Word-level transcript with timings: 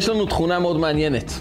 יש 0.00 0.08
לנו 0.08 0.26
תכונה 0.26 0.58
מאוד 0.58 0.76
מעניינת. 0.76 1.32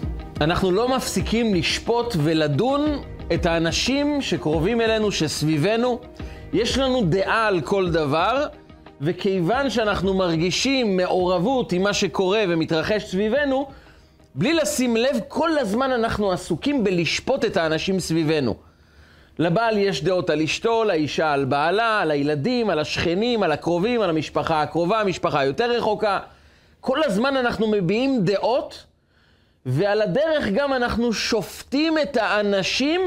אנחנו 0.41 0.71
לא 0.71 0.95
מפסיקים 0.95 1.55
לשפוט 1.55 2.15
ולדון 2.17 3.01
את 3.33 3.45
האנשים 3.45 4.21
שקרובים 4.21 4.81
אלינו, 4.81 5.11
שסביבנו. 5.11 5.99
יש 6.53 6.77
לנו 6.77 7.01
דעה 7.01 7.47
על 7.47 7.61
כל 7.61 7.89
דבר, 7.89 8.45
וכיוון 9.01 9.69
שאנחנו 9.69 10.13
מרגישים 10.13 10.97
מעורבות 10.97 11.71
עם 11.71 11.83
מה 11.83 11.93
שקורה 11.93 12.43
ומתרחש 12.49 13.03
סביבנו, 13.03 13.67
בלי 14.35 14.53
לשים 14.53 14.97
לב, 14.97 15.19
כל 15.27 15.57
הזמן 15.57 15.91
אנחנו 15.91 16.31
עסוקים 16.31 16.83
בלשפוט 16.83 17.45
את 17.45 17.57
האנשים 17.57 17.99
סביבנו. 17.99 18.55
לבעל 19.39 19.77
יש 19.77 20.03
דעות 20.03 20.29
על 20.29 20.41
אשתו, 20.41 20.83
לאישה 20.83 21.33
על 21.33 21.45
בעלה, 21.45 22.01
על 22.01 22.11
הילדים, 22.11 22.69
על 22.69 22.79
השכנים, 22.79 23.43
על 23.43 23.51
הקרובים, 23.51 24.01
על 24.01 24.09
המשפחה 24.09 24.61
הקרובה, 24.61 25.01
המשפחה 25.01 25.39
היותר 25.39 25.71
רחוקה. 25.71 26.19
כל 26.81 27.03
הזמן 27.03 27.37
אנחנו 27.37 27.67
מביעים 27.67 28.25
דעות, 28.25 28.85
ועל 29.65 30.01
הדרך 30.01 30.47
גם 30.53 30.73
אנחנו 30.73 31.13
שופטים 31.13 31.97
את 31.97 32.17
האנשים 32.17 33.01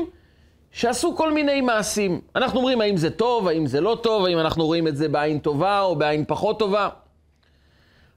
שעשו 0.73 1.17
כל 1.17 1.33
מיני 1.33 1.61
מעשים. 1.61 2.21
אנחנו 2.37 2.59
אומרים 2.59 2.81
האם 2.81 2.97
זה 2.97 3.11
טוב, 3.11 3.49
האם 3.49 3.67
זה 3.67 3.81
לא 3.81 3.99
טוב, 4.03 4.25
האם 4.25 4.39
אנחנו 4.39 4.67
רואים 4.67 4.89
את 4.89 4.97
זה 4.97 5.09
בעין 5.09 5.39
טובה 5.39 5.81
או 5.81 5.97
בעין 5.97 6.25
פחות 6.29 6.59
טובה. 6.59 6.89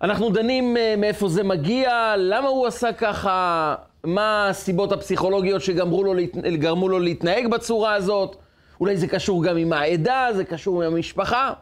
אנחנו 0.02 0.30
דנים 0.30 0.78
אה, 0.78 0.96
מאיפה 0.98 1.28
זה 1.30 1.44
מגיע, 1.44 2.16
למה 2.18 2.48
הוא 2.48 2.68
עשה 2.68 2.94
ככה, 2.94 3.76
מה 4.04 4.50
הסיבות 4.50 4.92
הפסיכולוגיות 4.92 5.62
שגרמו 5.62 6.04
לו, 6.04 6.14
גרמו 6.54 6.90
לו 6.90 7.00
להתנהג 7.00 7.48
בצורה 7.48 7.94
הזאת. 7.94 8.36
אולי 8.80 8.98
זה 8.98 9.08
קשור 9.08 9.44
גם 9.44 9.58
עם 9.58 9.74
העדה, 9.74 10.28
זה 10.34 10.44
קשור 10.44 10.84
עם 10.84 10.94
המשפחה. 10.94 11.54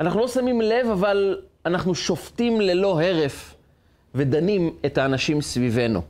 אנחנו 0.00 0.20
לא 0.20 0.28
שמים 0.28 0.60
לב, 0.60 0.86
אבל 0.92 1.40
אנחנו 1.68 1.94
שופטים 1.94 2.60
ללא 2.60 3.02
הרף 3.02 3.54
ודנים 4.14 4.74
את 4.86 4.98
האנשים 4.98 5.40
סביבנו. 5.40 6.02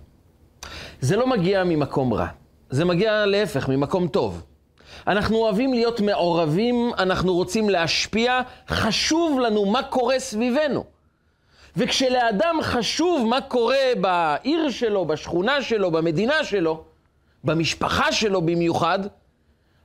זה 1.00 1.16
לא 1.16 1.26
מגיע 1.26 1.64
ממקום 1.64 2.14
רע, 2.14 2.26
זה 2.70 2.84
מגיע 2.84 3.26
להפך, 3.26 3.68
ממקום 3.68 4.08
טוב. 4.08 4.42
אנחנו 5.06 5.36
אוהבים 5.36 5.74
להיות 5.74 6.00
מעורבים, 6.00 6.90
אנחנו 6.98 7.34
רוצים 7.34 7.70
להשפיע, 7.70 8.40
חשוב 8.68 9.40
לנו 9.40 9.66
מה 9.66 9.82
קורה 9.82 10.18
סביבנו. 10.18 10.84
וכשלאדם 11.76 12.58
חשוב 12.62 13.26
מה 13.28 13.40
קורה 13.40 13.86
בעיר 14.00 14.70
שלו, 14.70 15.04
בשכונה 15.04 15.62
שלו, 15.62 15.90
במדינה 15.90 16.44
שלו, 16.44 16.84
במשפחה 17.44 18.12
שלו 18.12 18.42
במיוחד, 18.42 18.98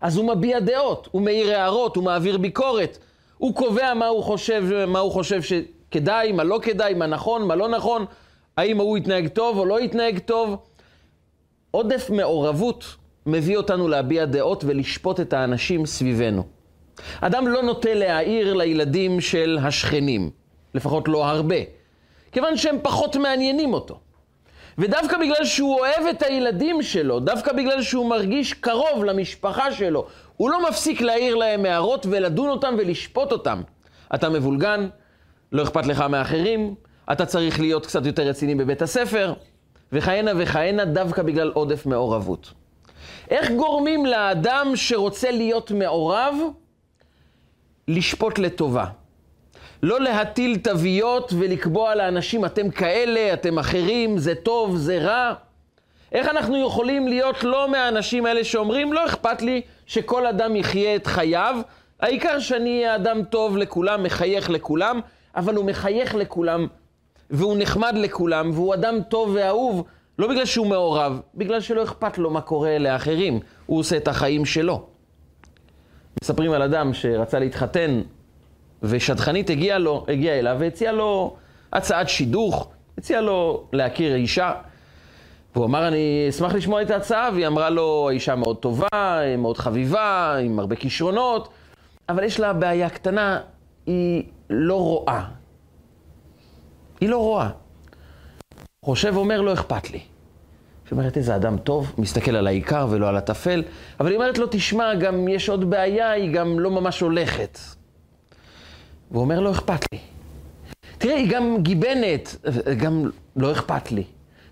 אז 0.02 0.17
הוא 0.17 0.35
מביע 0.35 0.59
דעות, 0.59 1.08
הוא 1.11 1.21
מעיר 1.21 1.52
הערות, 1.52 1.95
הוא 1.95 2.03
מעביר 2.03 2.37
ביקורת, 2.37 2.97
הוא 3.38 3.56
קובע 3.56 3.94
מה 3.94 4.08
הוא 4.08 4.23
חושב, 4.23 4.86
מה 4.88 5.00
הוא 5.00 5.12
חושב 5.12 5.42
שכדאי, 5.42 6.31
מה 6.31 6.44
לא 6.44 6.59
כדאי, 6.62 6.94
מה 6.94 7.08
נכון, 7.08 7.48
מה 7.48 7.56
לא 7.56 7.70
נכון, 7.70 8.06
האם 8.58 8.78
הוא 8.78 8.98
יתנהג 8.98 9.28
טוב 9.28 9.58
או 9.58 9.66
לא 9.66 9.81
יתנהג 9.81 10.20
טוב. 10.20 10.58
עודף 11.72 12.09
מעורבות 12.09 12.86
מביא 13.26 13.58
אותנו 13.58 13.88
להביע 13.88 14.26
דעות 14.26 14.64
ולשפוט 14.67 15.20
את 15.20 15.34
האנשים 15.34 15.86
סביבנו. 15.86 16.44
אדם 17.22 17.48
לא 17.48 17.61
נוטה 17.64 17.94
להעיר 17.94 18.54
לילדים 18.54 19.22
של 19.22 19.59
השכנים, 19.61 20.30
לפחות 20.73 21.08
לא 21.08 21.26
הרבה, 21.26 21.56
כיוון 22.31 22.58
שהם 22.58 22.78
פחות 22.81 23.16
מעניינים 23.16 23.73
אותו. 23.73 24.00
ודווקא 24.77 25.17
בגלל 25.17 25.45
שהוא 25.45 25.79
אוהב 25.79 26.05
את 26.09 26.23
הילדים 26.23 26.81
שלו, 26.81 27.19
דווקא 27.19 27.53
בגלל 27.53 27.81
שהוא 27.81 28.09
מרגיש 28.09 28.53
קרוב 28.53 29.03
למשפחה 29.05 29.71
שלו, 29.71 30.05
הוא 30.38 30.49
לא 30.49 30.69
מפסיק 30.69 31.02
להעיר 31.02 31.35
להם 31.35 31.65
הערות 31.65 32.05
ולדון 32.09 32.49
אותם 32.49 32.75
ולשפוט 32.77 33.31
אותם. 33.31 33.61
אתה 34.15 34.30
מבולגן, 34.30 34.88
לא 35.52 35.63
אכפת 35.63 35.85
לך 35.85 36.02
מאחרים, 36.02 36.75
אתה 37.11 37.25
צריך 37.25 37.59
להיות 37.59 37.86
קצת 37.86 38.05
יותר 38.05 38.23
רציני 38.23 38.55
בבית 38.55 38.81
הספר, 38.81 39.33
וכהנה 39.92 40.31
וכהנה 40.37 40.86
דווקא 40.86 41.21
בגלל 41.21 41.52
עודף 41.53 41.86
מעורבות. 41.86 42.52
איך 43.30 43.52
גורמים 43.52 44.05
לאדם 44.05 44.71
שרוצה 44.75 45.31
להיות 45.31 45.71
מעורב 45.71 46.36
לשפוט 47.87 48.39
לטובה? 48.39 48.86
לא 49.83 49.99
להטיל 49.99 50.58
תוויות 50.58 51.33
ולקבוע 51.39 51.95
לאנשים, 51.95 52.45
אתם 52.45 52.70
כאלה, 52.70 53.33
אתם 53.33 53.60
אחרים, 53.60 54.17
זה 54.17 54.36
טוב, 54.36 54.77
זה 54.77 54.98
רע. 54.98 55.33
איך 56.11 56.27
אנחנו 56.27 56.67
יכולים 56.67 57.08
להיות 57.08 57.44
לא 57.44 57.71
מהאנשים 57.71 58.26
האלה 58.26 58.43
שאומרים, 58.43 58.93
לא 58.93 59.05
אכפת 59.05 59.42
לי 59.42 59.61
שכל 59.86 60.26
אדם 60.26 60.55
יחיה 60.55 60.95
את 60.95 61.08
חייו, 61.08 61.55
העיקר 61.99 62.39
שאני 62.39 62.77
אהיה 62.77 62.95
אדם 62.95 63.23
טוב 63.23 63.58
לכולם, 63.58 64.04
מחייך 64.04 64.49
לכולם, 64.49 64.99
אבל 65.36 65.55
הוא 65.55 65.66
מחייך 65.66 66.16
לכולם, 66.16 66.67
והוא 67.30 67.55
נחמד 67.60 67.93
לכולם, 67.98 68.52
והוא 68.54 68.73
אדם 68.73 68.95
טוב 69.10 69.32
ואהוב, 69.36 69.83
לא 70.20 70.27
בגלל 70.27 70.45
שהוא 70.45 70.67
מעורב, 70.67 71.22
בגלל 71.36 71.61
שלא 71.61 71.83
אכפת 71.83 72.17
לו 72.17 72.30
מה 72.30 72.42
קורה 72.42 72.77
לאחרים, 72.77 73.39
הוא 73.66 73.80
עושה 73.80 73.98
את 73.98 74.08
החיים 74.08 74.45
שלו. 74.45 74.86
מספרים 76.23 76.52
על 76.52 76.61
אדם 76.61 76.93
שרצה 76.93 77.39
להתחתן, 77.39 78.02
ושדכנית 78.83 79.49
הגיעה 79.49 79.80
הגיע 80.08 80.33
אליו 80.33 80.55
והציעה 80.60 80.92
לו 80.94 81.36
הצעת 81.73 82.10
שידוך, 82.10 82.70
הציעה 82.98 83.21
לו 83.21 83.64
להכיר 83.73 84.16
אישה. 84.16 84.54
והוא 85.55 85.66
אמר, 85.66 85.88
אני 85.88 86.26
אשמח 86.30 86.54
לשמוע 86.54 86.82
את 86.82 86.92
ההצעה, 86.92 87.30
והיא 87.33 87.48
אמרה 87.48 87.70
לו, 87.70 88.10
האישה 88.10 88.36
מאוד 88.36 88.58
טובה, 88.58 89.20
מאוד 89.38 89.58
חביבה, 89.58 90.38
עם 90.38 90.60
הרבה 90.60 90.76
כישרונות, 90.76 91.49
אבל 92.10 92.23
יש 92.23 92.39
לה 92.39 92.54
בעיה 92.54 92.89
קטנה, 92.89 93.39
היא 93.86 94.23
לא 94.49 94.76
רואה. 94.82 95.23
היא 97.02 97.10
לא 97.10 97.17
רואה. 97.17 97.49
חושב 98.86 99.11
ואומר, 99.16 99.42
לא 99.42 99.54
אכפת 99.54 99.92
לי. 99.92 99.98
היא 99.98 100.92
אומרת, 100.92 101.17
איזה 101.17 101.36
אדם 101.36 101.58
טוב, 101.58 101.93
מסתכל 101.98 102.36
על 102.36 102.48
העיקר 102.48 102.88
ולא 102.89 103.10
על 103.10 103.17
הטפל, 103.17 103.64
אבל 103.99 104.10
היא 104.10 104.16
אומרת 104.16 104.38
לו, 104.38 104.48
תשמע, 104.52 104.95
גם 104.95 105.27
יש 105.27 105.49
עוד 105.49 105.70
בעיה, 105.70 106.11
היא 106.11 106.33
גם 106.33 106.60
לא 106.60 106.72
ממש 106.72 106.99
הולכת. 106.99 107.60
והוא 109.13 109.23
אומר, 109.23 109.39
לא 109.39 109.51
אכפת 109.51 109.79
לי. 109.93 109.99
תראה, 110.97 111.15
היא 111.15 111.31
גם 111.31 111.57
גיבנת, 111.61 112.35
גם 112.77 113.09
לא 113.35 113.51
אכפת 113.51 113.91
לי. 113.91 114.03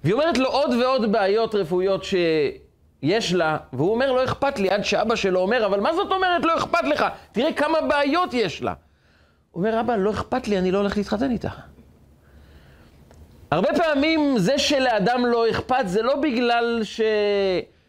והיא 0.04 0.14
אומרת 0.14 0.38
לו 0.38 0.50
עוד 0.50 0.74
ועוד 0.74 1.12
בעיות 1.12 1.56
רפואיות 1.56 2.04
שיש 2.04 3.34
לה, 3.34 3.58
והוא 3.74 3.92
אומר, 3.92 4.12
לא 4.12 4.24
אכפת 4.24 4.60
לי, 4.60 4.70
עד 4.70 4.84
שאבא 4.84 5.16
שלו 5.16 5.40
אומר, 5.40 5.66
אבל 5.66 5.80
מה 5.80 5.94
זאת 5.94 6.12
אומרת, 6.12 6.46
לא 6.46 6.58
אכפת 6.58 6.84
לך? 6.84 7.06
תראה 7.32 7.54
כמה 7.54 7.82
בעיות 7.82 8.34
יש 8.34 8.62
לה. 8.62 8.74
הוא 9.52 9.64
אומר, 9.64 9.80
אבא, 9.80 9.96
לא 9.96 10.12
אכפת 10.12 10.48
לי, 10.48 10.58
אני 10.58 10.72
לא 10.72 10.78
הולך 10.78 10.98
להתחתן 10.98 11.32
איתה. 11.32 11.50
הרבה 13.52 13.70
פעמים 13.78 14.38
זה 14.38 14.60
שלאדם 14.60 15.26
לא 15.26 15.50
אכפת, 15.50 15.84
זה 15.86 16.02
לא 16.02 16.16
בגלל 16.16 16.80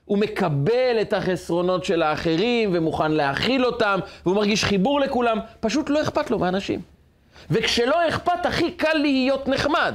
שהוא 0.07 0.19
מקבל 0.19 0.99
את 1.01 1.13
החסרונות 1.13 1.85
של 1.85 2.03
האחרים 2.03 2.71
ומוכן 2.73 3.13
להכיל 3.13 3.67
אותם, 3.67 4.01
והוא 4.27 4.37
מרגיש 4.37 4.65
חיבור 4.65 5.01
לכולם, 5.01 5.39
פשוט 5.61 5.91
לא 5.91 6.03
אכפת 6.03 6.31
לו 6.31 6.39
מאנשים. 6.39 6.81
וכשלא 7.51 8.09
אכפת, 8.09 8.47
הכי 8.47 8.71
קל 8.71 8.95
להיות 8.95 9.49
נחמד. 9.49 9.95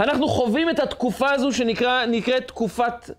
אנחנו 0.00 0.28
חווים 0.28 0.70
את 0.70 0.80
התקופה 0.80 1.30
הזו 1.30 1.52
שנקראת 1.52 2.46
תקופת 2.46 3.10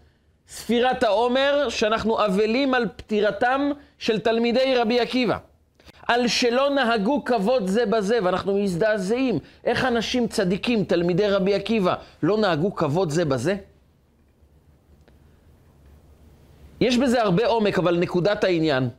ספירת 0.47 1.03
העומר, 1.03 1.69
שאנחנו 1.69 2.25
אבלים 2.25 2.73
על 2.73 2.88
פטירתם 2.96 3.72
של 3.97 4.19
תלמידי 4.19 4.75
רבי 4.75 5.00
עקיבא. 5.00 5.38
על 6.07 6.28
שלא 6.28 6.69
נהגו 6.69 7.25
כבוד 7.25 7.67
זה 7.67 7.85
בזה, 7.85 8.19
ואנחנו 8.23 8.63
מזדעזעים. 8.63 9.40
איך 9.66 9.85
אנשים 9.85 10.28
צדיקים, 10.28 10.84
תלמידי 10.84 11.28
רבי 11.28 11.53
עקיבא, 11.53 11.96
לא 12.23 12.38
נהגו 12.38 12.75
כבוד 12.75 13.09
זה 13.09 13.25
בזה? 13.25 13.56
יש 16.81 16.97
בזה 16.97 17.22
הרבה 17.22 17.47
עומק, 17.47 17.78
אבל 17.79 17.97
נקודת 17.97 18.43
העניין, 18.43 18.90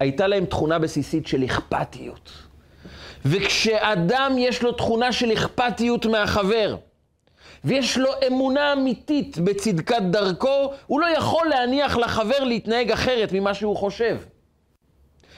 הייתה 0.00 0.26
להם 0.26 0.44
תכונה 0.44 0.78
בסיסית 0.78 1.26
של 1.26 1.44
אכפתיות. 1.44 2.30
וכשאדם 3.24 4.34
יש 4.38 4.62
לו 4.62 4.72
תכונה 4.72 5.12
של 5.12 5.32
אכפתיות 5.32 6.06
מהחבר, 6.06 6.76
ויש 7.64 7.98
לו 7.98 8.10
אמונה 8.26 8.72
אמיתית 8.72 9.38
בצדקת 9.38 10.02
דרכו, 10.10 10.72
הוא 10.86 11.00
לא 11.00 11.06
יכול 11.06 11.46
להניח 11.48 11.96
לחבר 11.96 12.44
להתנהג 12.44 12.90
אחרת 12.90 13.32
ממה 13.32 13.54
שהוא 13.54 13.76
חושב. 13.76 14.16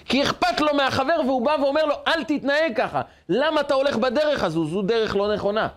כי 0.04 0.22
אכפת 0.22 0.60
לו 0.60 0.74
מהחבר 0.74 1.16
והוא 1.26 1.44
בא 1.44 1.56
ואומר 1.60 1.84
לו, 1.84 1.94
אל 2.08 2.24
תתנהג 2.24 2.76
ככה. 2.76 3.02
למה 3.28 3.60
אתה 3.60 3.74
הולך 3.74 3.96
בדרך 3.96 4.44
הזו? 4.44 4.66
זו 4.66 4.82
דרך 4.82 5.16
לא 5.16 5.34
נכונה. 5.34 5.68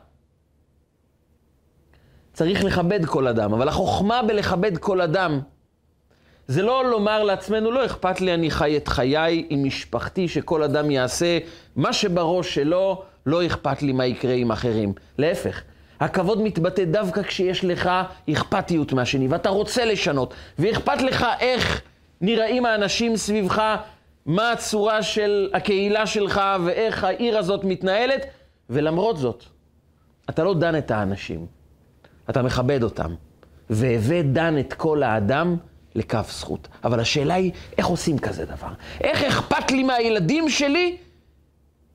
צריך 2.34 2.64
לכבד 2.64 3.06
כל 3.06 3.28
אדם, 3.28 3.54
אבל 3.54 3.68
החוכמה 3.68 4.24
בלכבד 4.24 4.78
כל 4.78 5.02
אדם 5.02 5.40
זה 6.48 6.62
לא 6.62 6.90
לומר 6.90 7.24
לעצמנו, 7.24 7.72
לא 7.72 7.86
אכפת 7.86 8.22
לי, 8.22 8.34
אני 8.34 8.52
חי 8.52 8.78
את 8.78 8.88
חיי 8.88 9.46
עם 9.50 9.64
משפחתי, 9.64 10.28
שכל 10.28 10.64
אדם 10.64 10.92
יעשה 10.92 11.38
מה 11.76 11.94
שבראש 11.94 12.56
שלו, 12.56 13.04
לא 13.26 13.46
אכפת 13.46 13.82
לי 13.82 13.92
מה 13.92 14.06
יקרה 14.06 14.34
עם 14.34 14.52
אחרים. 14.52 14.94
להפך, 15.18 15.62
הכבוד 16.00 16.42
מתבטא 16.42 16.84
דווקא 16.84 17.24
כשיש 17.24 17.66
לך 17.66 17.90
אכפתיות 18.32 18.94
מהשני, 18.94 19.28
ואתה 19.28 19.50
רוצה 19.50 19.86
לשנות, 19.86 20.34
ואכפת 20.60 21.02
לך 21.02 21.26
איך 21.40 21.82
נראים 22.22 22.66
האנשים 22.66 23.18
סביבך, 23.18 23.76
מה 24.26 24.52
הצורה 24.52 25.04
של 25.04 25.50
הקהילה 25.54 26.08
שלך 26.08 26.42
ואיך 26.66 27.04
העיר 27.04 27.38
הזאת 27.38 27.64
מתנהלת, 27.64 28.26
ולמרות 28.70 29.18
זאת, 29.18 29.44
אתה 30.30 30.44
לא 30.44 30.54
דן 30.54 30.78
את 30.78 30.92
האנשים, 30.92 31.46
אתה 32.30 32.42
מכבד 32.42 32.84
אותם. 32.84 33.14
והווה 33.70 34.22
דן 34.22 34.60
את 34.60 34.74
כל 34.74 35.04
האדם 35.04 35.58
לכף 35.98 36.32
זכות. 36.32 36.68
אבל 36.84 37.00
השאלה 37.00 37.34
היא, 37.34 37.52
איך 37.78 37.88
עושים 37.88 38.20
כזה 38.20 38.46
דבר? 38.46 38.70
איך 39.02 39.24
אכפת 39.24 39.72
לי 39.72 39.84
מהילדים 39.84 40.50
שלי 40.50 40.98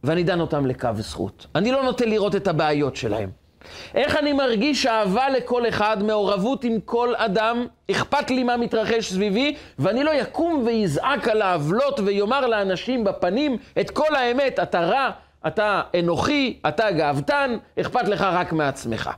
ואני 0.04 0.22
דן 0.22 0.40
אותם 0.40 0.66
לכף 0.66 0.92
זכות? 0.96 1.46
אני 1.54 1.72
לא 1.72 1.82
נוטה 1.82 2.04
לראות 2.04 2.36
את 2.36 2.48
הבעיות 2.48 2.96
שלהם. 2.96 3.30
איך 3.94 4.16
אני 4.16 4.32
מרגיש 4.32 4.86
אהבה 4.86 5.28
לכל 5.30 5.68
אחד, 5.68 6.02
מעורבות 6.02 6.64
עם 6.64 6.80
כל 6.84 7.14
אדם, 7.16 7.66
אכפת 7.90 8.30
לי 8.30 8.42
מה 8.42 8.56
מתרחש 8.56 9.12
סביבי, 9.12 9.56
ואני 9.78 10.04
לא 10.04 10.10
יקום 10.10 10.62
ויזעק 10.66 11.28
על 11.28 11.42
העוולות 11.42 12.00
ויאמר 12.00 12.46
לאנשים 12.46 13.04
בפנים 13.04 13.56
את 13.80 13.90
כל 13.90 14.14
האמת, 14.16 14.58
אתה 14.58 14.80
רע, 14.80 15.10
אתה 15.46 15.82
אנוכי, 15.98 16.58
אתה 16.68 16.90
גאוותן, 16.90 17.56
אכפת 17.80 18.08
לך 18.08 18.20
רק 18.22 18.52
מעצמך. 18.52 19.10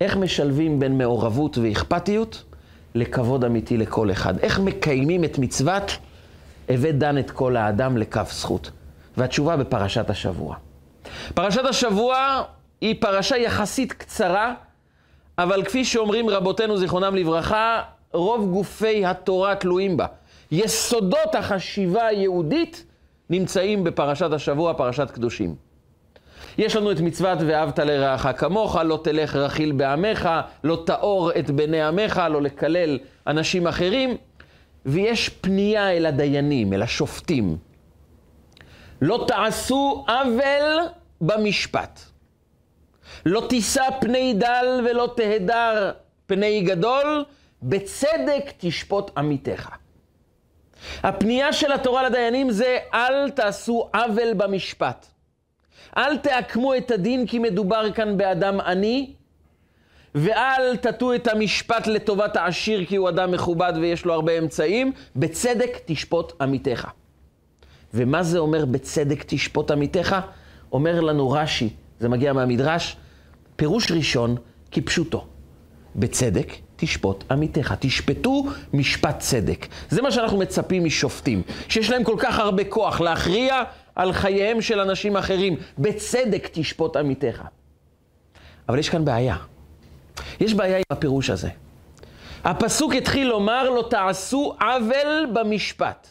איך 0.00 0.16
משלבים 0.16 0.78
בין 0.78 0.98
מעורבות 0.98 1.58
ואכפתיות 1.58 2.44
לכבוד 2.94 3.44
אמיתי 3.44 3.76
לכל 3.76 4.10
אחד? 4.10 4.38
איך 4.38 4.60
מקיימים 4.60 5.24
את 5.24 5.38
מצוות 5.38 5.96
הווה 6.68 6.92
דן 6.92 7.18
את 7.18 7.30
כל 7.30 7.56
האדם 7.56 7.96
לכף 7.96 8.32
זכות? 8.32 8.70
והתשובה 9.16 9.56
בפרשת 9.56 10.10
השבוע. 10.10 10.56
פרשת 11.34 11.64
השבוע 11.64 12.42
היא 12.80 12.94
פרשה 13.00 13.36
יחסית 13.36 13.92
קצרה, 13.92 14.54
אבל 15.38 15.64
כפי 15.64 15.84
שאומרים 15.84 16.28
רבותינו 16.28 16.76
זיכרונם 16.76 17.14
לברכה, 17.14 17.82
רוב 18.12 18.50
גופי 18.52 19.06
התורה 19.06 19.54
תלויים 19.54 19.96
בה. 19.96 20.06
יסודות 20.50 21.34
החשיבה 21.34 22.06
היהודית 22.06 22.84
נמצאים 23.30 23.84
בפרשת 23.84 24.32
השבוע, 24.32 24.74
פרשת 24.74 25.10
קדושים. 25.10 25.54
יש 26.58 26.76
לנו 26.76 26.92
את 26.92 27.00
מצוות 27.00 27.38
ואהבת 27.46 27.78
לרעך 27.78 28.26
כמוך, 28.36 28.76
לא 28.76 29.00
תלך 29.04 29.36
רכיל 29.36 29.72
בעמך, 29.72 30.30
לא 30.64 30.82
תאור 30.86 31.30
את 31.38 31.50
בני 31.50 31.82
עמך, 31.82 32.22
לא 32.30 32.42
לקלל 32.42 32.98
אנשים 33.26 33.66
אחרים, 33.66 34.16
ויש 34.86 35.28
פנייה 35.28 35.90
אל 35.90 36.06
הדיינים, 36.06 36.72
אל 36.72 36.82
השופטים. 36.82 37.56
לא 39.02 39.24
תעשו 39.28 40.04
עוול 40.08 40.88
במשפט. 41.20 42.00
לא 43.26 43.46
תישא 43.48 43.84
פני 44.00 44.34
דל 44.34 44.80
ולא 44.84 45.14
תהדר 45.16 45.92
פני 46.26 46.60
גדול, 46.60 47.24
בצדק 47.62 48.52
תשפוט 48.58 49.10
עמיתך. 49.18 49.68
הפנייה 51.02 51.52
של 51.52 51.72
התורה 51.72 52.02
לדיינים 52.02 52.50
זה 52.50 52.78
אל 52.94 53.30
תעשו 53.30 53.90
עוול 53.94 54.34
במשפט. 54.36 55.13
אל 55.96 56.16
תעקמו 56.16 56.74
את 56.74 56.90
הדין 56.90 57.26
כי 57.26 57.38
מדובר 57.38 57.92
כאן 57.92 58.16
באדם 58.16 58.60
עני, 58.60 59.12
ואל 60.14 60.76
תטו 60.76 61.14
את 61.14 61.28
המשפט 61.28 61.86
לטובת 61.86 62.36
העשיר 62.36 62.84
כי 62.84 62.96
הוא 62.96 63.08
אדם 63.08 63.30
מכובד 63.30 63.72
ויש 63.80 64.04
לו 64.04 64.14
הרבה 64.14 64.38
אמצעים, 64.38 64.92
בצדק 65.16 65.78
תשפוט 65.86 66.42
עמיתך. 66.42 66.88
ומה 67.94 68.22
זה 68.22 68.38
אומר 68.38 68.64
בצדק 68.64 69.24
תשפוט 69.26 69.70
עמיתך? 69.70 70.16
אומר 70.72 71.00
לנו 71.00 71.30
רש"י, 71.30 71.68
זה 72.00 72.08
מגיע 72.08 72.32
מהמדרש, 72.32 72.96
פירוש 73.56 73.92
ראשון 73.92 74.36
כפשוטו. 74.70 75.26
בצדק 75.96 76.52
תשפוט 76.76 77.24
עמיתך. 77.30 77.74
תשפטו 77.78 78.44
משפט 78.72 79.18
צדק. 79.18 79.66
זה 79.88 80.02
מה 80.02 80.12
שאנחנו 80.12 80.38
מצפים 80.38 80.84
משופטים, 80.84 81.42
שיש 81.68 81.90
להם 81.90 82.04
כל 82.04 82.16
כך 82.18 82.38
הרבה 82.38 82.64
כוח 82.64 83.00
להכריע 83.00 83.62
על 83.96 84.12
חייהם 84.12 84.60
של 84.60 84.80
אנשים 84.80 85.16
אחרים. 85.16 85.56
בצדק 85.78 86.48
תשפוט 86.52 86.96
עמיתך. 86.96 87.42
אבל 88.68 88.78
יש 88.78 88.88
כאן 88.88 89.04
בעיה. 89.04 89.36
יש 90.40 90.54
בעיה 90.54 90.76
עם 90.76 90.82
הפירוש 90.90 91.30
הזה. 91.30 91.48
הפסוק 92.44 92.94
התחיל 92.94 93.28
לומר, 93.28 93.70
לא 93.70 93.86
תעשו 93.90 94.56
עוול 94.60 95.26
במשפט. 95.32 96.08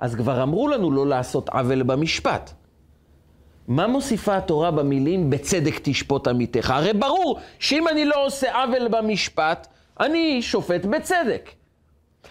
אז 0.00 0.14
כבר 0.14 0.42
אמרו 0.42 0.68
לנו 0.68 0.90
לא 0.90 1.06
לעשות 1.06 1.48
עוול 1.48 1.82
במשפט. 1.82 2.50
מה 3.68 3.86
מוסיפה 3.86 4.36
התורה 4.36 4.70
במילים 4.70 5.30
בצדק 5.30 5.80
תשפוט 5.82 6.28
עמיתך? 6.28 6.70
הרי 6.70 6.92
ברור 6.92 7.40
שאם 7.58 7.88
אני 7.88 8.04
לא 8.04 8.26
עושה 8.26 8.62
עוול 8.62 8.88
במשפט, 8.88 9.66
אני 10.00 10.42
שופט 10.42 10.84
בצדק. 10.84 11.50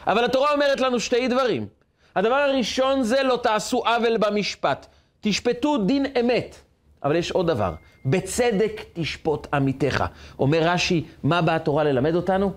אבל 0.07 0.25
התורה 0.25 0.53
אומרת 0.53 0.79
לנו 0.79 0.99
שתי 0.99 1.27
דברים. 1.27 1.67
הדבר 2.15 2.35
הראשון 2.35 3.03
זה 3.03 3.23
לא 3.23 3.39
תעשו 3.43 3.77
עוול 3.77 4.17
במשפט, 4.17 4.85
תשפטו 5.21 5.77
דין 5.77 6.05
אמת. 6.19 6.55
אבל 7.03 7.15
יש 7.15 7.31
עוד 7.31 7.47
דבר, 7.47 7.73
בצדק 8.05 8.81
תשפוט 8.93 9.47
עמיתך. 9.53 10.05
אומר 10.39 10.59
רש"י, 10.61 11.03
מה 11.23 11.41
באה 11.41 11.55
התורה 11.55 11.83
ללמד 11.83 12.15
אותנו? 12.15 12.51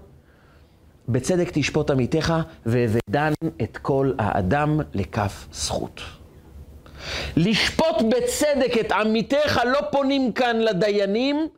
בצדק 1.08 1.50
תשפוט 1.52 1.90
עמיתך, 1.90 2.34
והבדן 2.66 3.32
את 3.62 3.76
כל 3.76 4.12
האדם 4.18 4.80
לכף 4.94 5.46
זכות. 5.52 6.00
לשפוט 7.36 8.02
בצדק 8.10 8.78
את 8.80 8.92
עמיתך, 8.92 9.60
לא 9.66 9.80
פונים 9.90 10.32
כאן 10.32 10.60
לדיינים, 10.60 11.48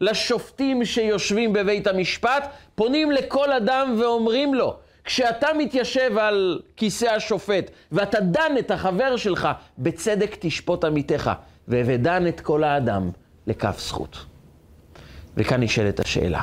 לשופטים 0.00 0.84
שיושבים 0.84 1.52
בבית 1.52 1.86
המשפט, 1.86 2.48
פונים 2.74 3.10
לכל 3.10 3.52
אדם 3.52 3.96
ואומרים 4.00 4.54
לו, 4.54 4.76
כשאתה 5.04 5.46
מתיישב 5.58 6.18
על 6.18 6.60
כיסא 6.76 7.06
השופט 7.06 7.70
ואתה 7.92 8.20
דן 8.20 8.52
את 8.58 8.70
החבר 8.70 9.16
שלך, 9.16 9.48
בצדק 9.78 10.36
תשפוט 10.40 10.84
עמיתך, 10.84 11.30
ודן 11.68 12.26
את 12.26 12.40
כל 12.40 12.64
האדם 12.64 13.10
לכף 13.46 13.78
זכות. 13.80 14.24
וכאן 15.36 15.62
נשאלת 15.62 16.00
השאלה, 16.00 16.42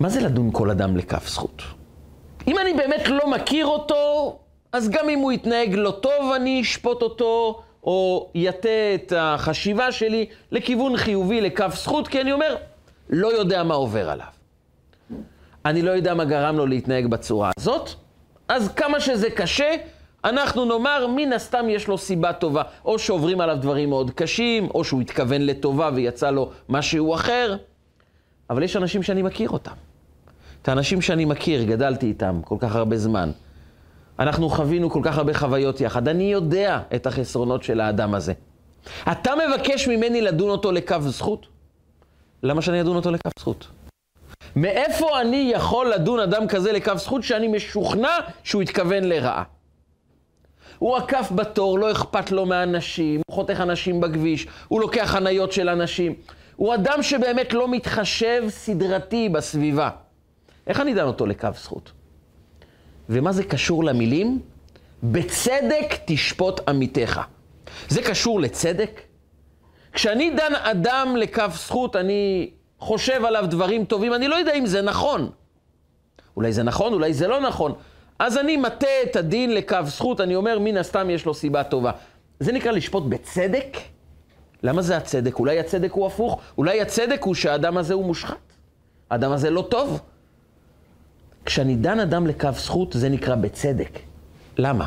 מה 0.00 0.08
זה 0.08 0.20
לדון 0.20 0.50
כל 0.52 0.70
אדם 0.70 0.96
לכף 0.96 1.28
זכות? 1.28 1.62
אם 2.46 2.58
אני 2.58 2.74
באמת 2.74 3.08
לא 3.08 3.30
מכיר 3.30 3.66
אותו, 3.66 4.38
אז 4.72 4.90
גם 4.90 5.08
אם 5.08 5.18
הוא 5.18 5.32
יתנהג 5.32 5.74
לא 5.74 5.90
טוב, 5.90 6.32
אני 6.36 6.60
אשפוט 6.60 7.02
אותו, 7.02 7.62
או 7.84 8.30
יטה 8.34 8.68
את 8.94 9.12
החשיבה 9.16 9.92
שלי 9.92 10.26
לכיוון 10.52 10.96
חיובי, 10.96 11.40
לכף 11.40 11.74
זכות, 11.74 12.08
כי 12.08 12.20
אני 12.20 12.32
אומר, 12.32 12.56
לא 13.10 13.28
יודע 13.28 13.62
מה 13.62 13.74
עובר 13.74 14.10
עליו. 14.10 14.37
אני 15.68 15.82
לא 15.82 15.90
יודע 15.90 16.14
מה 16.14 16.24
גרם 16.24 16.56
לו 16.56 16.66
להתנהג 16.66 17.06
בצורה 17.06 17.50
הזאת, 17.58 17.90
אז 18.48 18.68
כמה 18.68 19.00
שזה 19.00 19.30
קשה, 19.30 19.74
אנחנו 20.24 20.64
נאמר, 20.64 21.06
מן 21.16 21.32
הסתם 21.32 21.68
יש 21.68 21.88
לו 21.88 21.98
סיבה 21.98 22.32
טובה. 22.32 22.62
או 22.84 22.98
שעוברים 22.98 23.40
עליו 23.40 23.56
דברים 23.60 23.88
מאוד 23.88 24.10
קשים, 24.10 24.68
או 24.74 24.84
שהוא 24.84 25.00
התכוון 25.00 25.42
לטובה 25.42 25.90
ויצא 25.94 26.30
לו 26.30 26.50
משהו 26.68 27.14
אחר. 27.14 27.56
אבל 28.50 28.62
יש 28.62 28.76
אנשים 28.76 29.02
שאני 29.02 29.22
מכיר 29.22 29.50
אותם. 29.50 29.72
את 30.62 30.68
האנשים 30.68 31.00
שאני 31.00 31.24
מכיר, 31.24 31.64
גדלתי 31.64 32.06
איתם 32.06 32.40
כל 32.44 32.56
כך 32.60 32.76
הרבה 32.76 32.96
זמן. 32.96 33.30
אנחנו 34.18 34.48
חווינו 34.48 34.90
כל 34.90 35.00
כך 35.04 35.18
הרבה 35.18 35.34
חוויות 35.34 35.80
יחד. 35.80 36.08
אני 36.08 36.32
יודע 36.32 36.80
את 36.94 37.06
החסרונות 37.06 37.62
של 37.62 37.80
האדם 37.80 38.14
הזה. 38.14 38.32
אתה 39.12 39.30
מבקש 39.48 39.88
ממני 39.88 40.20
לדון 40.20 40.50
אותו 40.50 40.72
לכף 40.72 41.00
זכות? 41.00 41.46
למה 42.42 42.62
שאני 42.62 42.80
אדון 42.80 42.96
אותו 42.96 43.10
לכף 43.10 43.30
זכות? 43.38 43.77
מאיפה 44.60 45.20
אני 45.20 45.50
יכול 45.54 45.92
לדון 45.92 46.20
אדם 46.20 46.48
כזה 46.48 46.72
לכף 46.72 46.96
זכות 46.96 47.22
שאני 47.22 47.48
משוכנע 47.48 48.18
שהוא 48.44 48.62
התכוון 48.62 49.04
לרעה? 49.04 49.42
הוא 50.78 50.96
עקף 50.96 51.32
בתור, 51.34 51.78
לא 51.78 51.92
אכפת 51.92 52.30
לו 52.30 52.46
מאנשים, 52.46 53.20
הוא 53.26 53.34
חותך 53.34 53.60
אנשים 53.60 54.00
בכביש, 54.00 54.46
הוא 54.68 54.80
לוקח 54.80 55.04
חניות 55.04 55.52
של 55.52 55.68
אנשים. 55.68 56.14
הוא 56.56 56.74
אדם 56.74 57.02
שבאמת 57.02 57.52
לא 57.52 57.68
מתחשב 57.68 58.44
סדרתי 58.48 59.28
בסביבה. 59.28 59.90
איך 60.66 60.80
אני 60.80 60.94
דן 60.94 61.04
אותו 61.04 61.26
לכף 61.26 61.58
זכות? 61.62 61.92
ומה 63.08 63.32
זה 63.32 63.44
קשור 63.44 63.84
למילים? 63.84 64.40
בצדק 65.02 65.94
תשפוט 66.04 66.68
עמיתך. 66.68 67.20
זה 67.88 68.02
קשור 68.02 68.40
לצדק? 68.40 69.00
כשאני 69.92 70.30
דן 70.30 70.54
אדם 70.54 71.16
לכף 71.16 71.52
זכות, 71.56 71.96
אני 71.96 72.50
חושב 72.78 73.24
עליו 73.24 73.44
דברים 73.50 73.84
טובים, 73.84 74.14
אני 74.14 74.28
לא 74.28 74.34
יודע 74.34 74.54
אם 74.54 74.66
זה 74.66 74.82
נכון. 74.82 75.30
אולי 76.36 76.52
זה 76.52 76.62
נכון, 76.62 76.92
אולי 76.92 77.14
זה 77.14 77.28
לא 77.28 77.40
נכון. 77.40 77.72
אז 78.18 78.38
אני 78.38 78.56
מטה 78.56 78.86
את 79.02 79.16
הדין 79.16 79.54
לכף 79.54 79.84
זכות, 79.86 80.20
אני 80.20 80.34
אומר, 80.34 80.58
מן 80.58 80.76
הסתם 80.76 81.10
יש 81.10 81.26
לו 81.26 81.34
סיבה 81.34 81.64
טובה. 81.64 81.90
זה 82.40 82.52
נקרא 82.52 82.70
לשפוט 82.72 83.04
בצדק? 83.08 83.76
למה 84.62 84.82
זה 84.82 84.96
הצדק? 84.96 85.38
אולי 85.38 85.58
הצדק 85.58 85.92
הוא 85.92 86.06
הפוך? 86.06 86.40
אולי 86.58 86.80
הצדק 86.80 87.22
הוא 87.22 87.34
שהאדם 87.34 87.76
הזה 87.76 87.94
הוא 87.94 88.04
מושחת? 88.04 88.52
האדם 89.10 89.32
הזה 89.32 89.50
לא 89.50 89.66
טוב? 89.70 90.00
כשאני 91.44 91.76
דן 91.76 92.00
אדם 92.00 92.26
לכף 92.26 92.58
זכות, 92.58 92.92
זה 92.92 93.08
נקרא 93.08 93.34
בצדק. 93.34 93.98
למה? 94.58 94.86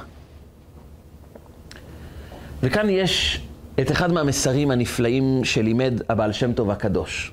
וכאן 2.64 2.90
יש 2.90 3.42
את 3.80 3.92
אחד 3.92 4.12
מהמסרים 4.12 4.72
הנפלאים 4.72 5.42
שלימד 5.44 5.94
הבעל 6.10 6.32
שם 6.32 6.54
טוב 6.54 6.72
הקדוש. 6.72 7.32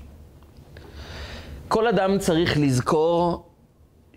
כל 1.68 1.86
אדם 1.86 2.18
צריך 2.18 2.58
לזכור 2.60 3.44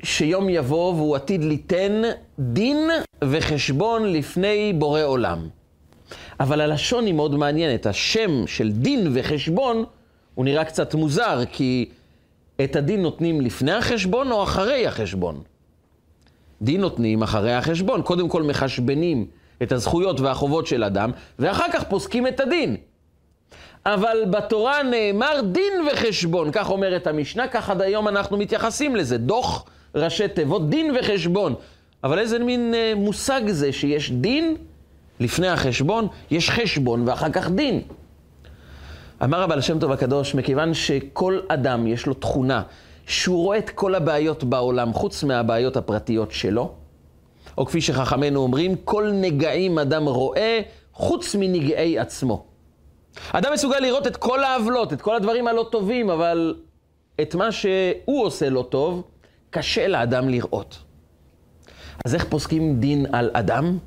שיום 0.04 0.50
יבוא 0.50 0.94
והוא 0.94 1.16
עתיד 1.16 1.44
ליתן 1.44 2.02
דין 2.40 2.90
וחשבון 3.24 4.14
לפני 4.14 4.74
בורא 4.74 5.04
עולם. 5.04 5.48
אבל 6.40 6.62
הלשון 6.62 7.06
היא 7.06 7.14
מאוד 7.14 7.36
מעניינת. 7.36 7.86
השם 7.86 8.48
של 8.48 8.72
דין 8.72 9.08
וחשבון 9.14 9.84
הוא 10.36 10.46
נראה 10.46 10.66
קצת 10.66 10.94
מוזר, 10.94 11.42
כי 11.52 11.90
את 12.64 12.76
הדין 12.76 13.02
נותנים 13.02 13.42
לפני 13.42 13.72
החשבון 13.72 14.32
או 14.32 14.44
אחרי 14.44 14.88
החשבון? 14.88 15.42
דין 16.62 16.82
נותנים 16.82 17.24
אחרי 17.24 17.54
החשבון. 17.54 18.02
קודם 18.02 18.30
כל 18.30 18.44
מחשבנים 18.44 19.26
את 19.64 19.72
הזכויות 19.72 20.20
והחובות 20.20 20.68
של 20.68 20.84
אדם, 20.84 21.12
ואחר 21.40 21.72
כך 21.74 21.84
פוסקים 21.84 22.28
את 22.28 22.40
הדין. 22.40 22.78
אבל 23.86 24.18
בתורה 24.30 24.84
נאמר 24.84 25.42
דין 25.52 25.74
וחשבון, 25.92 26.52
כך 26.52 26.70
אומרת 26.70 27.08
המשנה, 27.08 27.48
כך 27.48 27.70
עד 27.70 27.82
היום 27.82 28.08
אנחנו 28.08 28.38
מתייחסים 28.38 28.96
לזה. 28.96 29.18
דוח 29.18 29.66
ראשי 29.96 30.28
תיבות, 30.28 30.70
דין 30.70 30.96
וחשבון. 31.00 31.56
אבל 32.04 32.20
איזה 32.20 32.40
מין 32.40 32.74
אה, 32.74 32.94
מושג 32.96 33.42
זה 33.48 33.74
שיש 33.74 34.12
דין 34.12 34.56
לפני 35.20 35.48
החשבון, 35.48 36.08
יש 36.32 36.50
חשבון 36.50 37.08
ואחר 37.08 37.30
כך 37.30 37.50
דין. 37.50 37.82
אמר 39.24 39.44
הבעל 39.44 39.60
השם 39.60 39.80
טוב 39.80 39.92
הקדוש, 39.92 40.36
מכיוון 40.36 40.74
שכל 40.74 41.40
אדם 41.48 41.88
יש 41.88 42.06
לו 42.06 42.14
תכונה 42.14 42.62
שהוא 43.08 43.44
רואה 43.44 43.58
את 43.58 43.70
כל 43.70 43.96
הבעיות 43.96 44.44
בעולם, 44.44 44.94
חוץ 44.94 45.24
מהבעיות 45.24 45.78
הפרטיות 45.78 46.32
שלו, 46.32 46.72
או 47.58 47.66
כפי 47.66 47.82
שחכמינו 47.82 48.40
אומרים, 48.40 48.76
כל 48.86 49.12
נגעים 49.14 49.80
אדם 49.80 50.06
רואה 50.06 50.62
חוץ 50.94 51.36
מנגעי 51.36 52.00
עצמו. 52.00 52.51
אדם 53.32 53.54
מסוגל 53.54 53.80
לראות 53.80 54.08
את 54.08 54.18
כל 54.18 54.44
העוולות, 54.44 54.94
את 54.94 55.02
כל 55.02 55.16
הדברים 55.16 55.48
הלא 55.48 55.68
טובים, 55.72 56.10
אבל 56.10 56.56
את 57.22 57.36
מה 57.36 57.52
שהוא 57.52 58.26
עושה 58.26 58.50
לא 58.50 58.66
טוב, 58.70 59.04
קשה 59.50 59.88
לאדם 59.88 60.30
לראות. 60.30 60.78
אז 62.06 62.16
איך 62.16 62.26
פוסקים 62.30 62.80
דין 62.80 63.06
על 63.12 63.30
אדם? 63.34 63.78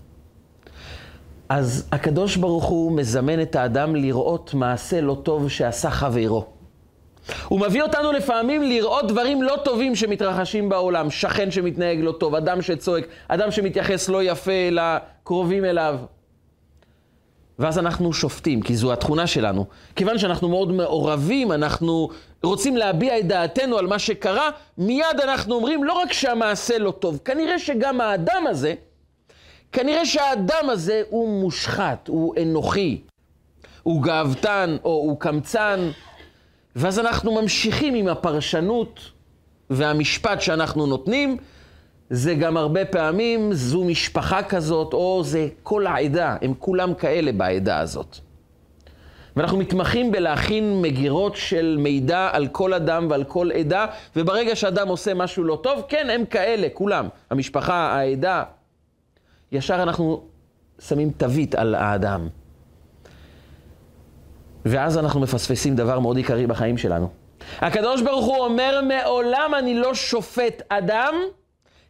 אז 1.48 1.88
הקדוש 1.92 2.36
ברוך 2.36 2.64
הוא 2.64 2.92
מזמן 2.92 3.42
את 3.42 3.56
האדם 3.56 3.96
לראות 3.96 4.54
מעשה 4.54 5.00
לא 5.00 5.20
טוב 5.22 5.48
שעשה 5.48 5.90
חברו. 5.90 6.46
הוא 7.48 7.60
מביא 7.60 7.82
אותנו 7.82 8.12
לפעמים 8.12 8.62
לראות 8.62 9.08
דברים 9.08 9.42
לא 9.42 9.56
טובים 9.64 9.94
שמתרחשים 9.94 10.68
בעולם. 10.68 11.10
שכן 11.10 11.50
שמתנהג 11.50 11.98
לא 12.00 12.12
טוב, 12.12 12.34
אדם 12.34 12.62
שצועק, 12.62 13.04
אדם 13.28 13.50
שמתייחס 13.50 14.08
לא 14.08 14.22
יפה 14.22 14.68
לקרובים 14.70 15.64
אליו. 15.64 15.98
ואז 17.58 17.78
אנחנו 17.78 18.12
שופטים, 18.12 18.62
כי 18.62 18.76
זו 18.76 18.92
התכונה 18.92 19.26
שלנו. 19.26 19.66
כיוון 19.96 20.18
שאנחנו 20.18 20.48
מאוד 20.48 20.72
מעורבים, 20.72 21.52
אנחנו 21.52 22.08
רוצים 22.42 22.76
להביע 22.76 23.18
את 23.18 23.26
דעתנו 23.26 23.78
על 23.78 23.86
מה 23.86 23.98
שקרה, 23.98 24.50
מיד 24.78 25.20
אנחנו 25.22 25.54
אומרים, 25.54 25.84
לא 25.84 25.92
רק 25.92 26.12
שהמעשה 26.12 26.78
לא 26.78 26.90
טוב, 26.90 27.18
כנראה 27.24 27.58
שגם 27.58 28.00
האדם 28.00 28.44
הזה, 28.48 28.74
כנראה 29.72 30.06
שהאדם 30.06 30.70
הזה 30.70 31.02
הוא 31.10 31.40
מושחת, 31.40 32.08
הוא 32.08 32.34
אנוכי, 32.42 33.00
הוא 33.82 34.02
גאוותן 34.02 34.76
או 34.84 34.90
הוא 34.90 35.20
קמצן, 35.20 35.90
ואז 36.76 36.98
אנחנו 36.98 37.34
ממשיכים 37.42 37.94
עם 37.94 38.08
הפרשנות 38.08 39.00
והמשפט 39.70 40.40
שאנחנו 40.40 40.86
נותנים. 40.86 41.36
זה 42.10 42.34
גם 42.34 42.56
הרבה 42.56 42.84
פעמים 42.84 43.52
זו 43.52 43.84
משפחה 43.84 44.42
כזאת, 44.42 44.92
או 44.92 45.22
זה 45.24 45.48
כל 45.62 45.86
העדה, 45.86 46.36
הם 46.42 46.54
כולם 46.58 46.94
כאלה 46.94 47.32
בעדה 47.32 47.78
הזאת. 47.78 48.16
ואנחנו 49.36 49.58
מתמחים 49.58 50.12
בלהכין 50.12 50.82
מגירות 50.82 51.36
של 51.36 51.76
מידע 51.80 52.30
על 52.32 52.48
כל 52.48 52.74
אדם 52.74 53.06
ועל 53.10 53.24
כל 53.24 53.50
עדה, 53.52 53.86
וברגע 54.16 54.56
שאדם 54.56 54.88
עושה 54.88 55.14
משהו 55.14 55.44
לא 55.44 55.60
טוב, 55.62 55.82
כן, 55.88 56.10
הם 56.10 56.24
כאלה, 56.24 56.68
כולם. 56.72 57.08
המשפחה, 57.30 57.74
העדה. 57.74 58.42
ישר 59.52 59.82
אנחנו 59.82 60.22
שמים 60.78 61.10
תווית 61.10 61.54
על 61.54 61.74
האדם. 61.74 62.28
ואז 64.64 64.98
אנחנו 64.98 65.20
מפספסים 65.20 65.76
דבר 65.76 66.00
מאוד 66.00 66.16
עיקרי 66.16 66.46
בחיים 66.46 66.78
שלנו. 66.78 67.08
הקדוש 67.58 68.02
ברוך 68.02 68.26
הוא 68.26 68.36
אומר, 68.36 68.80
מעולם 68.88 69.52
אני 69.58 69.74
לא 69.74 69.94
שופט 69.94 70.62
אדם 70.68 71.14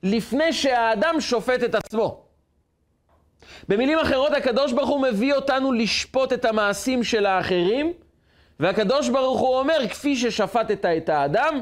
לפני 0.05 0.53
שהאדם 0.53 1.15
שופט 1.21 1.63
את 1.65 1.75
עצמו. 1.75 2.25
במילים 3.69 3.99
אחרות, 3.99 4.33
הקדוש 4.33 4.73
ברוך 4.73 4.89
הוא 4.89 5.03
מביא 5.03 5.35
אותנו 5.35 5.73
לשפוט 5.73 6.33
את 6.33 6.45
המעשים 6.45 7.05
של 7.05 7.27
האחרים, 7.27 7.93
והקדוש 8.61 9.09
ברוך 9.09 9.41
הוא 9.41 9.59
אומר, 9.59 9.89
כפי 9.91 10.17
ששפטת 10.17 10.85
את 10.85 11.09
האדם, 11.09 11.61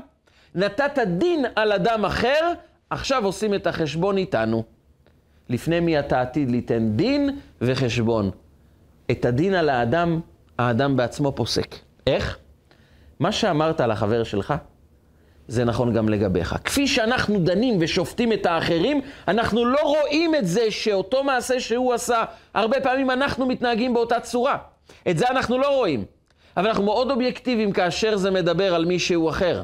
נתת 0.55 0.99
דין 1.07 1.45
על 1.57 1.73
אדם 1.73 2.05
אחר, 2.05 2.53
עכשיו 2.91 3.25
עושים 3.25 3.55
את 3.55 3.67
החשבון 3.67 4.17
איתנו. 4.17 4.65
לפני 5.49 5.81
מי 5.81 5.99
אתה 5.99 6.21
עתיד 6.21 6.51
ליתן 6.51 6.97
דין 6.97 7.39
וחשבון. 7.61 8.31
את 9.11 9.25
הדין 9.25 9.55
על 9.55 9.69
האדם, 9.69 10.21
האדם 10.59 10.97
בעצמו 10.97 11.33
פוסק. 11.33 11.75
איך? 12.07 12.39
מה 13.21 13.33
שאמרת 13.33 13.81
על 13.81 13.91
החבר 13.91 14.25
שלך, 14.25 14.55
זה 15.53 15.65
נכון 15.65 15.93
גם 15.93 16.09
לגביך. 16.09 16.57
כפי 16.65 16.87
שאנחנו 16.87 17.39
דנים 17.39 17.77
ושופטים 17.81 18.33
את 18.33 18.47
האחרים, 18.47 19.01
אנחנו 19.29 19.65
לא 19.65 19.79
רואים 19.83 20.35
את 20.35 20.47
זה 20.47 20.71
שאותו 20.71 21.25
מעשה 21.25 21.61
שהוא 21.61 21.95
עשה, 21.95 22.25
הרבה 22.55 22.81
פעמים 22.81 23.11
אנחנו 23.11 23.47
מתנהגים 23.47 23.95
באותה 23.95 24.21
צורה. 24.21 24.59
את 25.11 25.19
זה 25.19 25.29
אנחנו 25.29 25.59
לא 25.59 25.77
רואים. 25.77 26.05
אבל 26.57 26.67
אנחנו 26.67 26.85
מאוד 26.85 27.11
אובייקטיביים 27.11 27.73
כאשר 27.73 28.17
זה 28.17 28.31
מדבר 28.31 28.75
על 28.75 28.85
מישהו 28.85 29.29
אחר. 29.29 29.63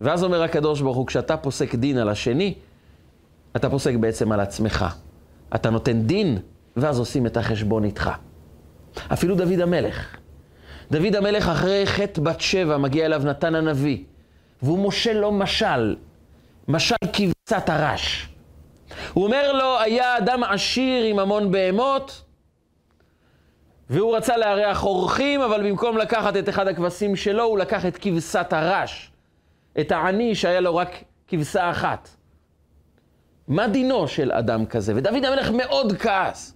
ואז 0.00 0.24
אומר 0.24 0.42
הקדוש 0.42 0.80
ברוך 0.80 0.96
הוא, 0.96 1.06
כשאתה 1.06 1.36
פוסק 1.36 1.74
דין 1.74 1.98
על 1.98 2.08
השני, 2.08 2.54
אתה 3.56 3.70
פוסק 3.70 3.94
בעצם 3.94 4.32
על 4.32 4.40
עצמך. 4.40 4.86
אתה 5.54 5.70
נותן 5.70 6.02
דין, 6.02 6.38
ואז 6.76 6.98
עושים 6.98 7.26
את 7.26 7.36
החשבון 7.36 7.84
איתך. 7.84 8.10
אפילו 9.12 9.34
דוד 9.34 9.60
המלך. 9.60 10.16
דוד 10.90 11.16
המלך 11.16 11.48
אחרי 11.48 11.86
חטא 11.86 12.20
בת 12.20 12.40
שבע 12.40 12.76
מגיע 12.76 13.06
אליו 13.06 13.22
נתן 13.24 13.54
הנביא. 13.54 13.98
והוא 14.62 14.78
מושל 14.78 15.12
לו 15.12 15.32
משל, 15.32 15.96
משל 16.68 16.94
כבשת 17.12 17.68
הרש. 17.68 18.28
הוא 19.12 19.24
אומר 19.24 19.52
לו, 19.52 19.80
היה 19.80 20.18
אדם 20.18 20.42
עשיר 20.44 21.04
עם 21.04 21.18
המון 21.18 21.52
בהמות, 21.52 22.22
והוא 23.90 24.16
רצה 24.16 24.36
לארח 24.36 24.84
אורחים, 24.84 25.40
אבל 25.40 25.68
במקום 25.68 25.98
לקחת 25.98 26.36
את 26.36 26.48
אחד 26.48 26.68
הכבשים 26.68 27.16
שלו, 27.16 27.44
הוא 27.44 27.58
לקח 27.58 27.86
את 27.86 27.98
כבשת 28.00 28.52
הרש, 28.52 29.10
את 29.80 29.92
העני 29.92 30.34
שהיה 30.34 30.60
לו 30.60 30.76
רק 30.76 31.04
כבשה 31.28 31.70
אחת. 31.70 32.08
מה 33.48 33.68
דינו 33.68 34.08
של 34.08 34.32
אדם 34.32 34.66
כזה? 34.66 34.92
ודוד 34.96 35.24
המלך 35.24 35.50
מאוד 35.50 35.92
כעס, 35.98 36.54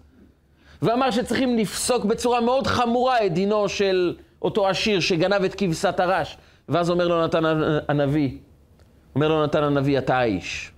ואמר 0.83 1.11
שצריכים 1.11 1.59
לפסוק 1.59 2.05
בצורה 2.05 2.41
מאוד 2.41 2.67
חמורה 2.67 3.27
את 3.27 3.35
דינו 3.35 3.69
של 3.69 4.17
אותו 4.43 4.69
עשיר 4.69 5.01
שגנב 5.01 5.45
את 5.45 5.55
כבשת 5.55 6.01
הרש. 6.01 6.37
ואז 6.69 6.91
אומר 6.91 7.09
לו 7.09 7.25
נתן 7.25 7.43
הנביא, 7.89 8.39
אומר 9.15 9.29
לו 9.29 9.45
נתן 9.45 9.63
הנביא, 9.63 9.99
אתה 9.99 10.19
האיש. 10.19 10.73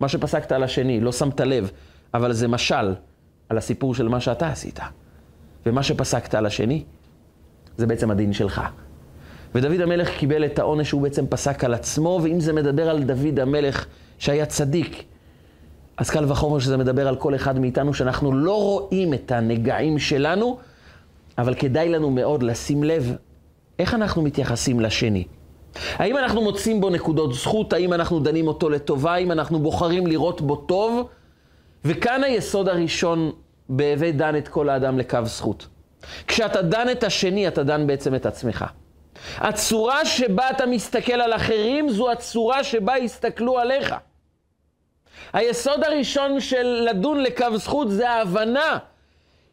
מה 0.00 0.08
שפסקת 0.08 0.52
על 0.52 0.62
השני, 0.62 1.00
לא 1.00 1.12
שמת 1.12 1.40
לב, 1.40 1.70
אבל 2.14 2.32
זה 2.32 2.48
משל 2.48 2.94
על 3.48 3.58
הסיפור 3.58 3.94
של 3.94 4.08
מה 4.08 4.20
שאתה 4.20 4.48
עשית. 4.48 4.80
ומה 5.66 5.82
שפסקת 5.82 6.34
על 6.34 6.46
השני, 6.46 6.84
זה 7.76 7.86
בעצם 7.86 8.10
הדין 8.10 8.32
שלך. 8.32 8.62
ודוד 9.54 9.80
המלך 9.80 10.10
קיבל 10.18 10.44
את 10.44 10.58
העונש 10.58 10.88
שהוא 10.88 11.02
בעצם 11.02 11.26
פסק 11.26 11.64
על 11.64 11.74
עצמו, 11.74 12.20
ואם 12.22 12.40
זה 12.40 12.52
מדבר 12.52 12.90
על 12.90 13.02
דוד 13.02 13.40
המלך 13.40 13.86
שהיה 14.18 14.46
צדיק, 14.46 15.04
אז 15.96 16.10
קל 16.10 16.24
וחומר 16.32 16.58
שזה 16.58 16.76
מדבר 16.76 17.08
על 17.08 17.16
כל 17.16 17.34
אחד 17.34 17.58
מאיתנו, 17.58 17.94
שאנחנו 17.94 18.32
לא 18.32 18.62
רואים 18.62 19.14
את 19.14 19.32
הנגעים 19.32 19.98
שלנו, 19.98 20.58
אבל 21.38 21.54
כדאי 21.54 21.88
לנו 21.88 22.10
מאוד 22.10 22.42
לשים 22.42 22.84
לב 22.84 23.16
איך 23.78 23.94
אנחנו 23.94 24.22
מתייחסים 24.22 24.80
לשני? 24.80 25.24
האם 25.94 26.16
אנחנו 26.16 26.42
מוצאים 26.42 26.80
בו 26.80 26.90
נקודות 26.90 27.34
זכות? 27.34 27.72
האם 27.72 27.92
אנחנו 27.92 28.20
דנים 28.20 28.48
אותו 28.48 28.70
לטובה? 28.70 29.14
האם 29.14 29.32
אנחנו 29.32 29.58
בוחרים 29.58 30.06
לראות 30.06 30.40
בו 30.40 30.56
טוב? 30.56 31.08
וכאן 31.84 32.24
היסוד 32.24 32.68
הראשון 32.68 33.32
בהווה 33.68 34.12
דן 34.12 34.36
את 34.36 34.48
כל 34.48 34.68
האדם 34.68 34.98
לקו 34.98 35.18
זכות. 35.24 35.66
כשאתה 36.26 36.62
דן 36.62 36.90
את 36.90 37.04
השני, 37.04 37.48
אתה 37.48 37.62
דן 37.62 37.86
בעצם 37.86 38.14
את 38.14 38.26
עצמך. 38.26 38.64
הצורה 39.36 40.04
שבה 40.04 40.50
אתה 40.50 40.66
מסתכל 40.66 41.12
על 41.12 41.32
אחרים 41.32 41.88
זו 41.88 42.10
הצורה 42.10 42.64
שבה 42.64 42.98
יסתכלו 42.98 43.58
עליך. 43.58 43.94
היסוד 45.32 45.84
הראשון 45.84 46.40
של 46.40 46.88
לדון 46.90 47.20
לקו 47.20 47.56
זכות 47.56 47.90
זה 47.90 48.10
ההבנה 48.10 48.78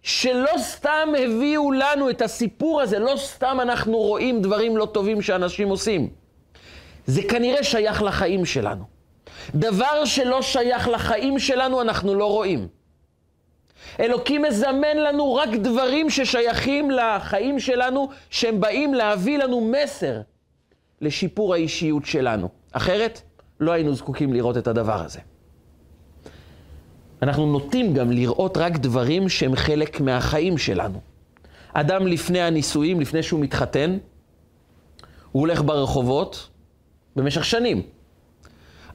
שלא 0.06 0.52
סתם 0.58 1.10
הביאו 1.20 1.72
לנו 1.72 2.10
את 2.10 2.22
הסיפור 2.22 2.82
הזה, 2.82 3.00
לא 3.00 3.14
סתם 3.18 3.58
אנחנו 3.62 3.98
רואים 3.98 4.42
דברים 4.42 4.78
לא 4.78 4.86
טובים 4.86 5.22
שאנשים 5.22 5.70
עושים. 5.70 6.10
זה 7.06 7.22
כנראה 7.30 7.64
שייך 7.64 8.04
לחיים 8.04 8.46
שלנו. 8.46 8.84
דבר 9.56 10.06
שלא 10.06 10.42
שייך 10.42 10.88
לחיים 10.88 11.40
שלנו 11.40 11.82
אנחנו 11.82 12.16
לא 12.16 12.26
רואים. 12.26 12.68
אלוקים 14.00 14.42
מזמן 14.42 14.98
לנו 14.98 15.36
רק 15.36 15.50
דברים 15.50 16.10
ששייכים 16.10 16.92
לחיים 16.92 17.60
שלנו, 17.60 18.10
שהם 18.30 18.60
באים 18.60 18.94
להביא 18.94 19.38
לנו 19.38 19.62
מסר 19.62 20.22
לשיפור 21.02 21.54
האישיות 21.54 22.06
שלנו. 22.06 22.50
אחרת, 22.72 23.22
לא 23.60 23.72
היינו 23.72 23.94
זקוקים 23.94 24.34
לראות 24.34 24.58
את 24.58 24.68
הדבר 24.68 25.02
הזה. 25.02 25.20
אנחנו 27.22 27.46
נוטים 27.46 27.94
גם 27.94 28.12
לראות 28.12 28.58
רק 28.58 28.78
דברים 28.78 29.30
שהם 29.30 29.56
חלק 29.56 30.02
מהחיים 30.02 30.58
שלנו. 30.58 31.02
אדם 31.74 32.08
לפני 32.08 32.42
הנישואים, 32.42 33.02
לפני 33.02 33.24
שהוא 33.24 33.40
מתחתן, 33.40 33.98
הוא 35.32 35.40
הולך 35.40 35.62
ברחובות 35.64 36.50
במשך 37.16 37.46
שנים. 37.46 37.82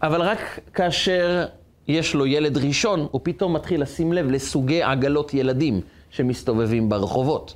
אבל 0.02 0.22
רק 0.22 0.60
כאשר 0.74 1.46
יש 1.88 2.14
לו 2.14 2.26
ילד 2.26 2.58
ראשון, 2.58 3.06
הוא 3.10 3.20
פתאום 3.24 3.52
מתחיל 3.52 3.82
לשים 3.82 4.12
לב 4.12 4.30
לסוגי 4.30 4.82
עגלות 4.82 5.34
ילדים 5.34 5.80
שמסתובבים 6.10 6.88
ברחובות. 6.88 7.54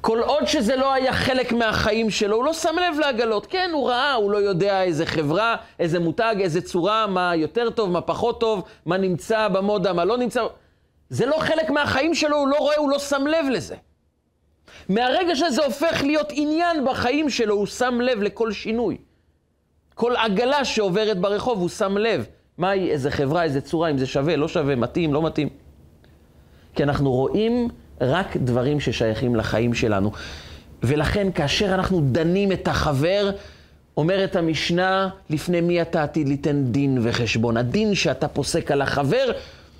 כל 0.00 0.20
עוד 0.20 0.46
שזה 0.46 0.76
לא 0.76 0.92
היה 0.92 1.12
חלק 1.12 1.52
מהחיים 1.52 2.10
שלו, 2.10 2.36
הוא 2.36 2.44
לא 2.44 2.52
שם 2.52 2.76
לב 2.78 2.98
לעגלות. 2.98 3.46
כן, 3.46 3.70
הוא 3.72 3.88
ראה, 3.88 4.14
הוא 4.14 4.30
לא 4.30 4.38
יודע 4.38 4.82
איזה 4.82 5.06
חברה, 5.06 5.56
איזה 5.78 5.98
מותג, 5.98 6.34
איזה 6.40 6.60
צורה, 6.60 7.06
מה 7.06 7.36
יותר 7.36 7.70
טוב, 7.70 7.90
מה 7.90 8.00
פחות 8.00 8.40
טוב, 8.40 8.62
מה 8.86 8.96
נמצא 8.96 9.48
במודה, 9.48 9.92
מה 9.92 10.04
לא 10.04 10.18
נמצא. 10.18 10.46
זה 11.08 11.26
לא 11.26 11.36
חלק 11.38 11.70
מהחיים 11.70 12.14
שלו, 12.14 12.36
הוא 12.36 12.48
לא 12.48 12.56
רואה, 12.56 12.76
הוא 12.76 12.90
לא 12.90 12.98
שם 12.98 13.26
לב 13.26 13.46
לזה. 13.50 13.76
מהרגע 14.88 15.36
שזה 15.36 15.64
הופך 15.64 16.02
להיות 16.02 16.28
עניין 16.30 16.84
בחיים 16.84 17.30
שלו, 17.30 17.54
הוא 17.54 17.66
שם 17.66 18.00
לב 18.00 18.22
לכל 18.22 18.52
שינוי. 18.52 18.96
כל 19.94 20.16
עגלה 20.16 20.64
שעוברת 20.64 21.18
ברחוב, 21.18 21.58
הוא 21.58 21.68
שם 21.68 21.96
לב. 21.96 22.26
מהי, 22.58 22.90
איזה 22.90 23.10
חברה, 23.10 23.42
איזה 23.42 23.60
צורה, 23.60 23.90
אם 23.90 23.98
זה 23.98 24.06
שווה, 24.06 24.36
לא 24.36 24.48
שווה, 24.48 24.76
מתאים, 24.76 25.14
לא 25.14 25.22
מתאים. 25.22 25.48
כי 26.74 26.82
אנחנו 26.82 27.12
רואים 27.12 27.68
רק 28.00 28.36
דברים 28.36 28.80
ששייכים 28.80 29.36
לחיים 29.36 29.74
שלנו. 29.74 30.12
ולכן 30.82 31.32
כאשר 31.32 31.74
אנחנו 31.74 32.00
דנים 32.12 32.52
את 32.52 32.68
החבר, 32.68 33.30
אומרת 33.96 34.36
המשנה, 34.36 35.08
לפני 35.30 35.60
מי 35.60 35.82
אתה 35.82 36.02
עתיד 36.02 36.28
ליתן 36.28 36.64
דין 36.64 36.98
וחשבון. 37.02 37.56
הדין 37.56 37.94
שאתה 37.94 38.28
פוסק 38.28 38.70
על 38.70 38.82
החבר, 38.82 39.30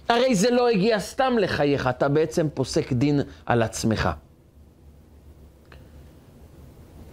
הרי 0.09 0.35
זה 0.35 0.51
לא 0.51 0.69
הגיע 0.69 1.01
סתם 1.01 1.33
לחייך, 1.41 1.87
אתה 1.87 2.09
בעצם 2.09 2.47
פוסק 2.55 2.93
דין 2.93 3.21
על 3.47 3.63
עצמך. 3.63 4.09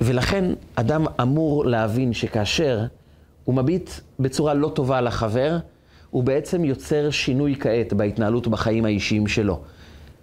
ולכן 0.02 0.46
אדם 0.76 1.06
אמור 1.22 1.66
להבין 1.66 2.14
שכאשר 2.14 2.86
הוא 3.46 3.56
מביט 3.56 3.90
בצורה 4.20 4.54
לא 4.54 4.72
טובה 4.76 4.98
על 4.98 5.08
החבר, 5.08 5.58
הוא 6.10 6.24
בעצם 6.24 6.66
יוצר 6.66 7.10
שינוי 7.10 7.56
כעת 7.60 7.94
בהתנהלות 7.94 8.48
בחיים 8.48 8.86
האישיים 8.86 9.28
שלו. 9.28 9.62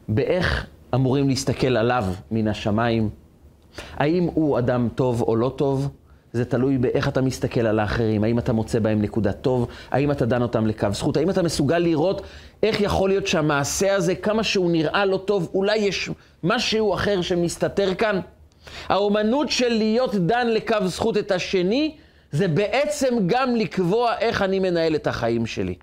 באיך 0.08 0.66
אמורים 0.94 1.28
להסתכל 1.28 1.76
עליו 1.76 2.04
מן 2.30 2.48
השמיים. 2.48 3.10
האם 3.96 4.28
הוא 4.34 4.58
אדם 4.58 4.88
טוב 4.94 5.22
או 5.22 5.36
לא 5.36 5.52
טוב? 5.56 5.88
זה 6.32 6.44
תלוי 6.44 6.78
באיך 6.78 7.08
אתה 7.08 7.20
מסתכל 7.20 7.60
על 7.60 7.78
האחרים, 7.78 8.24
האם 8.24 8.38
אתה 8.38 8.52
מוצא 8.52 8.78
בהם 8.78 9.02
נקודת 9.02 9.40
טוב, 9.40 9.66
האם 9.90 10.10
אתה 10.10 10.26
דן 10.26 10.42
אותם 10.42 10.66
לקו 10.66 10.88
זכות, 10.92 11.16
האם 11.16 11.30
אתה 11.30 11.42
מסוגל 11.42 11.78
לראות 11.78 12.22
איך 12.62 12.80
יכול 12.80 13.08
להיות 13.08 13.26
שהמעשה 13.26 13.94
הזה, 13.94 14.14
כמה 14.14 14.42
שהוא 14.42 14.70
נראה 14.70 15.04
לא 15.04 15.16
טוב, 15.16 15.50
אולי 15.54 15.76
יש 15.76 16.10
משהו 16.42 16.94
אחר 16.94 17.22
שמסתתר 17.22 17.94
כאן? 17.94 18.20
האומנות 18.88 19.50
של 19.50 19.68
להיות 19.68 20.14
דן 20.14 20.46
לקו 20.46 20.76
זכות 20.84 21.16
את 21.16 21.30
השני, 21.30 21.94
זה 22.32 22.48
בעצם 22.48 23.14
גם 23.26 23.56
לקבוע 23.56 24.18
איך 24.18 24.42
אני 24.42 24.58
מנהל 24.58 24.94
את 24.94 25.06
החיים 25.06 25.46
שלי. 25.46 25.74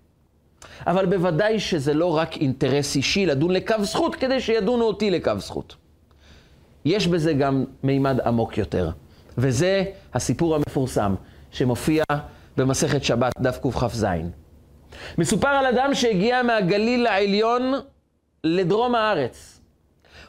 אבל 0.87 1.05
בוודאי 1.05 1.59
שזה 1.59 1.93
לא 1.93 2.17
רק 2.17 2.37
אינטרס 2.37 2.95
אישי 2.95 3.25
לדון 3.25 3.51
לקו 3.51 3.75
זכות 3.83 4.15
כדי 4.15 4.39
שידונו 4.39 4.85
אותי 4.85 5.11
לקו 5.11 5.31
זכות. 5.37 5.75
יש 6.85 7.07
בזה 7.07 7.33
גם 7.33 7.65
מימד 7.83 8.21
עמוק 8.21 8.57
יותר, 8.57 8.89
וזה 9.37 9.83
הסיפור 10.13 10.55
המפורסם 10.55 11.15
שמופיע 11.51 12.03
במסכת 12.57 13.03
שבת 13.03 13.31
דף 13.39 13.57
קכ"ז. 13.57 14.05
מסופר 15.17 15.47
על 15.47 15.65
אדם 15.65 15.93
שהגיע 15.93 16.43
מהגליל 16.43 17.07
העליון 17.07 17.73
לדרום 18.43 18.95
הארץ. 18.95 19.61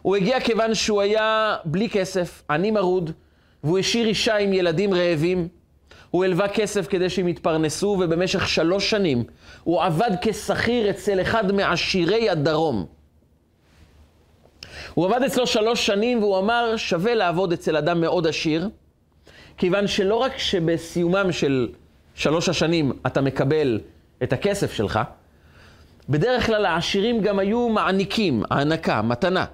הוא 0.03 0.17
הגיע 0.17 0.41
כיוון 0.41 0.75
שהוא 0.75 1.01
היה 1.01 1.57
בלי 1.65 1.91
כסף, 1.91 2.43
עני 2.51 2.71
מרוד, 2.71 3.11
והוא 3.65 3.79
השאיר 3.79 4.07
אישה 4.07 4.37
עם 4.37 4.53
ילדים 4.53 4.95
רעבים. 4.95 5.49
הוא 6.13 6.25
הלווה 6.25 6.49
כסף 6.49 6.89
כדי 6.89 7.11
שהם 7.11 7.29
יתפרנסו, 7.29 7.87
ובמשך 8.01 8.49
שלוש 8.49 8.91
שנים 8.91 9.25
הוא 9.65 9.83
עבד 9.83 10.11
כשכיר 10.23 10.91
אצל 10.91 11.21
אחד 11.21 11.53
מעשירי 11.53 12.31
הדרום. 12.31 12.87
הוא 14.95 15.07
עבד 15.07 15.23
אצלו 15.23 15.47
שלוש 15.47 15.87
שנים, 15.87 16.23
והוא 16.23 16.39
אמר, 16.39 16.77
שווה 16.77 17.15
לעבוד 17.15 17.53
אצל 17.53 17.77
אדם 17.77 18.01
מאוד 18.01 18.27
עשיר, 18.27 18.69
כיוון 19.57 19.87
שלא 19.87 20.17
רק 20.17 20.39
שבסיומם 20.39 21.33
של 21.33 21.69
שלוש 22.15 22.49
השנים 22.49 22.93
אתה 23.07 23.21
מקבל 23.21 23.81
את 24.23 24.33
הכסף 24.33 24.73
שלך, 24.73 25.01
בדרך 26.09 26.47
כלל 26.47 26.67
העשירים 26.67 27.21
גם 27.21 27.39
היו 27.39 27.69
מעניקים, 27.69 28.43
הענקה, 28.51 29.03
מתנה. 29.03 29.45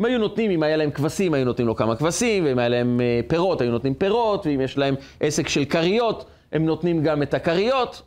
הם 0.00 0.04
היו 0.04 0.18
נותנים, 0.18 0.50
אם 0.50 0.62
היה 0.62 0.76
להם 0.76 0.90
כבשים, 0.90 1.34
היו 1.34 1.44
נותנים 1.44 1.66
לו 1.66 1.76
כמה 1.76 1.96
כבשים, 1.96 2.44
ואם 2.44 2.58
היה 2.58 2.68
להם 2.68 3.00
אה, 3.00 3.20
פירות, 3.26 3.60
היו 3.60 3.70
נותנים 3.70 3.94
פירות, 3.94 4.46
ואם 4.46 4.60
יש 4.60 4.78
להם 4.78 4.94
עסק 5.20 5.48
של 5.48 5.64
כריות, 5.64 6.24
הם 6.52 6.64
נותנים 6.64 7.02
גם 7.02 7.22
את 7.22 7.34
הכריות. 7.34 8.02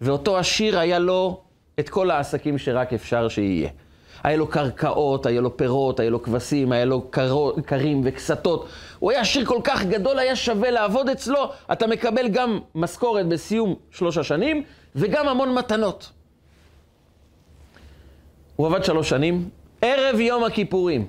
ואותו 0.00 0.38
עשיר 0.38 0.78
היה 0.78 0.98
לו 0.98 1.40
את 1.80 1.88
כל 1.88 2.10
העסקים 2.10 2.58
שרק 2.58 2.92
אפשר 2.92 3.28
שיהיה. 3.28 3.68
היה 4.24 4.36
לו 4.36 4.46
קרקעות, 4.46 5.26
היה 5.26 5.40
לו 5.40 5.56
פירות, 5.56 6.00
היה 6.00 6.10
לו 6.10 6.22
כבשים, 6.22 6.72
היה 6.72 6.84
לו 6.84 7.10
קרים 7.64 8.00
וקסתות. 8.04 8.68
הוא 8.98 9.10
היה 9.10 9.20
עשיר 9.20 9.44
כל 9.44 9.60
כך 9.64 9.84
גדול, 9.84 10.18
היה 10.18 10.36
שווה 10.36 10.70
לעבוד 10.70 11.08
אצלו. 11.08 11.50
אתה 11.72 11.86
מקבל 11.86 12.28
גם 12.28 12.58
משכורת 12.74 13.26
בסיום 13.26 13.74
שלוש 13.90 14.18
השנים, 14.18 14.62
וגם 14.96 15.28
המון 15.28 15.54
מתנות. 15.54 16.10
הוא 18.56 18.66
עבד 18.66 18.84
שלוש 18.84 19.08
שנים, 19.08 19.48
ערב 19.82 20.20
יום 20.20 20.44
הכיפורים. 20.44 21.06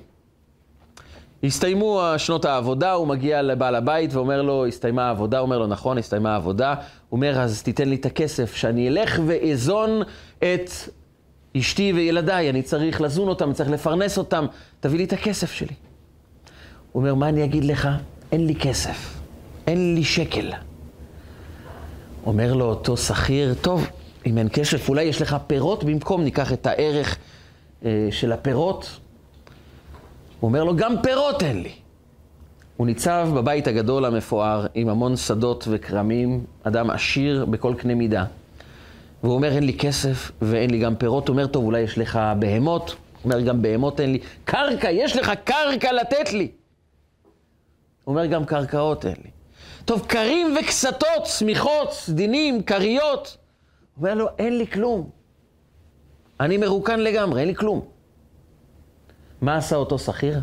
הסתיימו 1.44 2.02
שנות 2.18 2.44
העבודה, 2.44 2.92
הוא 2.92 3.06
מגיע 3.06 3.42
לבעל 3.42 3.74
הבית 3.74 4.14
ואומר 4.14 4.42
לו, 4.42 4.66
הסתיימה 4.66 5.08
העבודה, 5.08 5.38
הוא 5.38 5.44
אומר 5.44 5.58
לו, 5.58 5.66
נכון, 5.66 5.98
הסתיימה 5.98 6.32
העבודה. 6.32 6.74
הוא 7.08 7.16
אומר, 7.16 7.40
אז 7.40 7.62
תיתן 7.62 7.88
לי 7.88 7.94
את 7.94 8.06
הכסף, 8.06 8.54
שאני 8.54 8.88
אלך 8.88 9.20
ואזון 9.26 10.02
את 10.38 10.70
אשתי 11.56 11.92
וילדיי, 11.92 12.50
אני 12.50 12.62
צריך 12.62 13.00
לזון 13.00 13.28
אותם, 13.28 13.52
צריך 13.52 13.70
לפרנס 13.70 14.18
אותם, 14.18 14.46
תביא 14.80 14.98
לי 14.98 15.04
את 15.04 15.12
הכסף 15.12 15.52
שלי. 15.52 15.74
הוא 16.92 17.00
אומר, 17.00 17.14
מה 17.14 17.28
אני 17.28 17.44
אגיד 17.44 17.64
לך? 17.64 17.88
אין 18.32 18.46
לי 18.46 18.54
כסף, 18.54 19.20
אין 19.66 19.94
לי 19.94 20.04
שקל. 20.04 20.52
אומר 22.26 22.52
לו 22.52 22.64
אותו 22.64 22.96
שכיר, 22.96 23.54
טוב, 23.54 23.86
אם 24.26 24.38
אין 24.38 24.48
כסף, 24.52 24.88
אולי 24.88 25.02
יש 25.02 25.22
לך 25.22 25.36
פירות 25.46 25.84
במקום, 25.84 26.24
ניקח 26.24 26.52
את 26.52 26.66
הערך 26.66 27.16
של 28.10 28.32
הפירות. 28.32 29.00
הוא 30.40 30.48
אומר 30.48 30.64
לו, 30.64 30.76
גם 30.76 31.02
פירות 31.02 31.42
אין 31.42 31.62
לי. 31.62 31.72
הוא 32.76 32.86
ניצב 32.86 33.28
בבית 33.34 33.66
הגדול 33.66 34.04
המפואר 34.04 34.66
עם 34.74 34.88
המון 34.88 35.16
שדות 35.16 35.64
וכרמים, 35.70 36.44
אדם 36.62 36.90
עשיר 36.90 37.44
בכל 37.44 37.74
קנה 37.78 37.94
מידה. 37.94 38.24
והוא 39.22 39.34
אומר, 39.34 39.52
אין 39.52 39.62
לי 39.64 39.78
כסף 39.78 40.30
ואין 40.42 40.70
לי 40.70 40.78
גם 40.78 40.96
פירות. 40.96 41.28
הוא 41.28 41.34
אומר, 41.34 41.46
טוב, 41.46 41.64
אולי 41.64 41.80
יש 41.80 41.98
לך 41.98 42.20
בהמות? 42.38 42.88
הוא 42.90 43.32
אומר, 43.32 43.40
גם 43.40 43.62
בהמות 43.62 44.00
אין 44.00 44.12
לי. 44.12 44.18
קרקע, 44.44 44.90
יש 44.90 45.16
לך 45.16 45.32
קרקע 45.44 45.92
לתת 45.92 46.32
לי. 46.32 46.50
הוא 48.04 48.12
אומר, 48.14 48.26
גם 48.26 48.44
קרקעות 48.44 49.06
אין 49.06 49.14
לי. 49.24 49.30
טוב, 49.84 50.06
כרים 50.08 50.56
וקסתות, 50.60 51.26
שמיכות, 51.26 51.92
סדינים, 51.92 52.62
כריות. 52.62 53.36
הוא 53.94 54.02
אומר 54.02 54.14
לו, 54.14 54.26
אין 54.38 54.58
לי 54.58 54.66
כלום. 54.66 55.19
אני 56.40 56.56
מרוקן 56.56 57.00
לגמרי, 57.00 57.40
אין 57.40 57.48
לי 57.48 57.54
כלום. 57.54 57.80
מה 59.40 59.56
עשה 59.56 59.76
אותו 59.76 59.98
שכיר? 59.98 60.40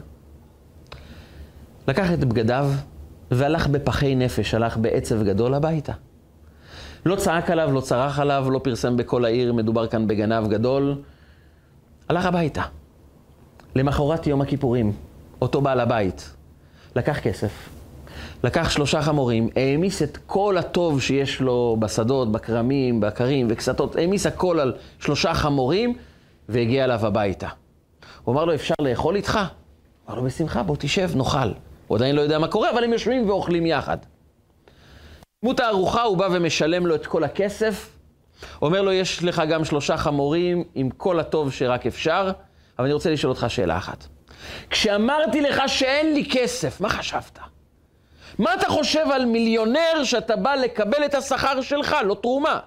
לקח 1.88 2.14
את 2.14 2.24
בגדיו 2.24 2.70
והלך 3.32 3.68
בפחי 3.68 4.16
נפש, 4.16 4.54
הלך 4.54 4.78
בעצב 4.78 5.24
גדול 5.24 5.54
הביתה. 5.54 5.94
לא 7.06 7.16
צעק 7.16 7.50
עליו, 7.52 7.72
לא 7.72 7.82
צרח 7.82 8.20
עליו, 8.20 8.48
לא 8.52 8.60
פרסם 8.64 8.98
בכל 8.98 9.26
העיר, 9.26 9.54
מדובר 9.54 9.88
כאן 9.88 10.08
בגנב 10.08 10.48
גדול. 10.48 11.02
הלך 12.10 12.26
הביתה. 12.26 12.64
למחרת 13.76 14.28
יום 14.28 14.42
הכיפורים, 14.42 14.92
אותו 15.42 15.62
בעל 15.62 15.80
הבית 15.80 16.34
לקח 16.96 17.20
כסף, 17.20 17.70
לקח 18.44 18.70
שלושה 18.70 19.02
חמורים, 19.02 19.50
העמיס 19.56 20.04
את 20.04 20.18
כל 20.26 20.58
הטוב 20.58 21.02
שיש 21.02 21.42
לו 21.42 21.78
בשדות, 21.80 22.32
בכרמים, 22.32 23.00
בכרים 23.00 23.48
וקסתות, 23.50 23.96
העמיס 23.96 24.26
הכל 24.26 24.60
על 24.60 24.74
שלושה 25.00 25.34
חמורים 25.34 25.94
והגיע 26.50 26.84
אליו 26.84 27.06
הביתה. 27.06 27.48
הוא 28.24 28.34
אמר 28.34 28.46
לו, 28.46 28.54
אפשר 28.54 28.74
לאכול 28.82 29.16
איתך? 29.16 29.40
אמר 30.10 30.16
לו, 30.16 30.24
בשמחה, 30.24 30.64
בוא 30.64 30.76
תשב, 30.80 31.12
נאכל. 31.16 31.52
הוא 31.88 31.98
עדיין 31.98 32.16
לא 32.16 32.22
יודע 32.22 32.40
מה 32.40 32.48
קורה, 32.48 32.70
אבל 32.70 32.84
הם 32.84 32.94
יושבים 32.94 33.30
ואוכלים 33.30 33.66
יחד. 33.66 33.98
דמות 35.44 35.60
הארוחה, 35.60 36.04
הוא 36.04 36.18
בא 36.18 36.28
ומשלם 36.32 36.88
לו 36.88 36.96
את 36.96 37.06
כל 37.06 37.24
הכסף. 37.24 37.90
אומר 38.62 38.82
לו, 38.82 38.92
יש 38.92 39.24
לך 39.24 39.42
גם 39.50 39.66
שלושה 39.66 39.98
חמורים 39.98 40.64
עם 40.76 40.90
כל 40.90 41.20
הטוב 41.20 41.52
שרק 41.52 41.86
אפשר, 41.86 42.32
אבל 42.80 42.86
אני 42.86 42.94
רוצה 42.94 43.10
לשאול 43.12 43.30
אותך 43.34 43.46
שאלה 43.50 43.78
אחת. 43.78 44.08
כשאמרתי 44.70 45.42
לך 45.42 45.62
שאין 45.68 46.14
לי 46.14 46.28
כסף, 46.32 46.82
מה 46.82 46.90
חשבת? 46.90 47.40
מה 48.40 48.54
אתה 48.54 48.66
חושב 48.70 49.06
על 49.14 49.26
מיליונר 49.26 50.04
שאתה 50.04 50.36
בא 50.36 50.56
לקבל 50.56 51.06
את 51.06 51.14
השכר 51.14 51.62
שלך, 51.62 51.96
לא 52.06 52.18
תרומה? 52.22 52.60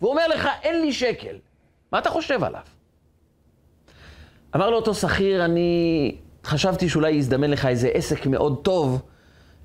והוא 0.00 0.10
אומר 0.10 0.28
לך, 0.28 0.48
אין 0.62 0.80
לי 0.80 0.92
שקל. 0.92 1.36
מה 1.92 1.98
אתה 1.98 2.10
חושב 2.10 2.44
עליו? 2.44 2.60
אמר 4.56 4.70
לו 4.70 4.76
אותו 4.76 4.94
שכיר, 4.94 5.44
אני 5.44 6.14
חשבתי 6.44 6.88
שאולי 6.88 7.10
יזדמן 7.10 7.50
לך 7.50 7.66
איזה 7.66 7.88
עסק 7.88 8.26
מאוד 8.26 8.60
טוב, 8.62 9.02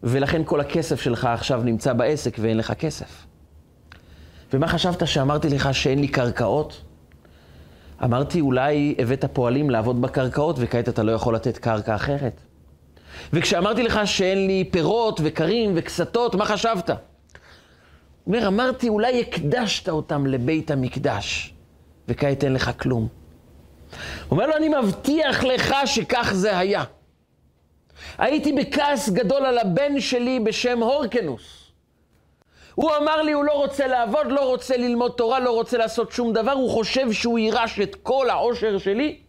ולכן 0.04 0.42
כל 0.46 0.60
הכסף 0.60 1.02
שלך 1.02 1.26
עכשיו 1.26 1.64
נמצא 1.64 1.94
בעסק 1.94 2.36
ואין 2.40 2.58
לך 2.58 2.74
כסף. 2.74 3.26
ומה 4.54 4.68
חשבת 4.68 5.08
שאמרתי 5.08 5.50
לך 5.50 5.74
שאין 5.74 6.00
לי 6.00 6.08
קרקעות? 6.08 6.82
אמרתי, 8.04 8.42
אולי 8.42 8.96
הבאת 9.00 9.26
פועלים 9.34 9.70
לעבוד 9.70 10.02
בקרקעות 10.02 10.56
וכעת 10.60 10.90
אתה 10.90 11.04
לא 11.04 11.12
יכול 11.12 11.36
לתת 11.36 11.58
קרקע 11.58 11.96
אחרת. 11.96 12.45
וכשאמרתי 13.34 13.84
לך 13.84 14.00
שאין 14.06 14.48
לי 14.48 14.70
פירות 14.72 15.20
וקרים 15.24 15.74
וקסתות, 15.76 16.36
מה 16.36 16.46
חשבת? 16.46 16.90
הוא 16.90 16.98
אומר, 18.28 18.48
אמרתי, 18.48 18.90
אולי 18.90 19.22
הקדשת 19.22 19.90
אותם 19.90 20.26
לבית 20.26 20.72
המקדש, 20.72 21.54
וכעת 22.08 22.44
אין 22.44 22.54
לך 22.54 22.72
כלום. 22.78 23.08
הוא 24.28 24.32
אומר 24.32 24.48
לו, 24.48 24.56
אני 24.56 24.70
מבטיח 24.70 25.44
לך 25.44 25.76
שכך 25.86 26.32
זה 26.34 26.58
היה. 26.58 26.84
הייתי 28.18 28.54
בכעס 28.54 29.10
גדול 29.10 29.46
על 29.46 29.58
הבן 29.58 30.00
שלי 30.00 30.40
בשם 30.40 30.80
הורקנוס. 30.80 31.66
הוא 32.76 32.92
אמר 32.98 33.22
לי, 33.22 33.32
הוא 33.32 33.44
לא 33.46 33.52
רוצה 33.52 33.88
לעבוד, 33.88 34.28
לא 34.30 34.50
רוצה 34.50 34.78
ללמוד 34.78 35.12
תורה, 35.18 35.40
לא 35.40 35.52
רוצה 35.52 35.78
לעשות 35.78 36.12
שום 36.12 36.34
דבר, 36.34 36.52
הוא 36.52 36.70
חושב 36.70 37.12
שהוא 37.12 37.40
יירש 37.40 37.80
את 37.80 37.96
כל 37.96 38.30
העושר 38.30 38.78
שלי. 38.78 39.20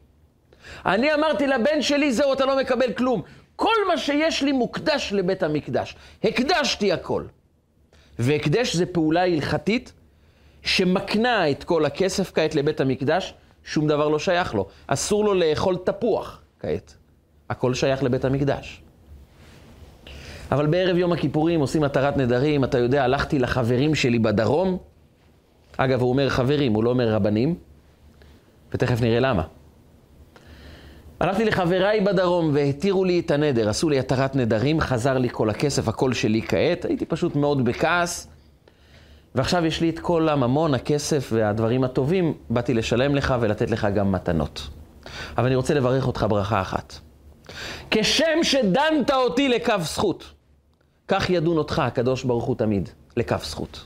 אני 0.87 1.15
אמרתי 1.15 1.47
לבן 1.47 1.83
שלי, 1.83 2.13
זהו, 2.13 2.33
אתה 2.33 2.45
לא 2.45 2.57
מקבל 2.57 2.93
כלום. 2.93 3.23
כל 3.57 3.75
מה 3.89 3.99
שיש 3.99 4.43
לי 4.43 4.53
מוקדש 4.53 5.13
לבית 5.13 5.43
המקדש. 5.43 5.97
הקדשתי 6.25 6.93
הכל. 6.93 7.25
והקדש 8.19 8.77
זה 8.77 8.87
פעולה 8.87 9.25
הלכתית 9.25 9.93
שמקנה 10.63 11.51
את 11.51 11.65
כל 11.65 11.85
הכסף 11.85 12.33
כעת 12.35 12.55
לבית 12.55 12.81
המקדש, 12.81 13.35
שום 13.65 13.87
דבר 13.87 14.09
לא 14.09 14.19
שייך 14.19 14.55
לו. 14.55 14.67
אסור 14.87 15.25
לו 15.25 15.35
לאכול 15.35 15.77
תפוח 15.85 16.41
כעת. 16.61 16.95
הכל 17.51 17.75
שייך 17.75 18.03
לבית 18.03 18.25
המקדש. 18.25 18.83
אבל 20.53 20.67
בערב 20.67 20.97
יום 20.97 21.13
הכיפורים 21.13 21.61
עושים 21.61 21.85
התרת 21.85 22.17
נדרים, 22.17 22.65
אתה 22.65 22.79
יודע, 22.79 23.05
הלכתי 23.05 23.39
לחברים 23.39 23.95
שלי 23.95 24.19
בדרום. 24.19 24.79
אגב, 25.77 26.01
הוא 26.01 26.11
אומר 26.11 26.29
חברים, 26.29 26.75
הוא 26.75 26.85
לא 26.85 26.91
אומר 26.91 27.09
רבנים, 27.09 27.55
ותכף 28.73 29.01
נראה 29.01 29.21
למה. 29.21 29.43
הלכתי 31.21 31.45
לחבריי 31.45 32.01
בדרום 32.01 32.51
והתירו 32.55 33.05
לי 33.05 33.21
את 33.21 33.31
הנדר, 33.31 33.69
עשו 33.69 33.89
לי 33.89 33.99
התרת 33.99 34.37
נדרים, 34.37 34.81
חזר 34.81 35.19
לי 35.19 35.29
כל 35.33 35.51
הכסף, 35.51 35.89
הכל 35.89 36.13
שלי 36.13 36.43
כעת, 36.43 36.85
הייתי 36.85 37.07
פשוט 37.07 37.37
מאוד 37.37 37.65
בכעס. 37.65 38.29
ועכשיו 39.35 39.67
יש 39.67 39.81
לי 39.81 39.91
את 39.91 39.99
כל 39.99 40.29
הממון, 40.29 40.75
הכסף 40.75 41.29
והדברים 41.33 41.85
הטובים, 41.85 42.35
באתי 42.51 42.75
לשלם 42.75 43.15
לך 43.15 43.35
ולתת 43.41 43.71
לך 43.71 43.87
גם 43.95 44.13
מתנות. 44.13 44.69
אבל 45.39 45.47
אני 45.47 45.55
רוצה 45.55 45.75
לברך 45.75 46.07
אותך 46.07 46.27
ברכה 46.29 46.61
אחת. 46.61 46.95
כשם 47.91 48.39
שדנת 48.43 49.11
אותי 49.11 49.49
לקו 49.49 49.75
זכות, 49.81 50.33
כך 51.09 51.31
ידון 51.31 51.57
אותך 51.57 51.79
הקדוש 51.79 52.25
ברוך 52.25 52.45
הוא 52.45 52.57
תמיד, 52.57 52.89
לכף 53.17 53.45
זכות. 53.45 53.85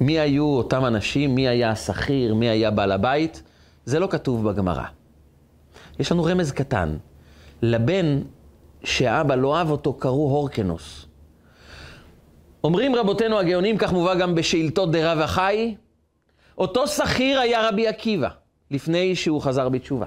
מי 0.00 0.18
היו 0.18 0.44
אותם 0.44 0.84
אנשים, 0.84 1.34
מי 1.34 1.48
היה 1.48 1.70
השכיר, 1.70 2.34
מי 2.34 2.48
היה 2.48 2.70
בעל 2.70 2.92
הבית, 2.92 3.42
זה 3.86 3.98
לא 3.98 4.06
כתוב 4.06 4.48
בגמרא. 4.48 4.84
יש 5.98 6.12
לנו 6.12 6.24
רמז 6.24 6.52
קטן. 6.52 6.96
לבן 7.62 8.22
שאבא 8.84 9.34
לא 9.34 9.56
אהב 9.56 9.70
אותו 9.70 9.94
קראו 9.94 10.30
הורקנוס. 10.30 11.06
אומרים 12.64 12.94
רבותינו 12.94 13.38
הגאונים, 13.38 13.78
כך 13.78 13.92
מובא 13.92 14.14
גם 14.14 14.34
בשאילתות 14.34 14.90
דרב 14.92 15.18
החי, 15.18 15.74
אותו 16.58 16.86
שכיר 16.86 17.40
היה 17.40 17.68
רבי 17.68 17.88
עקיבא, 17.88 18.28
לפני 18.70 19.16
שהוא 19.16 19.42
חזר 19.42 19.68
בתשובה. 19.68 20.06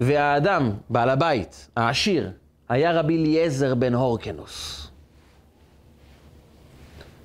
והאדם, 0.00 0.72
בעל 0.90 1.10
הבית, 1.10 1.68
העשיר, 1.76 2.30
היה 2.68 2.92
רבי 2.92 3.16
אליעזר 3.16 3.74
בן 3.74 3.94
הורקנוס. 3.94 4.87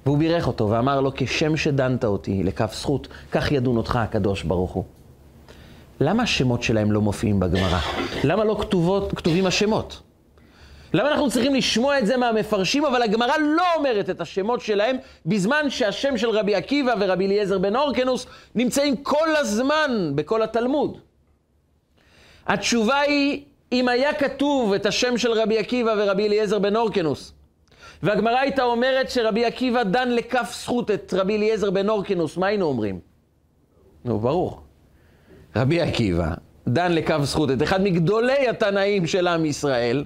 והוא 0.06 0.18
בירך 0.18 0.48
אותו 0.48 0.70
ואמר 0.70 1.02
לו, 1.02 1.12
כשם 1.16 1.58
שדנת 1.58 2.06
אותי 2.06 2.44
לכף 2.44 2.74
זכות, 2.74 3.08
כך 3.32 3.52
ידון 3.52 3.78
אותך 3.78 3.96
הקדוש 3.96 4.44
ברוך 4.44 4.72
הוא. 4.72 4.84
למה 6.00 6.24
השמות 6.24 6.64
שלהם 6.64 6.92
לא 6.92 7.02
מופיעים 7.02 7.40
בגמרא? 7.40 7.80
למה 8.24 8.44
לא 8.44 8.58
כתובות, 8.62 9.12
כתובים 9.16 9.46
השמות? 9.46 10.02
למה 10.94 11.12
אנחנו 11.12 11.30
צריכים 11.30 11.56
לשמוע 11.56 12.00
את 12.00 12.06
זה 12.06 12.18
מהמפרשים, 12.18 12.86
אבל 12.86 13.02
הגמרא 13.02 13.38
לא 13.38 13.64
אומרת 13.78 14.10
את 14.10 14.22
השמות 14.22 14.62
שלהם, 14.62 14.98
בזמן 15.26 15.70
שהשם 15.70 16.18
של 16.18 16.30
רבי 16.30 16.56
עקיבא 16.56 16.94
ורבי 17.00 17.26
אליעזר 17.26 17.58
בן 17.58 17.76
הורקנוס 17.76 18.26
נמצאים 18.56 18.96
כל 18.96 19.36
הזמן 19.36 20.12
בכל 20.16 20.42
התלמוד? 20.42 20.98
התשובה 22.48 23.00
היא, 23.00 23.44
אם 23.72 23.88
היה 23.88 24.14
כתוב 24.14 24.74
את 24.74 24.86
השם 24.86 25.18
של 25.18 25.32
רבי 25.32 25.58
עקיבא 25.58 25.94
ורבי 25.98 26.28
אליעזר 26.28 26.60
בן 26.60 26.76
אורקנוס, 26.76 27.34
והגמרא 28.04 28.40
הייתה 28.40 28.64
אומרת 28.64 29.10
שרבי 29.10 29.46
עקיבא 29.46 29.84
דן 29.84 30.10
לכף 30.10 30.52
זכות 30.62 30.92
את 30.92 31.14
רבי 31.18 31.38
אליעזר 31.38 31.72
בן 31.72 31.90
אורקנוס, 31.90 32.38
מה 32.38 32.48
היינו 32.48 32.66
אומרים? 32.66 33.00
נו, 34.06 34.20
ברור. 34.20 34.62
רבי 35.56 35.82
עקיבא 35.82 36.34
דן 36.68 36.92
לכף 36.92 37.20
זכות 37.24 37.52
את 37.52 37.64
אחד 37.64 37.82
מגדולי 37.82 38.48
התנאים 38.48 39.08
של 39.08 39.28
עם 39.28 39.46
ישראל, 39.46 40.06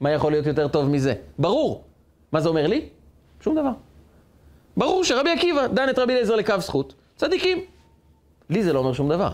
מה 0.00 0.10
יכול 0.10 0.32
להיות 0.32 0.46
יותר 0.46 0.68
טוב 0.68 0.88
מזה? 0.88 1.14
ברור. 1.38 1.84
מה 2.32 2.40
זה 2.40 2.48
אומר 2.48 2.66
לי? 2.66 2.88
שום 3.40 3.54
דבר. 3.54 3.70
ברור 4.76 5.04
שרבי 5.04 5.30
עקיבא 5.30 5.66
דן 5.66 5.88
את 5.88 5.98
רבי 5.98 6.12
אליעזר 6.12 6.36
לכף 6.36 6.58
זכות. 6.58 6.94
צדיקים. 7.16 7.58
לי 8.50 8.62
זה 8.62 8.72
לא 8.72 8.78
אומר 8.78 8.92
שום 8.92 9.08
דבר. 9.08 9.30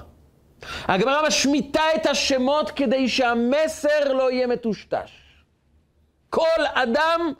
הגמרא 0.85 1.27
משמיטה 1.27 1.83
את 1.95 2.07
השמות 2.07 2.71
כדי 2.71 3.09
שהמסר 3.09 4.13
לא 4.13 4.31
יהיה 4.31 4.47
מטושטש. 4.47 5.11
כל 6.31 6.67
אדם, 6.75 7.33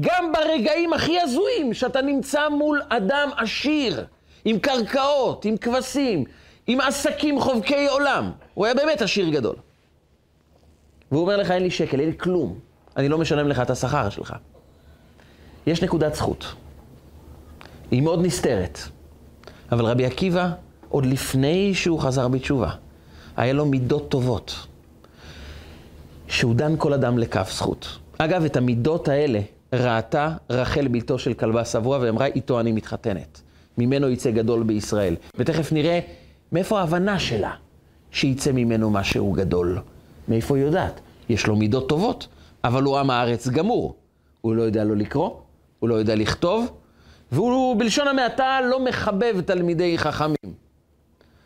גם 0.00 0.32
ברגעים 0.32 0.92
הכי 0.92 1.20
הזויים, 1.20 1.74
שאתה 1.74 2.02
נמצא 2.02 2.48
מול 2.48 2.82
אדם 2.88 3.28
עשיר, 3.36 4.06
עם 4.44 4.58
קרקעות, 4.58 5.44
עם 5.44 5.56
כבשים, 5.56 6.24
עם 6.66 6.80
עסקים 6.80 7.40
חובקי 7.40 7.86
עולם, 7.86 8.30
הוא 8.54 8.66
היה 8.66 8.74
באמת 8.74 9.02
עשיר 9.02 9.28
גדול. 9.28 9.56
והוא 11.12 11.22
אומר 11.22 11.36
לך, 11.36 11.50
אין 11.50 11.62
לי 11.62 11.70
שקל, 11.70 12.00
אין 12.00 12.08
לי 12.08 12.18
כלום, 12.18 12.58
אני 12.96 13.08
לא 13.08 13.18
משלם 13.18 13.48
לך 13.48 13.60
את 13.60 13.70
השכר 13.70 14.10
שלך. 14.10 14.34
יש 15.66 15.82
נקודת 15.82 16.14
זכות. 16.14 16.54
היא 17.90 18.02
מאוד 18.02 18.26
נסתרת. 18.26 18.78
אבל 19.72 19.84
רבי 19.84 20.06
עקיבא 20.06 20.50
עוד 20.88 21.06
לפני 21.06 21.74
שהוא 21.74 22.00
חזר 22.00 22.28
בתשובה. 22.28 22.70
היה 23.36 23.52
לו 23.52 23.66
מידות 23.66 24.10
טובות, 24.10 24.66
שהוא 26.28 26.54
דן 26.54 26.74
כל 26.78 26.92
אדם 26.92 27.18
לכף 27.18 27.50
זכות. 27.52 27.98
אגב, 28.18 28.44
את 28.44 28.56
המידות 28.56 29.08
האלה 29.08 29.40
ראתה 29.72 30.30
רחל 30.50 30.88
בלתו 30.88 31.18
של 31.18 31.34
כלבה 31.34 31.64
שבוע 31.64 31.98
ואמרה, 32.00 32.26
איתו 32.26 32.60
אני 32.60 32.72
מתחתנת. 32.72 33.40
ממנו 33.78 34.08
יצא 34.08 34.30
גדול 34.30 34.62
בישראל. 34.62 35.16
ותכף 35.38 35.72
נראה 35.72 36.00
מאיפה 36.52 36.80
ההבנה 36.80 37.18
שלה 37.18 37.50
שיצא 38.10 38.52
ממנו 38.52 38.90
משהו 38.90 39.32
גדול. 39.32 39.78
מאיפה 40.28 40.56
היא 40.56 40.64
יודעת? 40.64 41.00
יש 41.28 41.46
לו 41.46 41.56
מידות 41.56 41.88
טובות, 41.88 42.28
אבל 42.64 42.82
הוא 42.82 42.98
עם 42.98 43.10
הארץ 43.10 43.48
גמור. 43.48 43.94
הוא 44.40 44.54
לא 44.54 44.62
יודע 44.62 44.84
לא 44.84 44.96
לקרוא, 44.96 45.30
הוא 45.78 45.88
לא 45.88 45.94
יודע 45.94 46.14
לכתוב, 46.14 46.70
והוא 47.32 47.78
בלשון 47.78 48.08
המעטה 48.08 48.58
לא 48.70 48.84
מחבב 48.84 49.40
תלמידי 49.40 49.98
חכמים. 49.98 50.52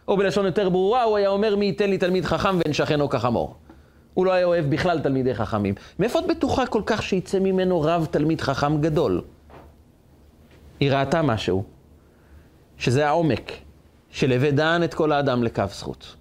או 0.08 0.16
בלשון 0.16 0.46
יותר 0.46 0.68
ברורה, 0.68 1.02
הוא 1.02 1.16
היה 1.16 1.28
אומר, 1.28 1.56
מי 1.56 1.64
ייתן 1.64 1.90
לי 1.90 1.98
תלמיד 1.98 2.24
חכם 2.24 2.58
ואין 2.58 2.72
שכנו 2.72 3.08
כחמור. 3.08 3.54
הוא 4.16 4.26
לא 4.26 4.32
היה 4.32 4.46
אוהב 4.46 4.70
בכלל 4.70 5.00
תלמידי 5.00 5.34
חכמים. 5.34 5.74
מאיפה 5.98 6.18
את 6.18 6.26
בטוחה 6.26 6.66
כל 6.66 6.82
כך 6.86 7.02
שיצא 7.02 7.38
ממנו 7.38 7.80
רב 7.80 8.06
תלמיד 8.10 8.40
חכם 8.40 8.80
גדול? 8.80 9.22
היא 10.80 10.92
ראתה 10.92 11.22
משהו, 11.22 11.64
שזה 12.78 13.08
העומק, 13.08 13.52
של 14.10 14.32
הווה 14.32 14.50
דן 14.50 14.80
את 14.84 14.94
כל 14.94 15.12
האדם 15.12 15.42
לכף 15.42 15.72
זכות. 15.74 16.16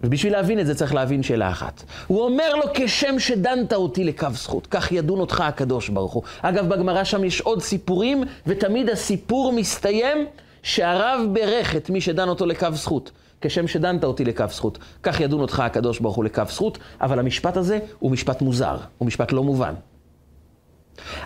ובשביל 0.00 0.32
להבין 0.32 0.60
את 0.60 0.66
זה 0.66 0.74
צריך 0.74 0.94
להבין 0.94 1.22
שאלה 1.22 1.50
אחת. 1.50 1.82
הוא 2.06 2.22
אומר 2.22 2.54
לו, 2.54 2.62
כשם 2.74 3.18
שדנת 3.18 3.72
אותי 3.72 4.04
לקו 4.04 4.28
זכות, 4.32 4.66
כך 4.66 4.92
ידון 4.92 5.20
אותך 5.20 5.40
הקדוש 5.40 5.88
ברוך 5.88 6.12
הוא. 6.12 6.22
אגב, 6.42 6.68
בגמרא 6.68 7.04
שם 7.04 7.24
יש 7.24 7.40
עוד 7.40 7.62
סיפורים, 7.62 8.24
ותמיד 8.46 8.90
הסיפור 8.90 9.52
מסתיים 9.52 10.26
שהרב 10.62 11.20
ברך 11.32 11.76
את 11.76 11.90
מי 11.90 12.00
שדן 12.00 12.28
אותו 12.28 12.46
לקו 12.46 12.68
זכות, 12.72 13.10
כשם 13.40 13.68
שדנת 13.68 14.04
אותי 14.04 14.24
לקו 14.24 14.44
זכות. 14.48 14.78
כך 15.02 15.20
ידון 15.20 15.40
אותך 15.40 15.60
הקדוש 15.60 16.00
ברוך 16.00 16.16
הוא 16.16 16.24
לקו 16.24 16.42
זכות, 16.48 16.78
אבל 17.00 17.18
המשפט 17.18 17.56
הזה 17.56 17.78
הוא 17.98 18.10
משפט 18.10 18.42
מוזר, 18.42 18.76
הוא 18.98 19.06
משפט 19.06 19.32
לא 19.32 19.42
מובן. 19.42 19.74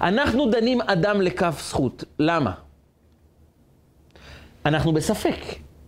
אנחנו 0.00 0.50
דנים 0.50 0.81
אדם 0.81 1.20
לקו 1.20 1.46
זכות, 1.59 2.05
למה? 2.18 2.53
אנחנו 4.66 4.92
בספק 4.92 5.38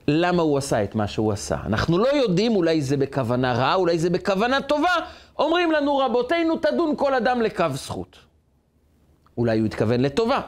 למה 0.08 0.42
הוא 0.42 0.58
עשה 0.58 0.84
את 0.84 0.94
מה 0.94 1.06
שהוא 1.06 1.32
עשה. 1.32 1.56
אנחנו 1.66 1.98
לא 1.98 2.08
יודעים, 2.08 2.56
אולי 2.56 2.82
זה 2.82 2.96
בכוונה 2.96 3.52
רעה, 3.52 3.74
אולי 3.74 3.98
זה 3.98 4.10
בכוונה 4.10 4.60
טובה. 4.60 4.94
אומרים 5.38 5.72
לנו 5.72 5.98
רבותינו, 5.98 6.56
תדון 6.56 6.94
כל 6.96 7.14
אדם 7.14 7.42
לקו 7.42 7.64
זכות. 7.72 8.18
אולי 9.38 9.58
הוא 9.58 9.66
התכוון 9.66 10.00
לטובה. 10.00 10.40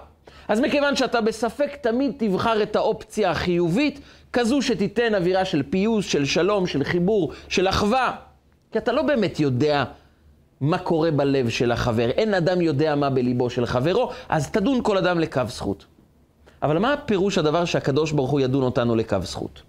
אז 0.49 0.61
מכיוון 0.61 0.97
שאתה 0.97 1.21
בספק, 1.21 1.77
תמיד 1.81 2.13
תבחר 2.19 2.63
את 2.63 2.77
האופציה 2.77 3.31
החיובית, 3.31 4.01
כזו 4.33 4.63
שתיתן 4.63 5.15
אווירה 5.15 5.45
של 5.45 5.63
פיוס, 5.71 6.07
של 6.07 6.25
שלום, 6.25 6.67
של 6.67 6.85
חיבור, 6.85 7.33
של 7.49 7.69
אחווה. 7.69 8.17
כי 8.73 8.79
אתה 8.79 8.93
לא 8.93 9.03
באמת 9.03 9.41
יודע 9.41 9.85
מה 10.61 10.79
קורה 10.79 11.11
בלב 11.11 11.49
של 11.49 11.73
החבר. 11.73 12.11
אין 12.11 12.35
אדם 12.35 12.61
יודע 12.61 12.95
מה 12.95 13.11
בליבו 13.11 13.51
של 13.51 13.67
חברו, 13.67 14.11
אז 14.29 14.51
תדון 14.51 14.83
כל 14.83 14.99
אדם 14.99 15.19
לקו 15.21 15.43
זכות. 15.49 15.87
אבל 16.63 16.79
מה 16.79 16.95
פירוש 17.07 17.39
הדבר 17.39 17.65
שהקדוש 17.65 18.13
ברוך 18.13 18.31
הוא 18.31 18.41
ידון 18.41 18.63
אותנו 18.63 18.97
לקו 18.97 19.17
זכות? 19.23 19.63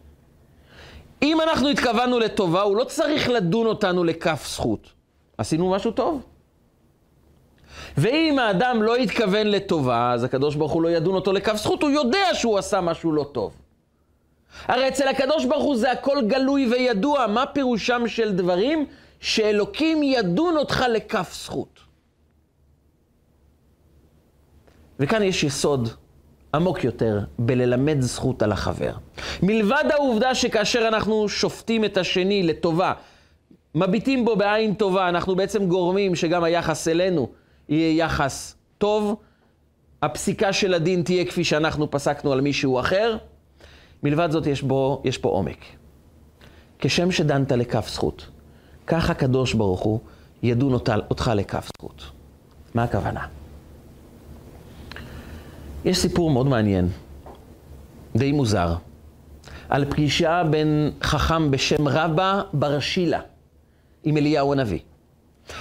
אם 1.21 1.41
אנחנו 1.41 1.69
התכוונו 1.69 2.19
לטובה, 2.19 2.61
הוא 2.61 2.77
לא 2.77 2.83
צריך 2.83 3.29
לדון 3.29 3.67
אותנו 3.67 4.03
לכף 4.03 4.45
זכות. 4.47 4.89
עשינו 5.37 5.69
משהו 5.71 5.91
טוב. 5.91 6.21
ואם 7.97 8.39
האדם 8.39 8.83
לא 8.83 8.95
התכוון 8.95 9.47
לטובה, 9.47 10.11
אז 10.13 10.23
הקדוש 10.23 10.55
ברוך 10.55 10.71
הוא 10.71 10.81
לא 10.81 10.89
ידון 10.89 11.15
אותו 11.15 11.33
לכף 11.33 11.55
זכות, 11.55 11.81
הוא 11.81 11.89
יודע 11.89 12.25
שהוא 12.33 12.57
עשה 12.57 12.81
משהו 12.81 13.11
לא 13.11 13.25
טוב. 13.31 13.51
הרי 14.67 14.87
אצל 14.87 15.07
הקדוש 15.07 15.45
ברוך 15.45 15.63
הוא 15.63 15.77
זה 15.77 15.91
הכל 15.91 16.17
גלוי 16.27 16.67
וידוע, 16.67 17.27
מה 17.27 17.45
פירושם 17.45 18.07
של 18.07 18.35
דברים 18.35 18.85
שאלוקים 19.19 20.03
ידון 20.03 20.57
אותך 20.57 20.85
לכף 20.93 21.33
זכות. 21.43 21.79
וכאן 24.99 25.23
יש 25.23 25.43
יסוד 25.43 25.89
עמוק 26.53 26.83
יותר 26.83 27.19
בללמד 27.39 28.01
זכות 28.01 28.41
על 28.41 28.51
החבר. 28.51 28.93
מלבד 29.43 29.83
העובדה 29.91 30.35
שכאשר 30.35 30.87
אנחנו 30.87 31.29
שופטים 31.29 31.85
את 31.85 31.97
השני 31.97 32.43
לטובה, 32.43 32.93
מביטים 33.75 34.25
בו 34.25 34.35
בעין 34.35 34.73
טובה, 34.73 35.09
אנחנו 35.09 35.35
בעצם 35.35 35.67
גורמים 35.67 36.15
שגם 36.15 36.43
היחס 36.43 36.87
אלינו 36.87 37.29
יהיה 37.69 38.05
יחס 38.05 38.55
טוב, 38.77 39.15
הפסיקה 40.01 40.53
של 40.53 40.73
הדין 40.73 41.03
תהיה 41.03 41.25
כפי 41.25 41.43
שאנחנו 41.43 41.91
פסקנו 41.91 42.33
על 42.33 42.41
מישהו 42.41 42.79
אחר. 42.79 43.17
מלבד 44.03 44.31
זאת 44.31 44.47
יש, 44.47 44.61
בו, 44.61 45.01
יש 45.05 45.17
פה 45.17 45.29
עומק. 45.29 45.57
כשם 46.79 47.11
שדנת 47.11 47.51
לכף 47.51 47.89
זכות, 47.89 48.27
כך 48.87 49.09
הקדוש 49.09 49.53
ברוך 49.53 49.79
הוא 49.79 49.99
ידון 50.43 50.73
אותך 51.09 51.31
לכף 51.35 51.69
זכות. 51.77 52.03
מה 52.73 52.83
הכוונה? 52.83 53.25
יש 55.85 55.97
סיפור 55.97 56.31
מאוד 56.31 56.47
מעניין, 56.47 56.89
די 58.15 58.31
מוזר, 58.31 58.75
על 59.69 59.85
פגישה 59.85 60.43
בין 60.49 60.91
חכם 61.03 61.51
בשם 61.51 61.87
רבא 61.87 62.41
בר 62.53 62.79
שילה 62.79 63.19
עם 64.03 64.17
אליהו 64.17 64.53
הנביא. 64.53 64.79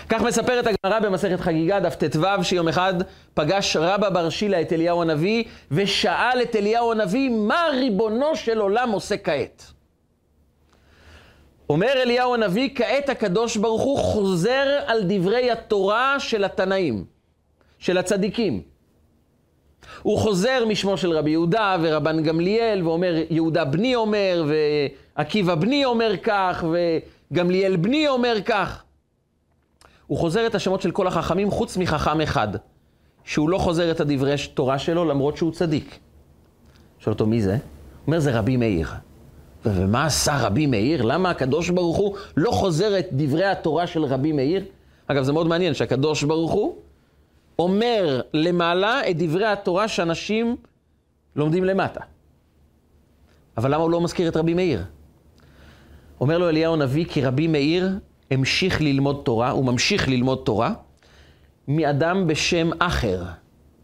כך 0.09 0.23
מספרת 0.23 0.67
הגמרא 0.67 1.01
במסכת 1.01 1.41
חגיגה, 1.41 1.81
דף 1.81 1.95
ט"ו, 1.95 2.45
שיום 2.45 2.69
אחד 2.69 2.95
פגש 3.35 3.77
רבא 3.77 4.11
בר 4.11 4.31
שילה 4.31 4.61
את 4.61 4.73
אליהו 4.73 5.03
הנביא, 5.03 5.45
ושאל 5.71 6.43
את 6.43 6.57
אליהו 6.57 6.93
הנביא, 6.93 7.31
מה 7.31 7.67
ריבונו 7.73 8.37
של 8.37 8.59
עולם 8.59 8.91
עושה 8.91 9.17
כעת? 9.17 9.65
אומר 11.71 11.93
אליהו 11.93 12.35
הנביא, 12.35 12.69
כעת 12.75 13.09
הקדוש 13.09 13.57
ברוך 13.57 13.83
הוא 13.83 13.99
חוזר 13.99 14.79
על 14.87 15.01
דברי 15.09 15.51
התורה 15.51 16.21
של 16.21 16.45
התנאים, 16.45 17.05
של 17.79 17.99
הצדיקים. 17.99 18.63
הוא 20.03 20.19
חוזר 20.19 20.65
משמו 20.69 20.97
של 20.97 21.13
רבי 21.13 21.31
יהודה 21.31 21.77
ורבן 21.83 22.23
גמליאל, 22.23 22.83
ואומר, 22.87 23.15
יהודה 23.31 23.65
בני 23.65 23.95
אומר, 23.95 24.45
ועקיבא 25.17 25.55
בני 25.55 25.85
אומר 25.85 26.13
כך, 26.23 26.65
וגמליאל 26.71 27.77
בני 27.77 28.09
אומר 28.09 28.37
כך. 28.45 28.85
הוא 30.09 30.19
חוזר 30.19 30.47
את 30.47 30.55
השמות 30.55 30.83
של 30.83 30.91
כל 30.91 31.07
החכמים 31.07 31.51
חוץ 31.51 31.77
מחכם 31.77 32.21
אחד, 32.21 32.49
שהוא 33.25 33.49
לא 33.49 33.59
חוזר 33.59 33.91
את 33.91 34.01
הדברי 34.01 34.35
תורה 34.55 34.79
שלו 34.79 35.05
למרות 35.05 35.37
שהוא 35.37 35.53
צדיק. 35.53 35.99
שואל 36.99 37.13
אותו, 37.13 37.27
מי 37.27 37.43
זה? 37.43 37.53
הוא 37.53 37.59
אומר, 38.07 38.21
זה 38.21 38.39
רבי 38.39 38.57
מאיר. 38.57 38.89
ומה 39.65 40.07
עשה 40.07 40.47
רבי 40.47 40.67
מאיר? 40.67 41.03
למה 41.03 41.31
הקדוש 41.31 41.71
ברוך 41.71 41.97
הוא 41.97 42.17
לא 42.37 42.51
חוזר 42.51 42.99
את 42.99 43.07
דברי 43.13 43.45
התורה 43.45 43.87
של 43.87 44.05
רבי 44.05 44.33
מאיר? 44.33 44.65
אגב, 45.07 45.23
זה 45.23 45.33
מאוד 45.33 45.47
מעניין 45.47 45.75
שהקדוש 45.75 46.23
ברוך 46.23 46.53
הוא 46.53 46.77
אומר 47.59 48.21
למעלה 48.35 49.11
את 49.11 49.17
דברי 49.19 49.47
התורה 49.47 49.89
שאנשים 49.89 50.57
לומדים 51.37 51.65
למטה. 51.65 52.01
אבל 53.57 53.75
למה 53.75 53.83
הוא 53.83 53.91
לא 53.91 54.01
מזכיר 54.01 54.29
את 54.29 54.37
רבי 54.37 54.55
מאיר? 54.55 54.85
אומר 56.21 56.39
לו 56.39 56.49
אליהו 56.49 56.75
הנביא, 56.75 57.05
כי 57.05 57.25
רבי 57.25 57.47
מאיר 57.47 57.99
המשיך 58.31 58.81
ללמוד 58.81 59.23
תורה, 59.25 59.51
הוא 59.51 59.65
ממשיך 59.65 60.09
ללמוד 60.09 60.43
תורה, 60.45 60.73
מאדם 61.69 62.27
בשם 62.27 62.71
אחר, 62.79 63.23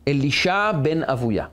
אלישע 0.09 0.73
בן 0.73 1.03
אבויה. 1.03 1.47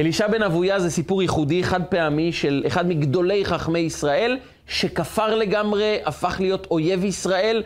אלישע 0.00 0.26
בן 0.26 0.42
אבויה 0.42 0.80
זה 0.80 0.90
סיפור 0.90 1.22
ייחודי, 1.22 1.64
חד 1.64 1.84
פעמי, 1.84 2.32
של 2.32 2.64
אחד 2.66 2.88
מגדולי 2.88 3.44
חכמי 3.44 3.78
ישראל, 3.78 4.38
שכפר 4.66 5.34
לגמרי, 5.34 5.98
הפך 6.04 6.36
להיות 6.40 6.66
אויב 6.70 7.04
ישראל, 7.04 7.62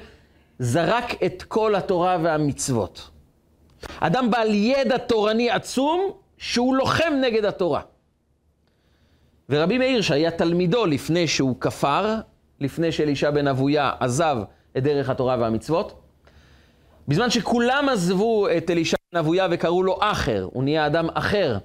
זרק 0.58 1.22
את 1.24 1.42
כל 1.42 1.74
התורה 1.74 2.18
והמצוות. 2.22 3.10
אדם 4.00 4.30
בעל 4.30 4.54
ידע 4.54 4.98
תורני 4.98 5.50
עצום, 5.50 6.10
שהוא 6.38 6.76
לוחם 6.76 7.12
נגד 7.20 7.44
התורה. 7.44 7.80
ורבי 9.48 9.78
מאיר, 9.78 10.00
שהיה 10.00 10.30
תלמידו 10.30 10.86
לפני 10.86 11.28
שהוא 11.28 11.56
כפר, 11.60 12.14
לפני 12.60 12.92
שאלישע 12.92 13.30
בן 13.30 13.46
אבויה 13.46 13.90
עזב 14.00 14.36
את 14.76 14.82
דרך 14.82 15.10
התורה 15.10 15.36
והמצוות, 15.40 16.00
בזמן 17.08 17.30
שכולם 17.30 17.88
עזבו 17.92 18.48
את 18.56 18.70
אלישע 18.70 18.96
בן 19.12 19.18
אבויה 19.18 19.48
וקראו 19.50 19.82
לו 19.82 19.98
אחר, 20.00 20.48
הוא 20.52 20.64
נהיה 20.64 20.86
אדם 20.86 21.08
אחר, 21.14 21.58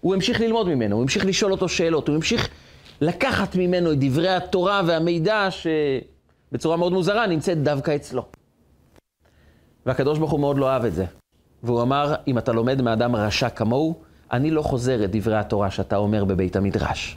הוא 0.00 0.14
המשיך 0.14 0.40
ללמוד 0.40 0.68
ממנו, 0.68 0.96
הוא 0.96 1.02
המשיך 1.02 1.26
לשאול 1.26 1.52
אותו 1.52 1.68
שאלות, 1.68 2.08
הוא 2.08 2.16
המשיך 2.16 2.48
לקחת 3.00 3.56
ממנו 3.56 3.92
את 3.92 3.98
דברי 4.00 4.28
התורה 4.28 4.82
והמידע 4.86 5.48
שבצורה 5.50 6.76
מאוד 6.76 6.92
מוזרה 6.92 7.26
נמצאת 7.26 7.62
דווקא 7.62 7.96
אצלו. 7.96 8.24
והקדוש 9.86 10.18
ברוך 10.18 10.30
הוא 10.30 10.40
מאוד 10.40 10.58
לא 10.58 10.70
אהב 10.70 10.84
את 10.84 10.94
זה. 10.94 11.04
והוא 11.62 11.82
אמר, 11.82 12.14
אם 12.26 12.38
אתה 12.38 12.52
לומד 12.52 12.82
מאדם 12.82 13.16
רשע 13.16 13.48
כמוהו, 13.48 13.94
אני 14.32 14.50
לא 14.50 14.62
חוזר 14.62 15.04
את 15.04 15.10
דברי 15.16 15.36
התורה 15.36 15.70
שאתה 15.70 15.96
אומר 15.96 16.24
בבית 16.24 16.56
המדרש. 16.56 17.16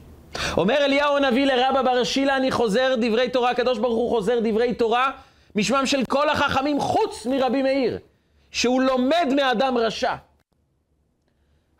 אומר 0.57 0.77
אליהו 0.77 1.17
הנביא 1.17 1.45
לרבא 1.45 1.81
בר 1.81 2.03
שילה, 2.03 2.37
אני 2.37 2.51
חוזר 2.51 2.95
דברי 3.01 3.29
תורה, 3.29 3.51
הקדוש 3.51 3.79
ברוך 3.79 3.95
הוא 3.95 4.09
חוזר 4.09 4.39
דברי 4.43 4.73
תורה 4.73 5.11
משמם 5.55 5.85
של 5.85 6.03
כל 6.09 6.29
החכמים 6.29 6.79
חוץ 6.79 7.25
מרבי 7.25 7.61
מאיר, 7.61 7.99
שהוא 8.51 8.81
לומד 8.81 9.27
מאדם 9.35 9.77
רשע. 9.77 10.15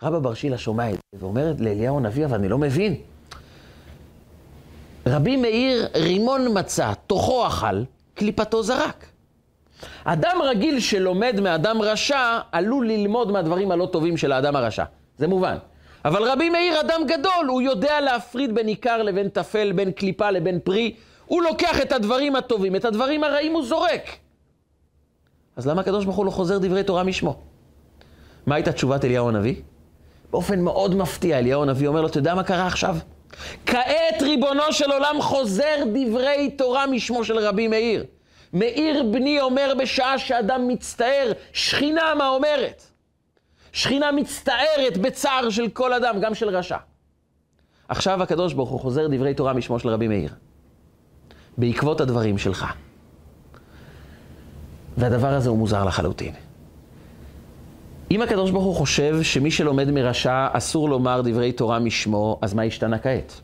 רבא 0.03 0.19
בר 0.19 0.33
שילה 0.33 0.57
שומע 0.57 0.89
את 0.89 0.93
זה 0.93 1.19
ואומר 1.19 1.53
לאליהו 1.59 1.97
הנביא, 1.97 2.25
אבל 2.25 2.35
אני 2.35 2.49
לא 2.49 2.57
מבין. 2.57 2.95
רבי 5.07 5.37
מאיר 5.37 5.87
רימון 5.95 6.57
מצא, 6.59 6.93
תוכו 7.07 7.47
אכל, 7.47 7.83
קליפתו 8.15 8.63
זרק. 8.63 9.05
אדם 10.03 10.37
רגיל 10.43 10.79
שלומד 10.79 11.39
מאדם 11.39 11.81
רשע, 11.81 12.39
עלול 12.51 12.87
ללמוד 12.87 13.31
מהדברים 13.31 13.71
הלא 13.71 13.89
טובים 13.91 14.17
של 14.17 14.31
האדם 14.31 14.55
הרשע. 14.55 14.83
זה 15.17 15.27
מובן. 15.27 15.57
אבל 16.05 16.23
רבי 16.31 16.49
מאיר 16.49 16.81
אדם 16.81 17.01
גדול, 17.07 17.45
הוא 17.47 17.61
יודע 17.61 18.01
להפריד 18.01 18.55
בין 18.55 18.67
עיקר 18.67 19.03
לבין 19.03 19.29
טפל, 19.29 19.71
בין 19.71 19.91
קליפה 19.91 20.31
לבין 20.31 20.59
פרי. 20.63 20.95
הוא 21.25 21.43
לוקח 21.43 21.81
את 21.81 21.91
הדברים 21.91 22.35
הטובים, 22.35 22.75
את 22.75 22.85
הדברים 22.85 23.23
הרעים 23.23 23.53
הוא 23.53 23.65
זורק. 23.65 24.17
אז 25.55 25.67
למה 25.67 25.81
הקדוש 25.81 26.05
ברוך 26.05 26.17
הוא 26.17 26.25
לא 26.25 26.31
חוזר 26.31 26.57
דברי 26.57 26.83
תורה 26.83 27.03
משמו? 27.03 27.39
מה 28.45 28.55
הייתה 28.55 28.71
תשובת 28.71 29.05
אליהו 29.05 29.29
הנביא? 29.29 29.55
באופן 30.31 30.59
מאוד 30.59 30.95
מפתיע, 30.95 31.39
אליהו 31.39 31.63
הנביא 31.63 31.87
אומר 31.87 32.01
לו, 32.01 32.07
אתה 32.07 32.17
יודע 32.17 32.35
מה 32.35 32.43
קרה 32.43 32.67
עכשיו? 32.67 32.97
כעת 33.65 34.21
ריבונו 34.21 34.71
של 34.71 34.91
עולם 34.91 35.21
חוזר 35.21 35.75
דברי 35.93 36.51
תורה 36.57 36.87
משמו 36.87 37.23
של 37.23 37.37
רבי 37.37 37.67
מאיר. 37.67 38.05
מאיר 38.53 39.03
בני 39.03 39.41
אומר 39.41 39.73
בשעה 39.79 40.19
שאדם 40.19 40.67
מצטער, 40.67 41.31
שכינה 41.53 42.13
מה 42.17 42.27
אומרת? 42.27 42.83
שכינה 43.73 44.11
מצטערת 44.11 44.97
בצער 45.01 45.49
של 45.49 45.69
כל 45.69 45.93
אדם, 45.93 46.15
גם 46.21 46.35
של 46.35 46.49
רשע. 46.49 46.77
עכשיו 47.87 48.23
הקדוש 48.23 48.53
ברוך 48.53 48.69
הוא 48.69 48.79
חוזר 48.79 49.07
דברי 49.07 49.33
תורה 49.33 49.53
משמו 49.53 49.79
של 49.79 49.89
רבי 49.89 50.07
מאיר. 50.07 50.33
בעקבות 51.57 52.01
הדברים 52.01 52.37
שלך. 52.37 52.65
והדבר 54.97 55.27
הזה 55.27 55.49
הוא 55.49 55.57
מוזר 55.57 55.85
לחלוטין. 55.85 56.33
אם 58.11 58.21
הקדוש 58.21 58.51
ברוך 58.51 58.63
הוא 58.63 58.75
חושב 58.75 59.23
שמי 59.23 59.51
שלומד 59.51 59.91
מרשע 59.91 60.47
אסור 60.51 60.89
לומר 60.89 61.21
דברי 61.21 61.51
תורה 61.51 61.79
משמו, 61.79 62.39
אז 62.41 62.53
מה 62.53 62.63
השתנה 62.63 62.99
כעת? 62.99 63.41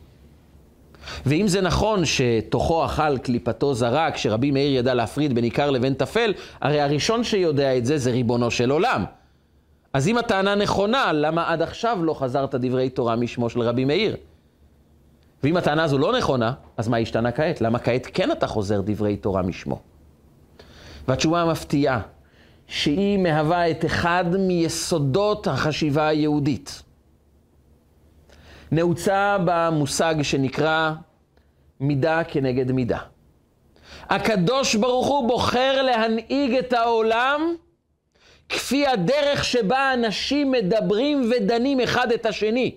ואם 1.26 1.48
זה 1.48 1.60
נכון 1.60 2.02
שתוכו 2.04 2.84
אכל, 2.84 3.18
קליפתו 3.18 3.74
זרק, 3.74 4.16
שרבי 4.16 4.50
מאיר 4.50 4.74
ידע 4.74 4.94
להפריד 4.94 5.34
בין 5.34 5.44
עיקר 5.44 5.70
לבין 5.70 5.94
טפל, 5.94 6.32
הרי 6.60 6.80
הראשון 6.80 7.24
שיודע 7.24 7.76
את 7.76 7.86
זה 7.86 7.98
זה 7.98 8.10
ריבונו 8.10 8.50
של 8.50 8.70
עולם. 8.70 9.04
אז 9.92 10.08
אם 10.08 10.18
הטענה 10.18 10.54
נכונה, 10.54 11.12
למה 11.12 11.52
עד 11.52 11.62
עכשיו 11.62 12.04
לא 12.04 12.14
חזרת 12.14 12.54
דברי 12.54 12.90
תורה 12.90 13.16
משמו 13.16 13.50
של 13.50 13.60
רבי 13.60 13.84
מאיר? 13.84 14.16
ואם 15.42 15.56
הטענה 15.56 15.84
הזו 15.84 15.98
לא 15.98 16.18
נכונה, 16.18 16.52
אז 16.76 16.88
מה 16.88 16.96
השתנה 16.96 17.32
כעת? 17.32 17.60
למה 17.60 17.78
כעת 17.78 18.06
כן 18.12 18.32
אתה 18.32 18.46
חוזר 18.46 18.80
דברי 18.84 19.16
תורה 19.16 19.42
משמו? 19.42 19.80
והתשובה 21.08 21.42
המפתיעה, 21.42 22.00
שהיא 22.66 23.18
מהווה 23.18 23.70
את 23.70 23.84
אחד 23.84 24.24
מיסודות 24.38 25.46
החשיבה 25.46 26.06
היהודית. 26.06 26.82
נעוצה 28.72 29.36
במושג 29.44 30.14
שנקרא 30.22 30.92
מידה 31.80 32.24
כנגד 32.24 32.72
מידה. 32.72 32.98
הקדוש 34.08 34.74
ברוך 34.74 35.06
הוא 35.06 35.28
בוחר 35.28 35.82
להנהיג 35.82 36.54
את 36.54 36.72
העולם 36.72 37.54
כפי 38.50 38.86
הדרך 38.86 39.44
שבה 39.44 39.94
אנשים 39.94 40.50
מדברים 40.50 41.30
ודנים 41.30 41.80
אחד 41.80 42.12
את 42.12 42.26
השני. 42.26 42.74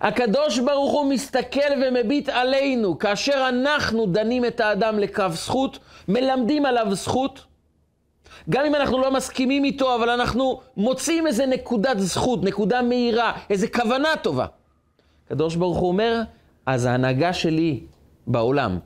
הקדוש 0.00 0.58
ברוך 0.58 0.92
הוא 0.92 1.10
מסתכל 1.10 1.70
ומביט 1.82 2.28
עלינו 2.28 2.98
כאשר 2.98 3.46
אנחנו 3.48 4.06
דנים 4.06 4.44
את 4.44 4.60
האדם 4.60 4.98
לקו 4.98 5.24
זכות, 5.30 5.78
מלמדים 6.08 6.66
עליו 6.66 6.86
זכות. 6.94 7.44
גם 8.50 8.64
אם 8.64 8.74
אנחנו 8.74 8.98
לא 8.98 9.12
מסכימים 9.12 9.64
איתו, 9.64 9.94
אבל 9.94 10.10
אנחנו 10.10 10.60
מוצאים 10.76 11.26
איזה 11.26 11.46
נקודת 11.46 11.98
זכות, 11.98 12.44
נקודה 12.44 12.82
מהירה, 12.82 13.32
איזה 13.50 13.68
כוונה 13.68 14.08
טובה. 14.22 14.46
הקדוש 15.26 15.56
ברוך 15.56 15.78
הוא 15.78 15.88
אומר, 15.88 16.22
אז 16.66 16.84
ההנהגה 16.84 17.32
שלי 17.32 17.80
בעולם, 18.26 18.78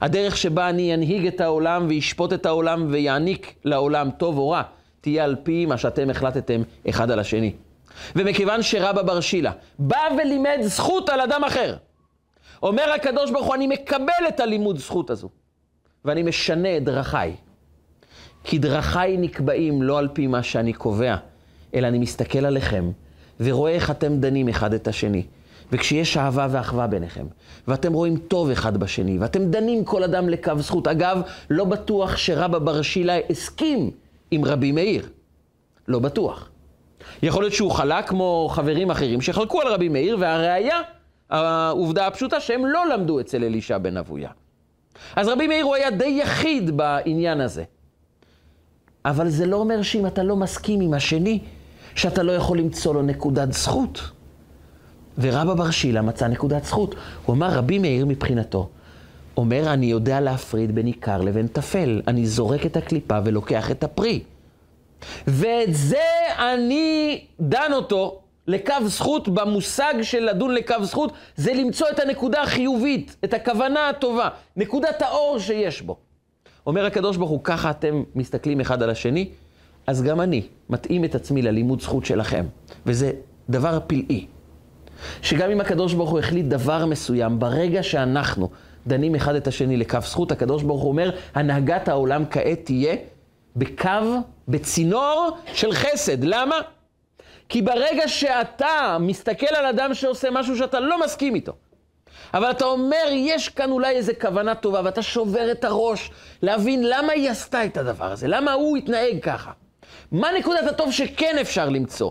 הדרך 0.00 0.36
שבה 0.36 0.68
אני 0.68 0.94
אנהיג 0.94 1.26
את 1.26 1.40
העולם 1.40 1.86
וישפוט 1.88 2.32
את 2.32 2.46
העולם 2.46 2.86
ויעניק 2.90 3.54
לעולם 3.64 4.10
טוב 4.10 4.38
או 4.38 4.48
רע, 4.48 4.62
תהיה 5.00 5.24
על 5.24 5.36
פי 5.42 5.66
מה 5.66 5.78
שאתם 5.78 6.10
החלטתם 6.10 6.62
אחד 6.88 7.10
על 7.10 7.18
השני. 7.18 7.52
ומכיוון 8.16 8.62
שרבא 8.62 9.02
בר 9.02 9.20
שילה 9.20 9.52
בא 9.78 9.98
ולימד 10.18 10.58
זכות 10.62 11.08
על 11.08 11.20
אדם 11.20 11.44
אחר, 11.44 11.76
אומר 12.62 12.92
הקדוש 12.94 13.30
ברוך 13.30 13.46
הוא, 13.46 13.54
אני 13.54 13.66
מקבל 13.66 14.28
את 14.28 14.40
הלימוד 14.40 14.78
זכות 14.78 15.10
הזו, 15.10 15.28
ואני 16.04 16.22
משנה 16.22 16.76
את 16.76 16.84
דרכיי. 16.84 17.36
כי 18.44 18.58
דרכיי 18.58 19.16
נקבעים 19.16 19.82
לא 19.82 19.98
על 19.98 20.08
פי 20.12 20.26
מה 20.26 20.42
שאני 20.42 20.72
קובע, 20.72 21.16
אלא 21.74 21.86
אני 21.86 21.98
מסתכל 21.98 22.46
עליכם 22.46 22.90
ורואה 23.40 23.72
איך 23.72 23.90
אתם 23.90 24.20
דנים 24.20 24.48
אחד 24.48 24.74
את 24.74 24.88
השני. 24.88 25.22
וכשיש 25.72 26.16
אהבה 26.16 26.46
ואחווה 26.50 26.86
ביניכם, 26.86 27.26
ואתם 27.68 27.92
רואים 27.92 28.16
טוב 28.16 28.50
אחד 28.50 28.76
בשני, 28.76 29.18
ואתם 29.18 29.50
דנים 29.50 29.84
כל 29.84 30.02
אדם 30.02 30.28
לקו 30.28 30.52
זכות. 30.58 30.88
אגב, 30.88 31.20
לא 31.50 31.64
בטוח 31.64 32.16
שרבא 32.16 32.58
בר 32.58 32.82
שילה 32.82 33.18
הסכים 33.30 33.90
עם 34.30 34.44
רבי 34.44 34.72
מאיר. 34.72 35.08
לא 35.88 35.98
בטוח. 35.98 36.48
יכול 37.22 37.42
להיות 37.42 37.54
שהוא 37.54 37.70
חלק 37.70 38.08
כמו 38.08 38.48
חברים 38.52 38.90
אחרים 38.90 39.20
שחלקו 39.20 39.60
על 39.60 39.68
רבי 39.68 39.88
מאיר, 39.88 40.16
והראיה, 40.20 40.80
העובדה 41.30 42.06
הפשוטה, 42.06 42.40
שהם 42.40 42.66
לא 42.66 42.86
למדו 42.86 43.20
אצל 43.20 43.44
אלישע 43.44 43.78
בן 43.78 43.96
אבויה. 43.96 44.30
אז 45.16 45.28
רבי 45.28 45.46
מאיר 45.46 45.64
הוא 45.64 45.74
היה 45.74 45.90
די 45.90 46.18
יחיד 46.22 46.76
בעניין 46.76 47.40
הזה. 47.40 47.64
אבל 49.04 49.28
זה 49.28 49.46
לא 49.46 49.56
אומר 49.56 49.82
שאם 49.82 50.06
אתה 50.06 50.22
לא 50.22 50.36
מסכים 50.36 50.80
עם 50.80 50.94
השני, 50.94 51.38
שאתה 51.94 52.22
לא 52.22 52.32
יכול 52.32 52.58
למצוא 52.58 52.94
לו 52.94 53.02
נקודת 53.02 53.52
זכות. 53.52 54.15
ורבא 55.18 55.54
בר 55.54 55.70
שילה 55.70 56.02
מצא 56.02 56.28
נקודת 56.28 56.64
זכות. 56.64 56.94
הוא 57.24 57.36
אמר, 57.36 57.48
רבי 57.48 57.78
מאיר 57.78 58.06
מבחינתו, 58.06 58.68
אומר, 59.36 59.72
אני 59.72 59.86
יודע 59.86 60.20
להפריד 60.20 60.74
בין 60.74 60.86
עיקר 60.86 61.20
לבין 61.20 61.46
טפל. 61.46 62.02
אני 62.08 62.26
זורק 62.26 62.66
את 62.66 62.76
הקליפה 62.76 63.18
ולוקח 63.24 63.70
את 63.70 63.84
הפרי. 63.84 64.22
ואת 65.26 65.74
זה 65.74 66.04
אני 66.38 67.20
דן 67.40 67.72
אותו 67.72 68.20
לקו 68.46 68.74
זכות, 68.84 69.28
במושג 69.28 69.94
של 70.02 70.24
לדון 70.24 70.54
לקו 70.54 70.74
זכות, 70.82 71.12
זה 71.36 71.54
למצוא 71.54 71.86
את 71.90 72.00
הנקודה 72.00 72.42
החיובית, 72.42 73.16
את 73.24 73.34
הכוונה 73.34 73.88
הטובה, 73.88 74.28
נקודת 74.56 75.02
האור 75.02 75.38
שיש 75.38 75.82
בו. 75.82 75.96
אומר 76.66 76.86
הקדוש 76.86 77.16
ברוך 77.16 77.30
הוא, 77.30 77.40
ככה 77.44 77.70
אתם 77.70 78.02
מסתכלים 78.14 78.60
אחד 78.60 78.82
על 78.82 78.90
השני, 78.90 79.28
אז 79.86 80.02
גם 80.02 80.20
אני 80.20 80.42
מתאים 80.70 81.04
את 81.04 81.14
עצמי 81.14 81.42
ללימוד 81.42 81.80
זכות 81.80 82.04
שלכם. 82.04 82.44
וזה 82.86 83.12
דבר 83.50 83.78
פלאי. 83.86 84.26
שגם 85.22 85.50
אם 85.50 85.60
הקדוש 85.60 85.94
ברוך 85.94 86.10
הוא 86.10 86.18
החליט 86.18 86.46
דבר 86.46 86.86
מסוים, 86.86 87.38
ברגע 87.38 87.82
שאנחנו 87.82 88.50
דנים 88.86 89.14
אחד 89.14 89.34
את 89.34 89.46
השני 89.46 89.76
לקו 89.76 89.98
זכות, 90.02 90.32
הקדוש 90.32 90.62
ברוך 90.62 90.82
הוא 90.82 90.88
אומר, 90.88 91.10
הנהגת 91.34 91.88
העולם 91.88 92.24
כעת 92.30 92.60
תהיה 92.64 92.94
בקו, 93.56 94.20
בצינור 94.48 95.36
של 95.52 95.72
חסד. 95.72 96.24
למה? 96.24 96.56
כי 97.48 97.62
ברגע 97.62 98.08
שאתה 98.08 98.96
מסתכל 99.00 99.54
על 99.54 99.66
אדם 99.66 99.94
שעושה 99.94 100.28
משהו 100.30 100.56
שאתה 100.56 100.80
לא 100.80 101.04
מסכים 101.04 101.34
איתו, 101.34 101.52
אבל 102.34 102.50
אתה 102.50 102.64
אומר, 102.64 103.04
יש 103.12 103.48
כאן 103.48 103.70
אולי 103.70 103.96
איזה 103.96 104.14
כוונה 104.14 104.54
טובה, 104.54 104.80
ואתה 104.84 105.02
שובר 105.02 105.52
את 105.52 105.64
הראש 105.64 106.10
להבין 106.42 106.82
למה 106.88 107.12
היא 107.12 107.30
עשתה 107.30 107.64
את 107.64 107.76
הדבר 107.76 108.12
הזה, 108.12 108.28
למה 108.28 108.52
הוא 108.52 108.76
התנהג 108.76 109.18
ככה. 109.22 109.50
מה 110.12 110.28
נקודת 110.38 110.66
הטוב 110.66 110.92
שכן 110.92 111.36
אפשר 111.40 111.68
למצוא? 111.68 112.10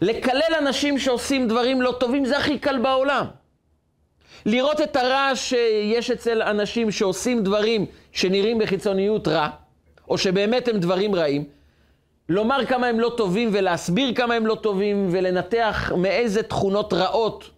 לקלל 0.00 0.54
אנשים 0.58 0.98
שעושים 0.98 1.48
דברים 1.48 1.82
לא 1.82 1.96
טובים 2.00 2.24
זה 2.24 2.38
הכי 2.38 2.58
קל 2.58 2.78
בעולם. 2.78 3.26
לראות 4.46 4.80
את 4.80 4.96
הרע 4.96 5.30
שיש 5.34 6.10
אצל 6.10 6.42
אנשים 6.42 6.90
שעושים 6.90 7.42
דברים 7.42 7.86
שנראים 8.12 8.58
בחיצוניות 8.58 9.28
רע, 9.28 9.48
או 10.08 10.18
שבאמת 10.18 10.68
הם 10.68 10.78
דברים 10.78 11.14
רעים, 11.14 11.44
לומר 12.28 12.66
כמה 12.66 12.86
הם 12.86 13.00
לא 13.00 13.12
טובים 13.16 13.50
ולהסביר 13.52 14.14
כמה 14.14 14.34
הם 14.34 14.46
לא 14.46 14.54
טובים 14.54 15.08
ולנתח 15.10 15.92
מאיזה 15.96 16.42
תכונות 16.42 16.92
רעות 16.92 17.50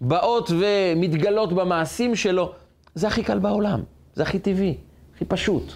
באות 0.00 0.50
ומתגלות 0.58 1.52
במעשים 1.52 2.16
שלו, 2.16 2.52
זה 2.94 3.08
הכי 3.08 3.22
קל 3.22 3.38
בעולם, 3.38 3.82
זה 4.14 4.22
הכי 4.22 4.38
טבעי, 4.38 4.76
הכי 5.14 5.24
פשוט. 5.24 5.72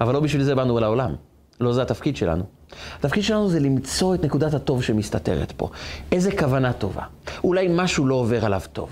אבל 0.00 0.14
לא 0.14 0.20
בשביל 0.20 0.42
זה 0.42 0.54
באנו 0.54 0.80
לעולם, 0.80 1.14
לא 1.60 1.72
זה 1.72 1.82
התפקיד 1.82 2.16
שלנו. 2.16 2.57
התפקיד 2.98 3.22
שלנו 3.22 3.48
זה 3.48 3.60
למצוא 3.60 4.14
את 4.14 4.24
נקודת 4.24 4.54
הטוב 4.54 4.82
שמסתתרת 4.82 5.52
פה. 5.52 5.70
איזה 6.12 6.36
כוונה 6.36 6.72
טובה. 6.72 7.02
אולי 7.44 7.68
משהו 7.70 8.06
לא 8.06 8.14
עובר 8.14 8.44
עליו 8.44 8.60
טוב. 8.72 8.90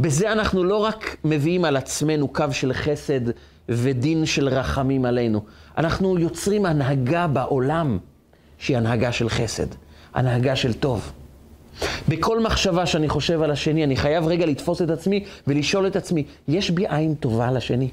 בזה 0.00 0.32
אנחנו 0.32 0.64
לא 0.64 0.76
רק 0.76 1.16
מביאים 1.24 1.64
על 1.64 1.76
עצמנו 1.76 2.28
קו 2.28 2.44
של 2.52 2.72
חסד 2.72 3.20
ודין 3.68 4.26
של 4.26 4.48
רחמים 4.48 5.04
עלינו, 5.04 5.44
אנחנו 5.78 6.18
יוצרים 6.18 6.66
הנהגה 6.66 7.26
בעולם 7.26 7.98
שהיא 8.58 8.76
הנהגה 8.76 9.12
של 9.12 9.28
חסד, 9.28 9.66
הנהגה 10.14 10.56
של 10.56 10.72
טוב. 10.72 11.12
בכל 12.08 12.40
מחשבה 12.40 12.86
שאני 12.86 13.08
חושב 13.08 13.42
על 13.42 13.50
השני, 13.50 13.84
אני 13.84 13.96
חייב 13.96 14.26
רגע 14.26 14.46
לתפוס 14.46 14.82
את 14.82 14.90
עצמי 14.90 15.24
ולשאול 15.46 15.86
את 15.86 15.96
עצמי, 15.96 16.24
יש 16.48 16.70
בי 16.70 16.84
עין 16.88 17.14
טובה 17.14 17.50
לשני? 17.50 17.88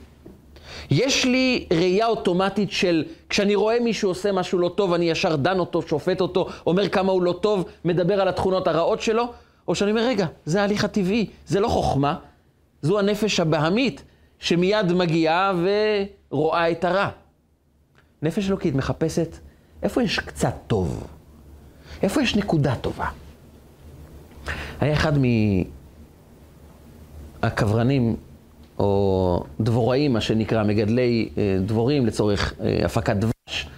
יש 0.91 1.25
לי 1.25 1.65
ראייה 1.73 2.07
אוטומטית 2.07 2.71
של 2.71 3.03
כשאני 3.29 3.55
רואה 3.55 3.79
מישהו 3.79 4.09
עושה 4.09 4.31
משהו 4.31 4.59
לא 4.59 4.71
טוב, 4.75 4.93
אני 4.93 5.09
ישר 5.09 5.35
דן 5.35 5.59
אותו, 5.59 5.81
שופט 5.81 6.21
אותו, 6.21 6.47
אומר 6.67 6.89
כמה 6.89 7.11
הוא 7.11 7.21
לא 7.21 7.39
טוב, 7.41 7.65
מדבר 7.85 8.21
על 8.21 8.27
התכונות 8.27 8.67
הרעות 8.67 9.01
שלו, 9.01 9.23
או 9.67 9.75
שאני 9.75 9.91
אומר, 9.91 10.07
רגע, 10.07 10.25
זה 10.45 10.61
ההליך 10.61 10.83
הטבעי, 10.83 11.29
זה 11.45 11.59
לא 11.59 11.67
חוכמה, 11.67 12.15
זו 12.81 12.99
הנפש 12.99 13.39
הבהמית 13.39 14.03
שמיד 14.39 14.93
מגיעה 14.93 15.53
ורואה 16.31 16.71
את 16.71 16.85
הרע. 16.85 17.09
נפש 18.21 18.49
אלוקית 18.49 18.75
מחפשת 18.75 19.37
איפה 19.83 20.03
יש 20.03 20.19
קצת 20.19 20.53
טוב, 20.67 21.07
איפה 22.03 22.21
יש 22.21 22.35
נקודה 22.35 22.75
טובה. 22.75 23.07
היה 24.79 24.93
אחד 24.93 25.13
מהקברנים 27.43 28.15
או 28.79 29.43
דבוראים, 29.59 30.13
מה 30.13 30.21
שנקרא, 30.21 30.63
מגדלי 30.63 31.29
אה, 31.37 31.57
דבורים 31.65 32.05
לצורך 32.05 32.53
אה, 32.61 32.85
הפקת 32.85 33.15
דבש. 33.15 33.69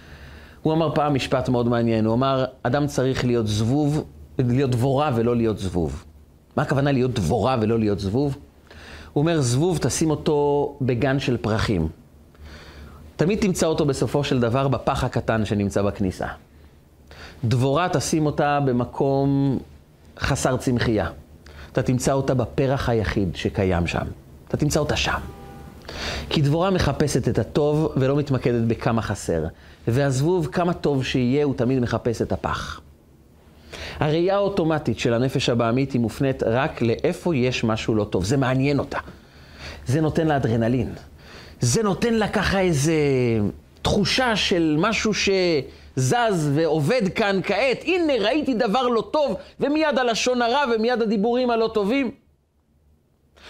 הוא 0.62 0.72
אמר 0.72 0.94
פעם 0.94 1.14
משפט 1.14 1.48
מאוד 1.48 1.68
מעניין, 1.68 2.04
הוא 2.04 2.14
אמר, 2.14 2.44
אדם 2.62 2.86
צריך 2.86 3.24
להיות 3.24 3.46
זבוב, 3.46 4.04
להיות 4.38 4.70
דבורה 4.70 5.10
ולא 5.14 5.36
להיות 5.36 5.58
זבוב. 5.58 6.04
מה 6.56 6.62
הכוונה 6.62 6.92
להיות 6.92 7.14
דבורה 7.14 7.56
ולא 7.60 7.78
להיות 7.78 8.00
זבוב? 8.00 8.36
הוא 9.12 9.20
אומר, 9.20 9.40
זבוב, 9.40 9.78
תשים 9.78 10.10
אותו 10.10 10.76
בגן 10.80 11.18
של 11.18 11.36
פרחים. 11.36 11.88
תמיד 13.16 13.38
תמצא 13.38 13.66
אותו 13.66 13.84
בסופו 13.84 14.24
של 14.24 14.40
דבר 14.40 14.68
בפח 14.68 15.04
הקטן 15.04 15.44
שנמצא 15.44 15.82
בכניסה. 15.82 16.26
דבורה, 17.44 17.88
תשים 17.92 18.26
אותה 18.26 18.60
במקום 18.60 19.58
חסר 20.18 20.56
צמחייה. 20.56 21.08
אתה 21.72 21.82
תמצא 21.82 22.12
אותה 22.12 22.34
בפרח 22.34 22.88
היחיד 22.88 23.36
שקיים 23.36 23.86
שם. 23.86 24.06
אתה 24.50 24.56
תמצא 24.56 24.80
אותה 24.80 24.96
שם. 24.96 25.20
כי 26.30 26.42
דבורה 26.42 26.70
מחפשת 26.70 27.28
את 27.28 27.38
הטוב 27.38 27.92
ולא 27.96 28.16
מתמקדת 28.16 28.62
בכמה 28.62 29.02
חסר. 29.02 29.44
והזבוב, 29.88 30.46
כמה 30.46 30.72
טוב 30.72 31.04
שיהיה, 31.04 31.44
הוא 31.44 31.54
תמיד 31.54 31.78
מחפש 31.78 32.22
את 32.22 32.32
הפח. 32.32 32.80
הראייה 33.98 34.34
האוטומטית 34.34 34.98
של 34.98 35.14
הנפש 35.14 35.48
הבעמית 35.48 35.92
היא 35.92 36.00
מופנית 36.00 36.42
רק 36.42 36.82
לאיפה 36.82 37.36
יש 37.36 37.64
משהו 37.64 37.94
לא 37.94 38.04
טוב. 38.04 38.24
זה 38.24 38.36
מעניין 38.36 38.78
אותה. 38.78 38.98
זה 39.86 40.00
נותן 40.00 40.26
לה 40.26 40.36
אדרנלין. 40.36 40.92
זה 41.60 41.82
נותן 41.82 42.14
לה 42.14 42.28
ככה 42.28 42.60
איזה 42.60 42.94
תחושה 43.82 44.36
של 44.36 44.76
משהו 44.78 45.12
שזז 45.14 46.50
ועובד 46.54 47.02
כאן 47.14 47.40
כעת. 47.44 47.84
הנה, 47.84 48.12
ראיתי 48.20 48.54
דבר 48.54 48.82
לא 48.82 49.08
טוב, 49.10 49.36
ומיד 49.60 49.98
הלשון 49.98 50.42
הרע 50.42 50.64
ומיד 50.74 51.02
הדיבורים 51.02 51.50
הלא 51.50 51.70
טובים. 51.74 52.10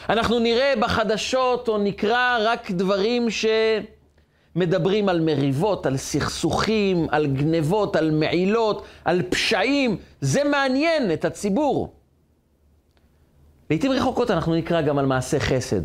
אנחנו 0.08 0.38
נראה 0.38 0.74
בחדשות 0.80 1.68
או 1.68 1.78
נקרא 1.78 2.38
רק 2.40 2.70
דברים 2.70 3.28
מדברים 4.56 5.08
על 5.08 5.20
מריבות, 5.20 5.86
על 5.86 5.96
סכסוכים, 5.96 7.06
על 7.10 7.26
גנבות, 7.26 7.96
על 7.96 8.10
מעילות, 8.10 8.84
על 9.04 9.22
פשעים. 9.22 9.96
זה 10.20 10.44
מעניין 10.44 11.12
את 11.12 11.24
הציבור. 11.24 11.92
לעתים 13.70 13.92
רחוקות 13.92 14.30
אנחנו 14.30 14.54
נקרא 14.54 14.80
גם 14.80 14.98
על 14.98 15.06
מעשה 15.06 15.40
חסד. 15.40 15.82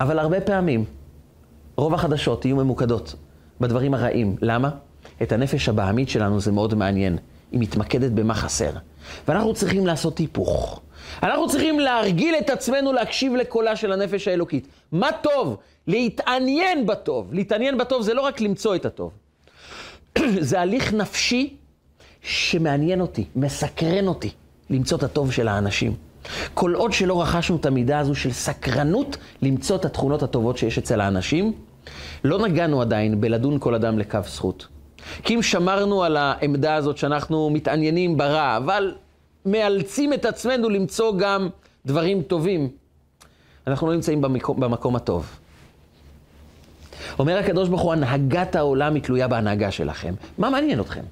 אבל 0.00 0.18
הרבה 0.18 0.40
פעמים, 0.40 0.84
רוב 1.76 1.94
החדשות 1.94 2.44
יהיו 2.44 2.56
ממוקדות 2.56 3.14
בדברים 3.60 3.94
הרעים. 3.94 4.36
למה? 4.42 4.70
את 5.22 5.32
הנפש 5.32 5.68
הבעמית 5.68 6.08
שלנו 6.08 6.40
זה 6.40 6.52
מאוד 6.52 6.74
מעניין. 6.74 7.18
היא 7.52 7.60
מתמקדת 7.60 8.10
במה 8.12 8.34
חסר. 8.34 8.70
ואנחנו 9.28 9.54
צריכים 9.54 9.86
לעשות 9.86 10.18
היפוך. 10.18 10.80
אנחנו 11.22 11.48
צריכים 11.48 11.80
להרגיל 11.80 12.34
את 12.34 12.50
עצמנו 12.50 12.92
להקשיב 12.92 13.34
לקולה 13.34 13.76
של 13.76 13.92
הנפש 13.92 14.28
האלוקית. 14.28 14.68
מה 14.92 15.08
טוב? 15.22 15.56
להתעניין 15.86 16.86
בטוב. 16.86 17.34
להתעניין 17.34 17.78
בטוב 17.78 18.02
זה 18.02 18.14
לא 18.14 18.20
רק 18.20 18.40
למצוא 18.40 18.74
את 18.74 18.86
הטוב. 18.86 19.12
זה 20.40 20.60
הליך 20.60 20.94
נפשי 20.94 21.56
שמעניין 22.22 23.00
אותי, 23.00 23.24
מסקרן 23.36 24.06
אותי, 24.06 24.30
למצוא 24.70 24.98
את 24.98 25.02
הטוב 25.02 25.32
של 25.32 25.48
האנשים. 25.48 25.94
כל 26.54 26.74
עוד 26.74 26.92
שלא 26.92 27.22
רכשנו 27.22 27.56
את 27.56 27.66
המידה 27.66 27.98
הזו 27.98 28.14
של 28.14 28.32
סקרנות 28.32 29.16
למצוא 29.42 29.76
את 29.76 29.84
התכונות 29.84 30.22
הטובות 30.22 30.58
שיש 30.58 30.78
אצל 30.78 31.00
האנשים, 31.00 31.52
לא 32.24 32.38
נגענו 32.38 32.80
עדיין 32.80 33.20
בלדון 33.20 33.58
כל 33.58 33.74
אדם 33.74 33.98
לקו 33.98 34.18
זכות. 34.26 34.66
כי 35.22 35.34
אם 35.34 35.42
שמרנו 35.42 36.04
על 36.04 36.16
העמדה 36.16 36.74
הזאת 36.74 36.98
שאנחנו 36.98 37.50
מתעניינים 37.50 38.16
ברע, 38.16 38.56
אבל 38.56 38.94
מאלצים 39.46 40.12
את 40.12 40.24
עצמנו 40.24 40.68
למצוא 40.68 41.18
גם 41.18 41.48
דברים 41.86 42.22
טובים, 42.22 42.68
אנחנו 43.66 43.86
לא 43.86 43.94
נמצאים 43.94 44.20
במקום, 44.20 44.60
במקום 44.60 44.96
הטוב. 44.96 45.38
אומר 47.18 47.38
הקדוש 47.38 47.68
ברוך 47.68 47.82
הוא, 47.82 47.92
הנהגת 47.92 48.56
העולם 48.56 48.94
היא 48.94 49.02
תלויה 49.02 49.28
בהנהגה 49.28 49.70
שלכם. 49.70 50.14
מה 50.38 50.50
מעניין 50.50 50.80
אתכם? 50.80 51.02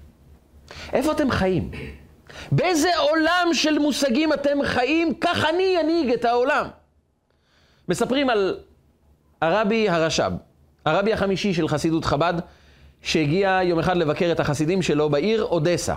איפה 0.93 1.13
אתם 1.13 1.31
חיים? 1.31 1.71
באיזה 2.53 2.89
עולם 2.99 3.49
של 3.53 3.79
מושגים 3.79 4.33
אתם 4.33 4.59
חיים? 4.65 5.15
כך 5.21 5.45
אני 5.55 5.81
אנהיג 5.81 6.11
את 6.13 6.25
העולם. 6.25 6.67
מספרים 7.89 8.31
על 8.31 8.59
הרבי 9.41 9.89
הרש"ב, 9.89 10.33
הרבי 10.85 11.13
החמישי 11.13 11.55
של 11.55 11.69
חסידות 11.69 12.05
חב"ד, 12.05 12.35
שהגיע 13.03 13.61
יום 13.63 13.79
אחד 13.79 13.97
לבקר 13.97 14.33
את 14.33 14.41
החסידים 14.41 14.83
שלו 14.83 15.11
בעיר 15.11 15.43
אודסה. 15.43 15.95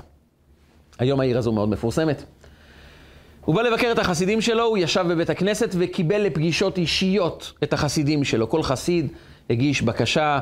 היום 0.99 1.19
העיר 1.19 1.37
הזו 1.37 1.51
מאוד 1.51 1.69
מפורסמת. 1.69 2.23
הוא 3.45 3.55
בא 3.55 3.61
לבקר 3.61 3.91
את 3.91 3.99
החסידים 3.99 4.41
שלו, 4.41 4.63
הוא 4.63 4.77
ישב 4.77 5.05
בבית 5.09 5.29
הכנסת 5.29 5.75
וקיבל 5.77 6.21
לפגישות 6.21 6.77
אישיות 6.77 7.53
את 7.63 7.73
החסידים 7.73 8.23
שלו. 8.23 8.49
כל 8.49 8.63
חסיד 8.63 9.07
הגיש 9.49 9.81
בקשה, 9.81 10.39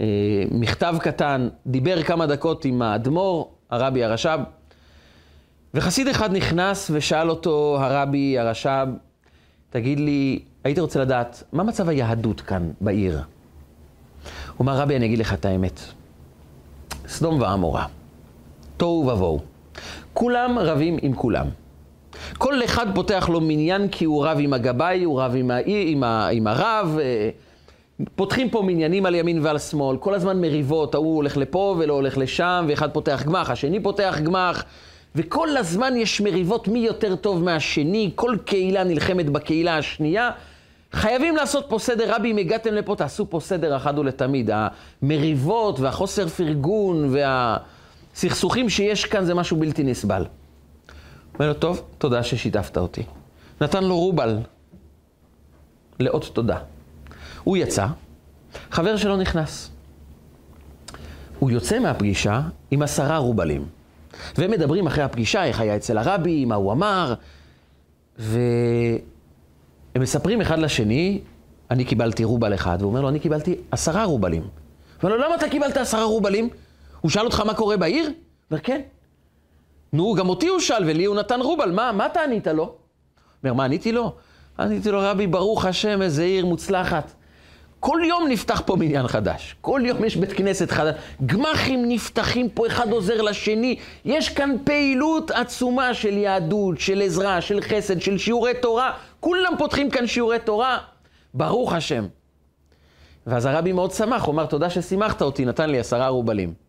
אה, 0.00 0.06
מכתב 0.50 0.96
קטן, 1.00 1.48
דיבר 1.66 2.02
כמה 2.02 2.26
דקות 2.26 2.64
עם 2.64 2.82
האדמו"ר, 2.82 3.50
הרבי 3.70 4.04
הרש"ב, 4.04 4.38
וחסיד 5.74 6.08
אחד 6.08 6.32
נכנס 6.32 6.90
ושאל 6.94 7.30
אותו, 7.30 7.78
הרבי 7.80 8.38
הרש"ב, 8.38 8.88
תגיד 9.70 10.00
לי, 10.00 10.42
הייתי 10.64 10.80
רוצה 10.80 11.00
לדעת, 11.00 11.42
מה 11.52 11.62
מצב 11.62 11.88
היהדות 11.88 12.40
כאן 12.40 12.70
בעיר? 12.80 13.20
הוא 14.56 14.64
אמר, 14.64 14.80
רבי, 14.80 14.96
אני 14.96 15.06
אגיד 15.06 15.18
לך 15.18 15.34
את 15.34 15.44
האמת. 15.44 15.80
סדום 17.08 17.40
ועמורה, 17.40 17.86
תוהו 18.76 19.06
ובוהו. 19.06 19.57
כולם 20.14 20.58
רבים 20.58 20.96
עם 21.02 21.14
כולם. 21.14 21.46
כל 22.38 22.64
אחד 22.64 22.86
פותח 22.94 23.28
לו 23.32 23.40
מניין 23.40 23.88
כי 23.88 24.04
הוא 24.04 24.26
רב 24.26 24.38
עם 24.40 24.52
הגבאי, 24.52 25.04
הוא 25.04 25.20
רב 25.20 25.32
עם, 25.36 25.50
האי, 25.50 25.92
עם, 25.92 26.04
ה, 26.04 26.28
עם 26.28 26.46
הרב. 26.46 26.98
אה, 27.00 27.30
פותחים 28.14 28.50
פה 28.50 28.62
מניינים 28.62 29.06
על 29.06 29.14
ימין 29.14 29.38
ועל 29.42 29.58
שמאל, 29.58 29.96
כל 29.96 30.14
הזמן 30.14 30.40
מריבות, 30.40 30.94
ההוא 30.94 31.16
הולך 31.16 31.36
לפה 31.36 31.76
ולא 31.78 31.92
הולך 31.92 32.18
לשם, 32.18 32.66
ואחד 32.68 32.90
פותח 32.90 33.22
גמח, 33.26 33.50
השני 33.50 33.82
פותח 33.82 34.18
גמח, 34.22 34.64
וכל 35.14 35.56
הזמן 35.56 35.96
יש 35.96 36.20
מריבות 36.20 36.68
מי 36.68 36.78
יותר 36.78 37.16
טוב 37.16 37.44
מהשני, 37.44 38.10
כל 38.14 38.36
קהילה 38.44 38.84
נלחמת 38.84 39.30
בקהילה 39.30 39.78
השנייה. 39.78 40.30
חייבים 40.92 41.36
לעשות 41.36 41.66
פה 41.68 41.78
סדר, 41.78 42.14
רבי, 42.14 42.30
אם 42.30 42.36
הגעתם 42.36 42.74
לפה, 42.74 42.96
תעשו 42.96 43.30
פה 43.30 43.40
סדר 43.40 43.76
אחת 43.76 43.98
ולתמיד. 43.98 44.50
המריבות 44.52 45.80
והחוסר 45.80 46.28
פרגון 46.28 47.08
והסכסוכים 48.14 48.70
שיש 48.70 49.04
כאן 49.04 49.24
זה 49.24 49.34
משהו 49.34 49.56
בלתי 49.56 49.84
נסבל. 49.84 50.24
אומר 51.34 51.48
לו, 51.48 51.54
טוב, 51.54 51.82
תודה 51.98 52.22
ששיתפת 52.22 52.78
אותי. 52.78 53.02
נתן 53.60 53.84
לו 53.84 53.98
רובל 53.98 54.38
לאות 56.00 56.30
תודה. 56.32 56.58
הוא 57.44 57.56
יצא, 57.56 57.86
חבר 58.70 58.96
שלו 58.96 59.16
נכנס. 59.16 59.70
הוא 61.38 61.50
יוצא 61.50 61.78
מהפגישה 61.78 62.40
עם 62.70 62.82
עשרה 62.82 63.16
רובלים. 63.16 63.66
והם 64.38 64.50
מדברים 64.50 64.86
אחרי 64.86 65.04
הפגישה, 65.04 65.44
איך 65.44 65.60
היה 65.60 65.76
אצל 65.76 65.98
הרבי, 65.98 66.44
מה 66.44 66.54
הוא 66.54 66.72
אמר, 66.72 67.14
והם 68.18 68.98
מספרים 69.96 70.40
אחד 70.40 70.58
לשני, 70.58 71.20
אני 71.70 71.84
קיבלתי 71.84 72.24
רובל 72.24 72.54
אחד, 72.54 72.76
והוא 72.80 72.90
אומר 72.90 73.00
לו, 73.00 73.08
אני 73.08 73.20
קיבלתי 73.20 73.54
עשרה 73.70 74.04
רובלים. 74.04 74.42
הוא 74.42 74.50
אומר 75.02 75.16
לו, 75.16 75.24
למה 75.24 75.34
אתה 75.34 75.48
קיבלת 75.48 75.76
עשרה 75.76 76.04
רובלים? 76.04 76.48
הוא 77.00 77.10
שאל 77.10 77.24
אותך 77.24 77.40
מה 77.40 77.54
קורה 77.54 77.76
בעיר? 77.76 78.06
הוא 78.06 78.14
אומר, 78.50 78.60
כן. 78.62 78.80
נו, 79.92 80.14
גם 80.14 80.28
אותי 80.28 80.48
הוא 80.48 80.60
שאל, 80.60 80.84
ולי 80.86 81.04
הוא 81.04 81.16
נתן 81.16 81.40
רובל, 81.40 81.70
מה, 81.70 81.92
מה 81.92 82.06
אתה 82.06 82.22
ענית 82.22 82.46
לו? 82.46 82.74
אומר, 83.44 83.54
מה 83.54 83.64
עניתי 83.64 83.92
לו? 83.92 84.12
עניתי 84.58 84.90
לו, 84.90 84.98
רבי, 85.02 85.26
ברוך 85.26 85.64
השם, 85.64 86.02
איזה 86.02 86.22
עיר 86.22 86.46
מוצלחת. 86.46 87.12
כל 87.80 88.00
יום 88.04 88.28
נפתח 88.28 88.62
פה 88.66 88.76
מניין 88.76 89.08
חדש, 89.08 89.56
כל 89.60 89.80
יום 89.84 90.04
יש 90.04 90.16
בית 90.16 90.32
כנסת 90.32 90.70
חדש, 90.70 90.94
גמחים 91.26 91.84
נפתחים 91.88 92.48
פה, 92.48 92.66
אחד 92.66 92.92
עוזר 92.92 93.22
לשני, 93.22 93.78
יש 94.04 94.28
כאן 94.28 94.56
פעילות 94.64 95.30
עצומה 95.30 95.94
של 95.94 96.16
יהדות, 96.16 96.80
של 96.80 97.02
עזרה, 97.02 97.40
של 97.40 97.60
חסד, 97.60 98.00
של 98.00 98.18
שיעורי 98.18 98.52
תורה, 98.62 98.92
כולם 99.20 99.52
פותחים 99.58 99.90
כאן 99.90 100.06
שיעורי 100.06 100.38
תורה, 100.38 100.78
ברוך 101.34 101.72
השם. 101.72 102.06
ואז 103.26 103.46
הרבי 103.46 103.72
מאוד 103.72 103.90
שמח, 103.90 104.24
הוא 104.24 104.34
אמר, 104.34 104.46
תודה 104.46 104.70
ששימחת 104.70 105.22
אותי, 105.22 105.44
נתן 105.44 105.70
לי 105.70 105.78
עשרה 105.78 106.08
רובלים. 106.08 106.67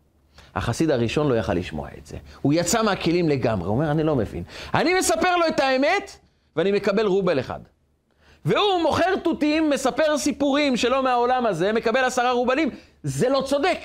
החסיד 0.60 0.92
הראשון 0.92 1.28
לא 1.28 1.36
יכל 1.36 1.54
לשמוע 1.54 1.90
את 1.98 2.06
זה. 2.06 2.18
הוא 2.42 2.54
יצא 2.54 2.84
מהכלים 2.84 3.30
לגמרי, 3.30 3.68
הוא 3.68 3.76
אומר, 3.76 3.92
אני 3.92 4.04
לא 4.04 4.16
מבין. 4.16 4.44
אני 4.74 5.00
מספר 5.00 5.36
לו 5.36 5.48
את 5.48 5.60
האמת, 5.60 6.20
ואני 6.56 6.72
מקבל 6.72 7.06
רובל 7.06 7.40
אחד. 7.40 7.60
והוא 8.46 8.82
מוכר 8.84 9.16
תותים, 9.24 9.70
מספר 9.70 10.18
סיפורים 10.18 10.78
שלא 10.78 11.04
מהעולם 11.04 11.46
הזה, 11.46 11.74
מקבל 11.74 12.04
עשרה 12.04 12.32
רובלים, 12.32 12.70
זה 13.04 13.30
לא 13.30 13.44
צודק. 13.46 13.80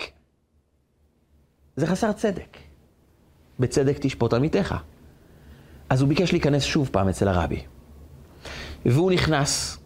זה 1.76 1.86
חסר 1.86 2.12
צדק. 2.12 2.56
בצדק 3.58 3.96
תשפוט 4.00 4.34
עמיתך. 4.34 4.74
אז 5.90 6.00
הוא 6.00 6.08
ביקש 6.08 6.32
להיכנס 6.32 6.62
שוב 6.62 6.88
פעם 6.92 7.08
אצל 7.08 7.28
הרבי. 7.28 7.62
והוא 8.86 9.12
נכנס, 9.12 9.78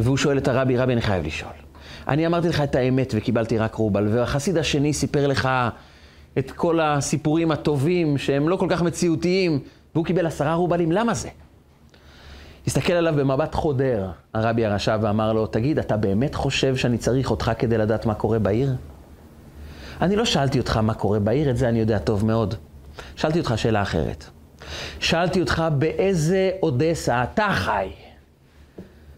והוא 0.00 0.16
שואל 0.16 0.38
את 0.38 0.48
הרבי, 0.48 0.76
רבי, 0.76 0.92
אני 0.92 1.00
חייב 1.00 1.26
לשאול. 1.26 1.63
אני 2.08 2.26
אמרתי 2.26 2.48
לך 2.48 2.60
את 2.60 2.74
האמת 2.74 3.14
וקיבלתי 3.16 3.58
רק 3.58 3.74
רובל, 3.74 4.08
והחסיד 4.10 4.58
השני 4.58 4.92
סיפר 4.92 5.26
לך 5.26 5.48
את 6.38 6.50
כל 6.50 6.80
הסיפורים 6.80 7.50
הטובים 7.50 8.18
שהם 8.18 8.48
לא 8.48 8.56
כל 8.56 8.66
כך 8.70 8.82
מציאותיים, 8.82 9.60
והוא 9.94 10.04
קיבל 10.04 10.26
עשרה 10.26 10.54
רובלים, 10.54 10.92
למה 10.92 11.14
זה? 11.14 11.28
הסתכל 12.66 12.92
עליו 12.92 13.14
במבט 13.16 13.54
חודר, 13.54 14.10
הרבי 14.34 14.64
הרשע, 14.64 14.96
ואמר 15.00 15.32
לו, 15.32 15.46
תגיד, 15.46 15.78
אתה 15.78 15.96
באמת 15.96 16.34
חושב 16.34 16.76
שאני 16.76 16.98
צריך 16.98 17.30
אותך 17.30 17.50
כדי 17.58 17.78
לדעת 17.78 18.06
מה 18.06 18.14
קורה 18.14 18.38
בעיר? 18.38 18.74
אני 20.02 20.16
לא 20.16 20.24
שאלתי 20.24 20.58
אותך 20.58 20.76
מה 20.76 20.94
קורה 20.94 21.18
בעיר, 21.18 21.50
את 21.50 21.56
זה 21.56 21.68
אני 21.68 21.80
יודע 21.80 21.98
טוב 21.98 22.26
מאוד. 22.26 22.54
שאלתי 23.16 23.38
אותך 23.38 23.54
שאלה 23.56 23.82
אחרת. 23.82 24.24
שאלתי 25.00 25.40
אותך 25.40 25.64
באיזה 25.78 26.50
אודסה 26.62 27.22
אתה 27.22 27.48
חי. 27.52 27.88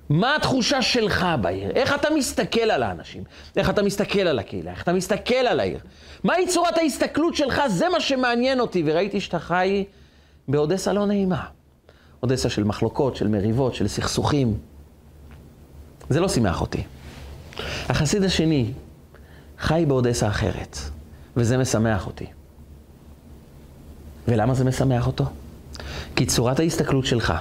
מה 0.09 0.37
התחושה 0.37 0.83
שלך 0.83 1.27
בעיר? 1.41 1.71
איך 1.71 1.95
אתה 1.95 2.09
מסתכל 2.11 2.61
על 2.61 2.83
האנשים? 2.83 3.25
איך 3.57 3.71
אתה 3.71 3.83
מסתכל 3.83 4.21
על 4.21 4.39
הקהילה? 4.39 4.71
איך 4.71 4.83
אתה 4.83 4.93
מסתכל 4.93 5.35
על 5.35 5.61
העיר? 5.61 5.79
מהי 6.25 6.49
צורת 6.49 6.79
ההסתכלות 6.79 7.35
שלך? 7.35 7.63
זה 7.69 7.89
מה 7.89 8.01
שמעניין 8.01 8.61
אותי, 8.61 8.83
וראיתי 8.87 9.21
שאתה 9.21 9.39
חי 9.39 9.85
באודסה 10.49 10.93
לא 10.93 11.07
נעימה. 11.07 11.45
אודסה 12.23 12.49
של 12.49 12.65
מחלוקות, 12.65 13.17
של 13.17 13.29
מריבות, 13.29 13.75
של 13.75 13.89
סכסוכים. 13.89 14.59
זה 16.09 16.21
לא 16.21 16.29
שימח 16.29 16.61
אותי. 16.61 16.83
החסיד 17.89 18.23
השני 18.23 18.73
חי 19.59 19.85
באודסה 19.89 20.29
אחרת, 20.29 20.79
וזה 21.37 21.59
משמח 21.59 22.07
אותי. 22.07 22.27
ולמה 24.29 24.55
זה 24.55 24.65
משמח 24.65 25.07
אותו? 25.07 25.25
כי 26.17 26.27
צורת 26.27 26.59
ההסתכלות 26.59 27.07
שלך, 27.07 27.35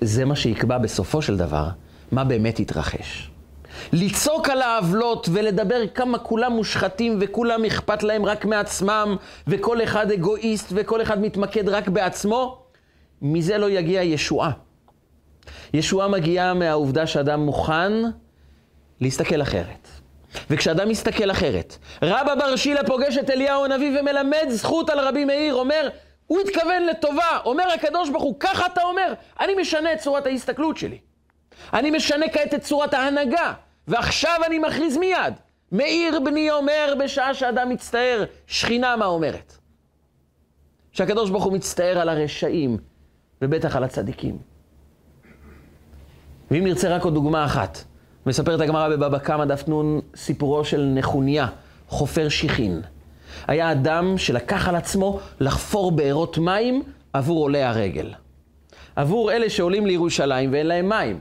זה 0.00 0.24
מה 0.24 0.36
שיקבע 0.36 0.78
בסופו 0.78 1.22
של 1.22 1.36
דבר 1.36 1.68
מה 2.12 2.24
באמת 2.24 2.60
יתרחש. 2.60 3.30
לצעוק 3.92 4.48
על 4.48 4.62
העוולות 4.62 5.28
ולדבר 5.32 5.86
כמה 5.94 6.18
כולם 6.18 6.52
מושחתים 6.52 7.18
וכולם 7.20 7.64
אכפת 7.64 8.02
להם 8.02 8.26
רק 8.26 8.44
מעצמם 8.44 9.16
וכל 9.46 9.82
אחד 9.82 10.10
אגואיסט 10.10 10.66
וכל 10.70 11.02
אחד 11.02 11.20
מתמקד 11.20 11.68
רק 11.68 11.88
בעצמו, 11.88 12.62
מזה 13.22 13.58
לא 13.58 13.70
יגיע 13.70 14.02
ישועה. 14.02 14.50
ישועה 15.74 16.08
מגיעה 16.08 16.54
מהעובדה 16.54 17.06
שאדם 17.06 17.40
מוכן 17.40 17.92
להסתכל 19.00 19.42
אחרת. 19.42 19.88
וכשאדם 20.50 20.88
מסתכל 20.88 21.30
אחרת, 21.30 21.76
רבא 22.02 22.34
בר 22.34 22.56
שילה 22.56 22.84
פוגש 22.84 23.18
את 23.18 23.30
אליהו 23.30 23.64
הנביא 23.64 24.00
ומלמד 24.00 24.46
זכות 24.48 24.90
על 24.90 25.00
רבי 25.00 25.24
מאיר, 25.24 25.54
אומר, 25.54 25.88
הוא 26.26 26.40
התכוון 26.40 26.86
לטובה, 26.86 27.38
אומר 27.44 27.64
הקדוש 27.74 28.10
ברוך 28.10 28.22
הוא, 28.22 28.36
ככה 28.40 28.66
אתה 28.66 28.82
אומר, 28.82 29.12
אני 29.40 29.54
משנה 29.54 29.92
את 29.92 29.98
צורת 29.98 30.26
ההסתכלות 30.26 30.76
שלי. 30.76 30.98
אני 31.72 31.90
משנה 31.90 32.26
כעת 32.32 32.54
את 32.54 32.62
צורת 32.62 32.94
ההנהגה, 32.94 33.52
ועכשיו 33.88 34.40
אני 34.46 34.58
מכריז 34.58 34.96
מיד. 34.96 35.34
מאיר 35.72 36.20
בני 36.20 36.50
אומר 36.50 36.94
בשעה 37.04 37.34
שאדם 37.34 37.68
מצטער, 37.68 38.24
שכינה 38.46 38.96
מה 38.96 39.06
אומרת? 39.06 39.56
שהקדוש 40.92 41.30
ברוך 41.30 41.44
הוא 41.44 41.52
מצטער 41.52 41.98
על 41.98 42.08
הרשעים, 42.08 42.78
ובטח 43.42 43.76
על 43.76 43.84
הצדיקים. 43.84 44.38
ואם 46.50 46.64
נרצה 46.64 46.96
רק 46.96 47.02
עוד 47.02 47.14
דוגמה 47.14 47.44
אחת, 47.44 47.84
מספרת 48.26 48.60
הגמרא 48.60 48.88
בבבא 48.88 49.18
קמא 49.18 49.44
דף 49.44 49.68
נ' 49.68 50.00
סיפורו 50.16 50.64
של 50.64 50.92
נחוניה, 50.94 51.46
חופר 51.88 52.28
שיחין. 52.28 52.82
היה 53.46 53.72
אדם 53.72 54.18
שלקח 54.18 54.68
על 54.68 54.76
עצמו 54.76 55.20
לחפור 55.40 55.92
בארות 55.92 56.38
מים 56.38 56.82
עבור 57.12 57.42
עולי 57.42 57.62
הרגל. 57.62 58.12
עבור 58.96 59.32
אלה 59.32 59.50
שעולים 59.50 59.86
לירושלים 59.86 60.52
ואין 60.52 60.66
להם 60.66 60.88
מים. 60.88 61.20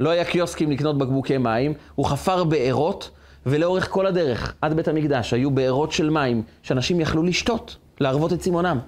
לא 0.00 0.10
היה 0.10 0.24
קיוסקים 0.24 0.70
לקנות 0.70 0.98
בקבוקי 0.98 1.38
מים, 1.38 1.72
הוא 1.94 2.06
חפר 2.06 2.44
בארות, 2.44 3.10
ולאורך 3.46 3.90
כל 3.90 4.06
הדרך, 4.06 4.54
עד 4.60 4.74
בית 4.74 4.88
המקדש, 4.88 5.32
היו 5.32 5.50
בארות 5.50 5.92
של 5.92 6.10
מים 6.10 6.42
שאנשים 6.62 7.00
יכלו 7.00 7.22
לשתות, 7.22 7.76
להרוות 8.00 8.32
את 8.32 8.40
צימונם. 8.40 8.78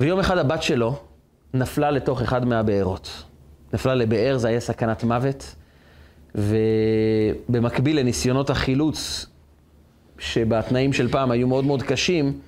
ויום 0.00 0.18
אחד 0.20 0.38
הבת 0.38 0.62
שלו 0.62 0.96
נפלה 1.54 1.90
לתוך 1.90 2.22
אחד 2.22 2.44
מהבארות. 2.44 3.22
נפלה 3.72 3.94
לבאר, 3.94 4.38
זה 4.38 4.48
היה 4.48 4.60
סכנת 4.60 5.04
מוות, 5.04 5.54
ובמקביל 6.34 7.98
לניסיונות 7.98 8.50
החילוץ, 8.50 9.26
שבתנאים 10.18 10.92
של 10.92 11.08
פעם 11.08 11.30
היו 11.30 11.48
מאוד 11.48 11.64
מאוד 11.64 11.82
קשים, 11.82 12.40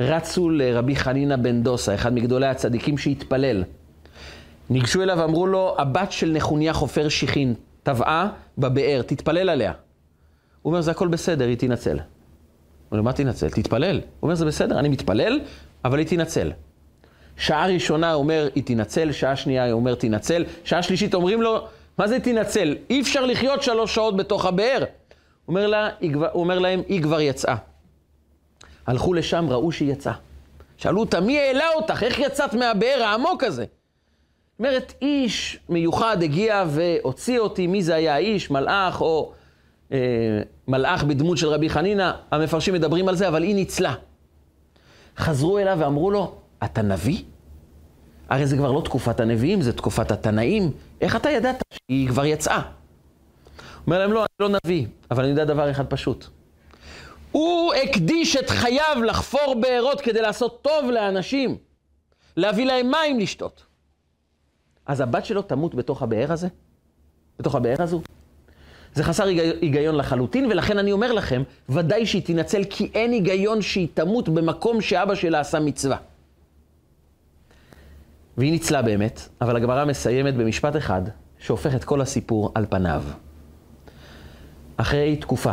רצו 0.00 0.50
לרבי 0.50 0.96
חנינא 0.96 1.36
בן 1.36 1.62
דוסה, 1.62 1.94
אחד 1.94 2.14
מגדולי 2.14 2.46
הצדיקים 2.46 2.98
שהתפלל. 2.98 3.64
ניגשו 4.70 5.02
אליו 5.02 5.18
ואמרו 5.18 5.46
לו, 5.46 5.74
הבת 5.78 6.12
של 6.12 6.32
נחוניה 6.32 6.72
חופר 6.72 7.08
שיחין 7.08 7.54
טבעה 7.82 8.28
בבאר, 8.58 9.02
תתפלל 9.06 9.50
עליה. 9.50 9.72
הוא 10.62 10.70
אומר, 10.70 10.80
זה 10.80 10.90
הכל 10.90 11.08
בסדר, 11.08 11.46
היא 11.46 11.56
תינצל. 11.56 11.96
הוא 11.96 12.02
אומר, 12.92 13.02
מה 13.02 13.12
תינצל? 13.12 13.48
תתפלל. 13.48 13.96
הוא 13.96 14.02
אומר, 14.22 14.34
זה 14.34 14.44
בסדר, 14.44 14.78
אני 14.78 14.88
מתפלל, 14.88 15.40
אבל 15.84 15.98
היא 15.98 16.06
תינצל. 16.06 16.52
שעה 17.36 17.66
ראשונה 17.66 18.14
אומר, 18.14 18.48
היא 18.54 18.64
תינצל, 18.64 19.12
שעה 19.12 19.36
שנייה 19.36 19.64
הוא 19.64 19.72
אומר, 19.72 19.94
תינצל, 19.94 20.44
שעה 20.64 20.82
שלישית 20.82 21.14
אומרים 21.14 21.42
לו, 21.42 21.66
מה 21.98 22.08
זה 22.08 22.20
תינצל? 22.20 22.76
אי 22.90 23.00
אפשר 23.00 23.26
לחיות 23.26 23.62
שלוש 23.62 23.94
שעות 23.94 24.16
בתוך 24.16 24.46
הבאר. 24.46 24.78
הוא 24.78 24.86
אומר, 25.48 25.66
לה, 25.66 25.88
הוא 26.32 26.42
אומר 26.42 26.58
להם, 26.58 26.82
היא 26.88 27.02
כבר 27.02 27.20
יצאה. 27.20 27.56
הלכו 28.86 29.14
לשם, 29.14 29.46
ראו 29.50 29.72
שהיא 29.72 29.92
יצאה. 29.92 30.12
שאלו 30.76 31.00
אותה, 31.00 31.20
מי 31.20 31.40
העלה 31.40 31.64
אותך? 31.74 32.02
איך 32.02 32.18
יצאת 32.18 32.54
מהבאר 32.54 33.02
העמוק 33.02 33.44
הזה? 33.44 33.64
אומרת, 34.62 34.94
איש 35.02 35.58
מיוחד 35.68 36.22
הגיע 36.22 36.64
והוציא 36.68 37.38
אותי, 37.38 37.66
מי 37.66 37.82
זה 37.82 37.94
היה 37.94 38.14
האיש, 38.14 38.50
מלאך 38.50 39.00
או 39.00 39.32
אה, 39.92 39.98
מלאך 40.68 41.04
בדמות 41.04 41.38
של 41.38 41.48
רבי 41.48 41.70
חנינא, 41.70 42.10
המפרשים 42.30 42.74
מדברים 42.74 43.08
על 43.08 43.16
זה, 43.16 43.28
אבל 43.28 43.42
היא 43.42 43.54
ניצלה. 43.54 43.94
חזרו 45.18 45.58
אליו 45.58 45.76
ואמרו 45.80 46.10
לו, 46.10 46.34
אתה 46.64 46.82
נביא? 46.82 47.22
הרי 48.28 48.46
זה 48.46 48.56
כבר 48.56 48.72
לא 48.72 48.80
תקופת 48.80 49.20
הנביאים, 49.20 49.62
זה 49.62 49.72
תקופת 49.72 50.10
התנאים. 50.10 50.70
איך 51.00 51.16
אתה 51.16 51.30
ידעת 51.30 51.62
שהיא 51.72 52.08
כבר 52.08 52.24
יצאה? 52.24 52.62
אומר 53.86 53.98
להם, 53.98 54.12
לא, 54.12 54.20
אני 54.20 54.48
לא 54.50 54.58
נביא, 54.64 54.86
אבל 55.10 55.22
אני 55.22 55.30
יודע 55.30 55.44
דבר 55.44 55.70
אחד 55.70 55.86
פשוט. 55.86 56.26
הוא 57.32 57.74
הקדיש 57.74 58.36
את 58.36 58.50
חייו 58.50 59.02
לחפור 59.06 59.56
בארות 59.60 60.00
כדי 60.00 60.20
לעשות 60.20 60.62
טוב 60.62 60.90
לאנשים, 60.90 61.56
להביא 62.36 62.66
להם 62.66 62.90
מים 62.90 63.20
לשתות. 63.20 63.71
אז 64.86 65.00
הבת 65.00 65.24
שלו 65.24 65.42
תמות 65.42 65.74
בתוך 65.74 66.02
הבאר 66.02 66.32
הזה? 66.32 66.48
בתוך 67.38 67.54
הבאר 67.54 67.82
הזו? 67.82 68.02
זה 68.94 69.04
חסר 69.04 69.24
היגיון 69.60 69.94
לחלוטין, 69.94 70.46
ולכן 70.46 70.78
אני 70.78 70.92
אומר 70.92 71.12
לכם, 71.12 71.42
ודאי 71.68 72.06
שהיא 72.06 72.22
תינצל, 72.22 72.64
כי 72.70 72.90
אין 72.94 73.12
היגיון 73.12 73.62
שהיא 73.62 73.88
תמות 73.94 74.28
במקום 74.28 74.80
שאבא 74.80 75.14
שלה 75.14 75.40
עשה 75.40 75.60
מצווה. 75.60 75.96
והיא 78.36 78.52
ניצלה 78.52 78.82
באמת, 78.82 79.28
אבל 79.40 79.56
הגמרא 79.56 79.84
מסיימת 79.84 80.34
במשפט 80.34 80.76
אחד, 80.76 81.02
שהופך 81.38 81.74
את 81.74 81.84
כל 81.84 82.00
הסיפור 82.00 82.52
על 82.54 82.66
פניו. 82.68 83.02
אחרי 84.76 85.16
תקופה, 85.16 85.52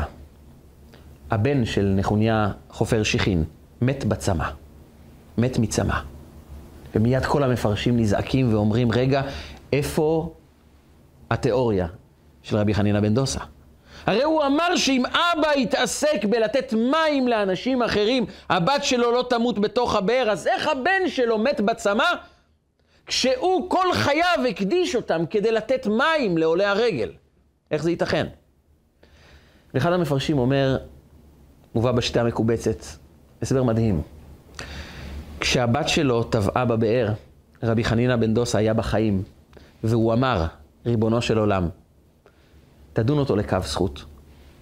הבן 1.32 1.66
של 1.66 1.94
נחוניה 1.96 2.52
חופר 2.70 3.04
שיחין 3.04 3.44
מת 3.82 4.06
בצמא, 4.06 4.50
מת 5.38 5.60
מצמא. 5.60 6.00
ומיד 6.96 7.26
כל 7.26 7.44
המפרשים 7.44 8.00
נזעקים 8.00 8.54
ואומרים, 8.54 8.92
רגע, 8.92 9.22
איפה 9.74 10.34
התיאוריה 11.32 11.88
של 12.44 12.58
רבי 12.58 12.74
חנינא 12.74 13.00
בן 13.00 13.14
דוסה? 13.14 13.40
הרי 14.06 14.24
הוא 14.24 14.44
אמר 14.46 14.76
שאם 14.76 15.04
אבא 15.06 15.54
יתעסק 15.56 16.26
בלתת 16.30 16.74
מים 16.74 17.28
לאנשים 17.28 17.84
אחרים, 17.84 18.26
הבת 18.50 18.84
שלו 18.84 19.12
לא 19.12 19.26
תמות 19.30 19.60
בתוך 19.60 19.96
הבאר, 19.96 20.30
אז 20.32 20.48
איך 20.48 20.68
הבן 20.68 21.08
שלו 21.08 21.38
מת 21.38 21.62
בצמא 21.62 22.14
כשהוא 23.06 23.70
כל 23.70 23.94
חייו 23.94 24.46
הקדיש 24.50 24.96
אותם 24.96 25.26
כדי 25.30 25.52
לתת 25.52 25.88
מים 25.88 26.38
לעולי 26.38 26.66
הרגל? 26.66 27.12
איך 27.72 27.84
זה 27.84 27.92
ייתכן? 27.92 28.28
ואחד 29.74 29.94
המפרשים 29.94 30.38
אומר, 30.38 30.78
מובא 31.76 31.92
בשיטה 31.92 32.22
המקובצת, 32.22 32.86
הסבר 33.42 33.64
מדהים. 33.64 34.02
כשהבת 35.40 35.90
שלו 35.90 36.24
טבעה 36.24 36.66
בבאר, 36.66 37.14
רבי 37.64 37.84
חנינא 37.84 38.16
בן 38.16 38.34
דוסה 38.34 38.58
היה 38.58 38.74
בחיים, 38.74 39.24
והוא 39.84 40.14
אמר, 40.14 40.46
ריבונו 40.86 41.22
של 41.22 41.38
עולם, 41.38 41.70
תדון 42.94 43.18
אותו 43.18 43.36
לקו 43.36 43.58
זכות. 43.64 44.06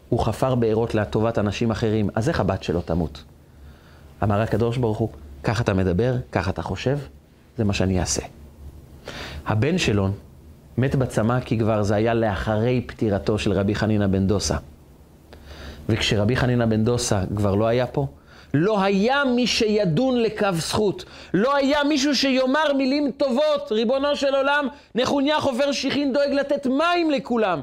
הוא 0.10 0.20
חפר 0.20 0.56
בארות 0.56 0.96
לטובת 0.96 1.38
אנשים 1.38 1.72
אחרים, 1.72 2.10
אז 2.16 2.30
איך 2.30 2.40
הבת 2.40 2.64
שלו 2.64 2.82
תמות? 2.82 3.24
אמר 4.24 4.42
הקדוש 4.42 4.78
ברוך 4.78 4.98
הוא, 4.98 5.10
ככה 5.44 5.64
אתה 5.64 5.74
מדבר, 5.74 6.16
ככה 6.32 6.50
אתה 6.50 6.62
חושב, 6.62 6.98
זה 7.58 7.64
מה 7.64 7.74
שאני 7.74 8.00
אעשה. 8.00 8.22
הבן 9.46 9.78
שלו 9.78 10.10
מת 10.78 10.96
בצמא 10.96 11.40
כי 11.40 11.60
כבר 11.60 11.84
זה 11.84 11.96
היה 11.96 12.14
לאחרי 12.14 12.82
פטירתו 12.88 13.40
של 13.40 13.52
רבי 13.52 13.76
חנינא 13.76 14.08
בן 14.08 14.28
דוסה. 14.28 14.58
וכשרבי 15.90 16.36
חנינא 16.36 16.66
בן 16.66 16.84
דוסה 16.84 17.24
כבר 17.36 17.56
לא 17.56 17.68
היה 17.68 17.88
פה, 17.88 18.08
לא 18.54 18.82
היה 18.82 19.24
מי 19.26 19.48
שידון 19.48 20.22
לקו 20.22 20.48
זכות. 20.54 21.06
לא 21.34 21.56
היה 21.56 21.84
מישהו 21.84 22.16
שיאמר 22.16 22.74
מילים 22.78 23.12
טובות. 23.12 23.72
ריבונו 23.72 24.16
של 24.16 24.36
עולם, 24.36 24.68
נחוניה 24.96 25.40
חופר 25.40 25.72
שיחין 25.72 26.14
דואג 26.14 26.32
לתת 26.32 26.68
מים 26.68 27.12
לכולם. 27.12 27.62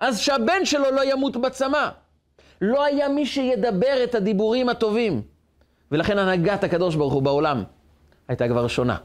אז 0.00 0.20
שהבן 0.20 0.64
שלו 0.64 0.90
לא 0.90 1.12
ימות 1.12 1.36
בצמא. 1.36 1.88
לא 2.60 2.84
היה 2.84 3.08
מי 3.08 3.26
שידבר 3.26 4.04
את 4.04 4.14
הדיבורים 4.14 4.68
הטובים. 4.68 5.22
ולכן 5.92 6.18
הנהגת 6.18 6.64
הקדוש 6.64 6.94
ברוך 6.94 7.12
הוא 7.12 7.22
בעולם 7.22 7.64
הייתה 8.28 8.48
כבר 8.48 8.68
שונה. 8.68 8.96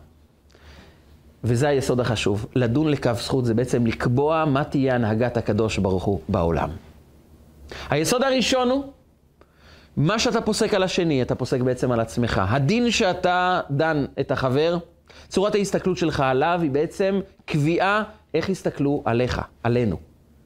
וזה 1.44 1.68
היסוד 1.68 2.00
החשוב. 2.00 2.46
לדון 2.56 2.88
לקו 2.88 3.12
זכות 3.14 3.46
זה 3.46 3.54
בעצם 3.54 3.86
לקבוע 3.86 4.46
מה 4.46 4.64
תהיה 4.64 4.96
הנהגת 4.96 5.38
הקדוש 5.38 5.78
ברוך 5.78 6.04
הוא 6.04 6.20
בעולם. 6.30 6.70
היסוד 7.90 8.24
הראשון 8.24 8.70
הוא 8.70 8.84
מה 9.98 10.20
שאתה 10.20 10.42
פוסק 10.42 10.74
על 10.74 10.84
השני, 10.84 11.22
אתה 11.22 11.36
פוסק 11.36 11.62
בעצם 11.62 11.92
על 11.92 12.00
עצמך. 12.00 12.42
הדין 12.50 12.92
שאתה 12.92 13.62
דן 13.72 14.06
את 14.20 14.32
החבר, 14.32 14.78
צורת 15.28 15.56
ההסתכלות 15.56 15.98
שלך 15.98 16.20
עליו 16.20 16.60
היא 16.62 16.72
בעצם 16.72 17.20
קביעה 17.46 18.04
איך 18.34 18.50
יסתכלו 18.50 19.02
עליך, 19.06 19.42
עלינו. 19.64 19.98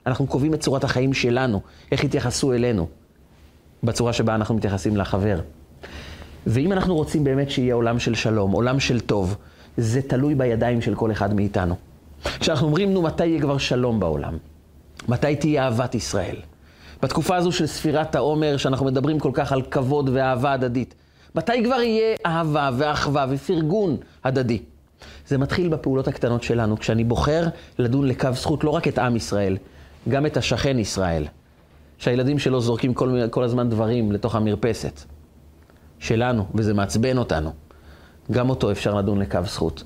אנחנו 0.05 0.27
קובעים 0.27 0.53
את 0.53 0.59
צורת 0.59 0.83
החיים 0.83 1.13
שלנו, 1.13 1.61
איך 1.91 2.03
יתייחסו 2.03 2.53
אלינו, 2.53 2.87
בצורה 3.83 4.13
שבה 4.13 4.35
אנחנו 4.35 4.55
מתייחסים 4.55 4.97
לחבר. 4.97 5.39
ואם 6.47 6.71
אנחנו 6.71 6.95
רוצים 6.95 7.23
באמת 7.23 7.51
שיהיה 7.51 7.73
עולם 7.75 7.99
של 7.99 8.15
שלום, 8.15 8.51
עולם 8.51 8.79
של 8.79 8.99
טוב, 8.99 9.35
זה 9.77 10.01
תלוי 10.01 10.35
בידיים 10.35 10.81
של 10.81 10.95
כל 10.95 11.11
אחד 11.11 11.33
מאיתנו. 11.33 11.75
כשאנחנו 12.39 12.67
אומרים, 12.67 12.93
נו, 12.93 13.01
מתי 13.01 13.25
יהיה 13.25 13.41
כבר 13.41 13.57
שלום 13.57 13.99
בעולם? 13.99 14.37
מתי 15.07 15.35
תהיה 15.35 15.63
אהבת 15.63 15.95
ישראל? 15.95 16.35
בתקופה 17.01 17.35
הזו 17.35 17.51
של 17.51 17.65
ספירת 17.65 18.15
העומר, 18.15 18.57
שאנחנו 18.57 18.85
מדברים 18.85 19.19
כל 19.19 19.31
כך 19.33 19.51
על 19.51 19.61
כבוד 19.61 20.09
ואהבה 20.13 20.53
הדדית. 20.53 20.95
מתי 21.35 21.63
כבר 21.63 21.81
יהיה 21.81 22.15
אהבה 22.25 22.69
ואחווה 22.77 23.25
ופרגון 23.29 23.97
הדדי? 24.23 24.61
זה 25.27 25.37
מתחיל 25.37 25.69
בפעולות 25.69 26.07
הקטנות 26.07 26.43
שלנו, 26.43 26.77
כשאני 26.77 27.03
בוחר 27.03 27.47
לדון 27.79 28.07
לקו 28.07 28.29
זכות 28.33 28.63
לא 28.63 28.69
רק 28.69 28.87
את 28.87 28.99
עם 28.99 29.15
ישראל, 29.15 29.57
גם 30.09 30.25
את 30.25 30.37
השכן 30.37 30.79
ישראל, 30.79 31.25
שהילדים 31.97 32.39
שלו 32.39 32.61
זורקים 32.61 32.93
כל, 32.93 33.19
כל 33.29 33.43
הזמן 33.43 33.69
דברים 33.69 34.11
לתוך 34.11 34.35
המרפסת 34.35 35.01
שלנו, 35.99 36.45
וזה 36.55 36.73
מעצבן 36.73 37.17
אותנו. 37.17 37.51
גם 38.31 38.49
אותו 38.49 38.71
אפשר 38.71 38.95
לדון 38.95 39.19
לקו 39.19 39.39
זכות. 39.45 39.83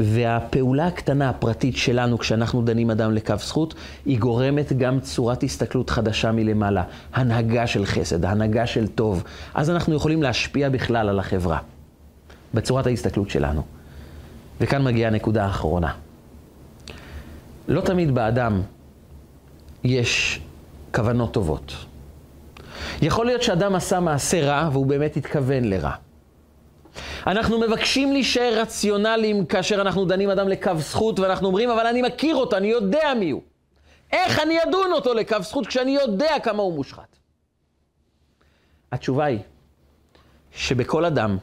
והפעולה 0.00 0.86
הקטנה 0.86 1.28
הפרטית 1.28 1.76
שלנו 1.76 2.18
כשאנחנו 2.18 2.62
דנים 2.62 2.90
אדם 2.90 3.12
לקו 3.12 3.34
זכות, 3.38 3.74
היא 4.06 4.18
גורמת 4.18 4.72
גם 4.72 5.00
צורת 5.00 5.42
הסתכלות 5.42 5.90
חדשה 5.90 6.32
מלמעלה. 6.32 6.82
הנהגה 7.14 7.66
של 7.66 7.86
חסד, 7.86 8.24
הנהגה 8.24 8.66
של 8.66 8.86
טוב. 8.86 9.24
אז 9.54 9.70
אנחנו 9.70 9.94
יכולים 9.94 10.22
להשפיע 10.22 10.68
בכלל 10.68 11.08
על 11.08 11.18
החברה, 11.18 11.58
בצורת 12.54 12.86
ההסתכלות 12.86 13.30
שלנו. 13.30 13.62
וכאן 14.60 14.84
מגיעה 14.84 15.10
הנקודה 15.10 15.44
האחרונה. 15.44 15.92
לא 17.68 17.80
תמיד 17.80 18.14
באדם 18.14 18.62
יש 19.84 20.40
כוונות 20.94 21.34
טובות. 21.34 21.74
יכול 23.02 23.26
להיות 23.26 23.42
שאדם 23.42 23.74
עשה 23.74 24.00
מעשה 24.00 24.46
רע 24.46 24.68
והוא 24.72 24.86
באמת 24.86 25.16
התכוון 25.16 25.64
לרע. 25.64 25.92
אנחנו 27.26 27.60
מבקשים 27.60 28.12
להישאר 28.12 28.58
רציונליים 28.60 29.46
כאשר 29.46 29.80
אנחנו 29.80 30.04
דנים 30.04 30.30
אדם 30.30 30.48
לקו 30.48 30.72
זכות, 30.76 31.20
ואנחנו 31.20 31.46
אומרים, 31.46 31.70
אבל 31.70 31.86
אני 31.86 32.02
מכיר 32.02 32.36
אותו, 32.36 32.56
אני 32.56 32.66
יודע 32.66 33.14
מי 33.18 33.30
הוא. 33.30 33.42
איך 34.12 34.38
אני 34.38 34.62
אדון 34.62 34.92
אותו 34.92 35.14
לקו 35.14 35.36
זכות 35.42 35.66
כשאני 35.66 35.90
יודע 35.90 36.30
כמה 36.42 36.62
הוא 36.62 36.74
מושחת? 36.74 37.16
התשובה 38.92 39.24
היא 39.24 39.38
שבכל 40.52 41.04
אדם 41.04 41.36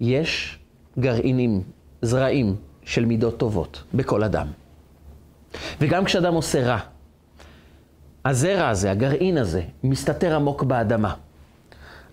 יש 0.00 0.58
גרעינים, 0.98 1.62
זרעים 2.02 2.56
של 2.84 3.04
מידות 3.04 3.38
טובות, 3.38 3.82
בכל 3.94 4.24
אדם. 4.24 4.46
וגם 5.80 6.04
כשאדם 6.04 6.34
עושה 6.34 6.66
רע, 6.66 6.78
הזרע 8.24 8.68
הזה, 8.68 8.90
הגרעין 8.90 9.38
הזה, 9.38 9.62
מסתתר 9.84 10.34
עמוק 10.34 10.62
באדמה. 10.62 11.14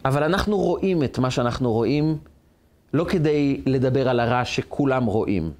אבל 0.05 0.23
אנחנו 0.23 0.57
רואים 0.57 1.03
את 1.03 1.19
מה 1.19 1.31
שאנחנו 1.31 1.71
רואים 1.71 2.17
לא 2.95 3.03
כדי 3.03 3.61
לדבר 3.65 4.09
על 4.09 4.19
הרע 4.19 4.45
שכולם 4.45 5.05
רואים, 5.05 5.51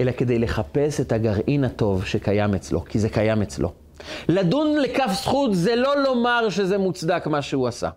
אלא 0.00 0.12
כדי 0.12 0.38
לחפש 0.38 1.00
את 1.00 1.12
הגרעין 1.12 1.64
הטוב 1.64 2.04
שקיים 2.04 2.54
אצלו, 2.54 2.84
כי 2.84 2.98
זה 2.98 3.08
קיים 3.08 3.42
אצלו. 3.42 3.72
לדון 4.28 4.76
לכף 4.76 5.10
זכות 5.12 5.54
זה 5.54 5.76
לא 5.76 6.02
לומר 6.02 6.48
שזה 6.48 6.78
מוצדק 6.78 7.26
מה 7.26 7.42
שהוא 7.42 7.68
עשה. 7.68 7.90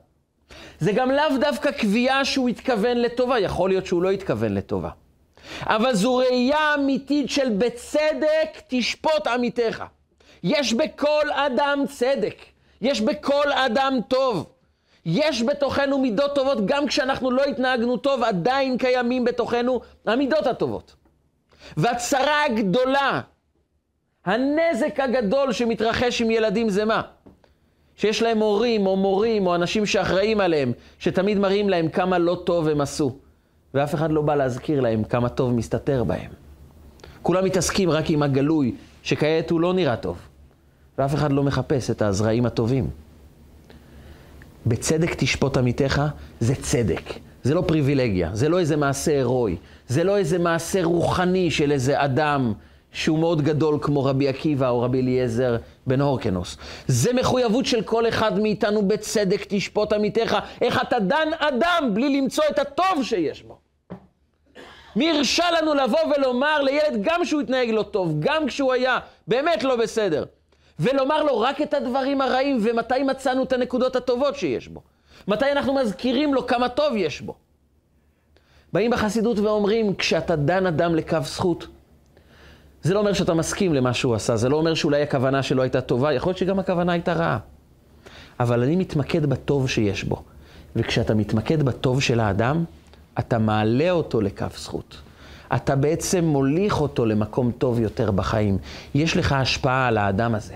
זה 0.80 0.92
גם 0.92 1.12
לאו 1.12 1.38
דווקא 1.40 1.72
קביעה 1.72 2.26
שהוא 2.26 2.50
התכוון 2.50 2.98
לטובה, 2.98 3.40
יכול 3.40 3.70
להיות 3.70 3.86
שהוא 3.86 4.02
לא 4.02 4.12
התכוון 4.12 4.54
לטובה. 4.54 4.90
אבל 5.62 5.94
זו 5.94 6.16
ראייה 6.16 6.76
אמיתית 6.76 7.30
של 7.30 7.50
בצדק 7.58 8.62
תשפוט 8.68 9.28
עמיתך. 9.28 9.84
יש 10.44 10.74
בכל 10.74 11.32
אדם 11.32 11.84
צדק, 11.90 12.36
יש 12.82 13.02
בכל 13.02 13.52
אדם 13.52 14.00
טוב. 14.08 14.46
יש 15.06 15.44
בתוכנו 15.44 15.98
מידות 16.00 16.36
טובות, 16.36 16.66
גם 16.66 16.88
כשאנחנו 16.88 17.32
לא 17.32 17.44
התנהגנו 17.44 17.98
טוב, 17.98 18.24
עדיין 18.24 18.78
קיימים 18.78 19.26
בתוכנו 19.26 19.82
המידות 20.06 20.48
הטובות. 20.48 20.96
והצרה 21.78 22.46
הגדולה, 22.46 23.22
הנזק 24.26 25.00
הגדול 25.00 25.52
שמתרחש 25.52 26.22
עם 26.22 26.32
ילדים 26.32 26.70
זה 26.70 26.86
מה? 26.86 27.02
שיש 27.96 28.22
להם 28.22 28.38
הורים 28.38 28.88
או 28.88 28.96
מורים 28.96 29.48
או 29.48 29.56
אנשים 29.56 29.86
שאחראים 29.86 30.40
עליהם, 30.42 30.72
שתמיד 31.00 31.40
מראים 31.40 31.70
להם 31.70 31.90
כמה 31.90 32.18
לא 32.18 32.42
טוב 32.44 32.68
הם 32.68 32.82
עשו, 32.82 33.16
ואף 33.74 33.96
אחד 33.96 34.12
לא 34.12 34.22
בא 34.22 34.36
להזכיר 34.36 34.82
להם 34.82 35.04
כמה 35.04 35.30
טוב 35.30 35.54
מסתתר 35.54 36.04
בהם. 36.04 36.32
כולם 37.22 37.46
מתעסקים 37.46 37.90
רק 37.90 38.10
עם 38.10 38.24
הגלוי, 38.24 38.76
שכעת 39.04 39.50
הוא 39.50 39.62
לא 39.62 39.74
נראה 39.74 39.96
טוב, 39.96 40.18
ואף 40.98 41.14
אחד 41.14 41.32
לא 41.32 41.44
מחפש 41.44 41.92
את 41.92 42.02
הזרעים 42.02 42.46
הטובים. 42.46 42.90
בצדק 44.66 45.16
תשפוט 45.18 45.58
עמיתך, 45.58 46.02
זה 46.40 46.56
צדק. 46.56 47.02
זה 47.44 47.54
לא 47.54 47.64
פריבילגיה, 47.68 48.30
זה 48.34 48.50
לא 48.50 48.60
איזה 48.60 48.78
מעשה 48.78 49.12
הירואי, 49.12 49.56
זה 49.88 50.04
לא 50.04 50.18
איזה 50.18 50.40
מעשה 50.40 50.84
רוחני 50.84 51.52
של 51.52 51.72
איזה 51.72 52.04
אדם 52.04 52.54
שהוא 52.94 53.20
מאוד 53.20 53.42
גדול 53.42 53.78
כמו 53.82 54.06
רבי 54.06 54.28
עקיבא 54.28 54.70
או 54.70 54.82
רבי 54.82 55.02
אליעזר 55.02 55.58
בן 55.88 56.02
הורקנוס. 56.02 56.58
זה 56.88 57.14
מחויבות 57.14 57.66
של 57.66 57.82
כל 57.82 58.08
אחד 58.08 58.40
מאיתנו 58.40 58.88
בצדק 58.88 59.46
תשפוט 59.48 59.94
עמיתך. 59.94 60.38
איך 60.62 60.82
אתה 60.82 61.00
דן 61.00 61.28
אדם 61.40 61.90
בלי 61.94 62.22
למצוא 62.22 62.44
את 62.50 62.60
הטוב 62.60 63.04
שיש 63.04 63.44
בו. 63.44 63.58
מי 64.96 65.12
הרשה 65.12 65.46
לנו 65.52 65.74
לבוא 65.74 66.00
ולומר 66.16 66.62
לילד 66.62 67.02
גם 67.02 67.24
כשהוא 67.24 67.42
התנהג 67.42 67.70
לא 67.70 67.84
טוב, 67.84 68.16
גם 68.20 68.48
כשהוא 68.48 68.74
היה 68.74 69.00
באמת 69.28 69.64
לא 69.64 69.76
בסדר. 69.76 70.24
ולומר 70.82 71.24
לו 71.24 71.40
רק 71.40 71.62
את 71.62 71.74
הדברים 71.74 72.22
הרעים, 72.22 72.60
ומתי 72.62 73.04
מצאנו 73.04 73.44
את 73.44 73.54
הנקודות 73.54 73.96
הטובות 73.96 74.36
שיש 74.36 74.68
בו. 74.68 74.82
מתי 75.28 75.52
אנחנו 75.52 75.74
מזכירים 75.74 76.34
לו 76.34 76.48
כמה 76.48 76.70
טוב 76.70 76.94
יש 76.96 77.22
בו. 77.22 77.36
באים 78.74 78.92
בחסידות 78.92 79.40
ואומרים, 79.40 79.96
כשאתה 79.96 80.36
דן 80.36 80.66
אדם 80.66 80.96
לקו 80.96 81.18
זכות, 81.24 81.68
זה 82.84 82.94
לא 82.94 83.00
אומר 83.00 83.14
שאתה 83.14 83.34
מסכים 83.34 83.74
למה 83.74 83.94
שהוא 83.94 84.16
עשה, 84.16 84.36
זה 84.36 84.50
לא 84.50 84.58
אומר 84.58 84.74
שאולי 84.74 85.02
הכוונה 85.02 85.44
שלו 85.44 85.62
הייתה 85.62 85.82
טובה, 85.82 86.14
יכול 86.14 86.30
להיות 86.30 86.38
שגם 86.38 86.60
הכוונה 86.60 86.92
הייתה 86.92 87.14
רעה. 87.14 87.38
אבל 88.40 88.64
אני 88.64 88.76
מתמקד 88.76 89.26
בטוב 89.26 89.70
שיש 89.70 90.04
בו. 90.04 90.24
וכשאתה 90.76 91.14
מתמקד 91.14 91.64
בטוב 91.64 92.02
של 92.02 92.20
האדם, 92.20 92.64
אתה 93.20 93.38
מעלה 93.38 93.92
אותו 93.92 94.22
לקו 94.22 94.46
זכות. 94.58 94.98
אתה 95.56 95.76
בעצם 95.76 96.26
מוליך 96.26 96.82
אותו 96.82 97.06
למקום 97.06 97.52
טוב 97.52 97.80
יותר 97.80 98.12
בחיים. 98.12 98.58
יש 98.96 99.18
לך 99.18 99.32
השפעה 99.32 99.88
על 99.88 99.98
האדם 99.98 100.36
הזה. 100.36 100.56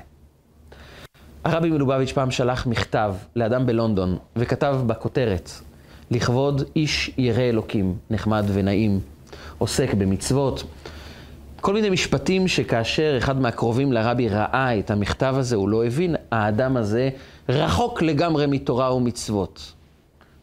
הרבי 1.46 1.70
מלובביץ' 1.70 2.12
פעם 2.12 2.32
שלח 2.32 2.68
מכתב 2.68 3.16
לאדם 3.36 3.66
בלונדון, 3.66 4.18
וכתב 4.36 4.78
בכותרת, 4.88 5.52
לכבוד 6.12 6.64
איש 6.76 7.12
ירא 7.18 7.42
אלוקים, 7.42 7.96
נחמד 8.10 8.46
ונעים, 8.54 9.00
עוסק 9.58 9.94
במצוות. 9.94 10.64
כל 11.62 11.74
מיני 11.74 11.90
משפטים 11.90 12.48
שכאשר 12.48 13.18
אחד 13.18 13.42
מהקרובים 13.42 13.94
לרבי 13.94 14.30
ראה 14.30 14.80
את 14.80 14.92
המכתב 14.92 15.36
הזה, 15.38 15.56
הוא 15.56 15.70
לא 15.70 15.86
הבין, 15.86 16.16
האדם 16.32 16.78
הזה 16.78 17.10
רחוק 17.50 18.02
לגמרי 18.02 18.46
מתורה 18.48 18.96
ומצוות. 18.96 19.74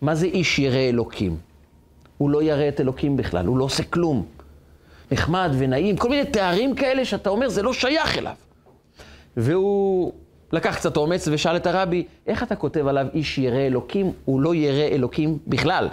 מה 0.01 0.15
זה 0.15 0.27
איש 0.27 0.59
ירא 0.59 0.79
אלוקים? 0.79 1.37
הוא 2.19 2.31
לא 2.31 2.43
ירא 2.43 2.69
את 2.69 2.81
אלוקים 2.81 3.17
בכלל, 3.17 3.47
הוא 3.47 3.57
לא 3.59 3.65
עושה 3.65 3.83
כלום. 3.83 4.25
נחמד 5.13 5.51
ונעים, 5.59 5.97
כל 5.97 6.09
מיני 6.09 6.25
תארים 6.25 6.75
כאלה 6.75 7.05
שאתה 7.05 7.31
אומר, 7.31 7.49
זה 7.49 7.63
לא 7.63 7.73
שייך 7.73 8.19
אליו. 8.19 8.35
והוא 9.37 10.13
לקח 10.53 10.77
קצת 10.77 10.97
אומץ 10.97 11.29
ושאל 11.33 11.57
את 11.57 11.67
הרבי, 11.67 12.07
איך 12.27 12.43
אתה 12.43 12.57
כותב 12.57 12.87
עליו 12.87 13.07
איש 13.15 13.39
ירא 13.39 13.59
אלוקים? 13.59 14.13
הוא 14.25 14.41
לא 14.41 14.55
ירא 14.55 14.89
אלוקים 14.89 15.39
בכלל. 15.47 15.89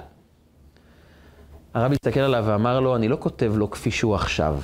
הרבי 1.74 1.96
הסתכל 1.96 2.20
עליו 2.20 2.44
ואמר 2.48 2.80
לו, 2.80 2.96
אני 2.96 3.08
לא 3.08 3.18
כותב 3.20 3.54
לו 3.56 3.72
כפי 3.72 3.92
שהוא 3.92 4.16
עכשיו. 4.16 4.60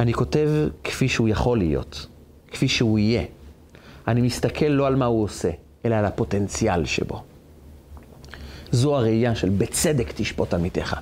אני 0.00 0.12
כותב 0.12 0.50
כפי 0.84 1.08
שהוא 1.08 1.28
יכול 1.28 1.58
להיות, 1.58 2.06
כפי 2.48 2.68
שהוא 2.68 2.98
יהיה. 2.98 3.24
אני 4.08 4.20
מסתכל 4.20 4.66
לא 4.66 4.86
על 4.86 4.96
מה 4.96 5.04
הוא 5.04 5.24
עושה, 5.24 5.50
אלא 5.84 5.94
על 5.94 6.04
הפוטנציאל 6.04 6.84
שבו. 6.84 7.22
זו 8.70 8.96
הראייה 8.96 9.34
של 9.34 9.48
בצדק 9.48 10.12
תשפוט 10.14 10.54
עמיתך. 10.54 10.96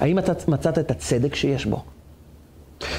האם 0.00 0.18
אתה 0.18 0.32
מצאת 0.48 0.78
את 0.78 0.90
הצדק 0.90 1.34
שיש 1.34 1.66
בו? 1.66 1.84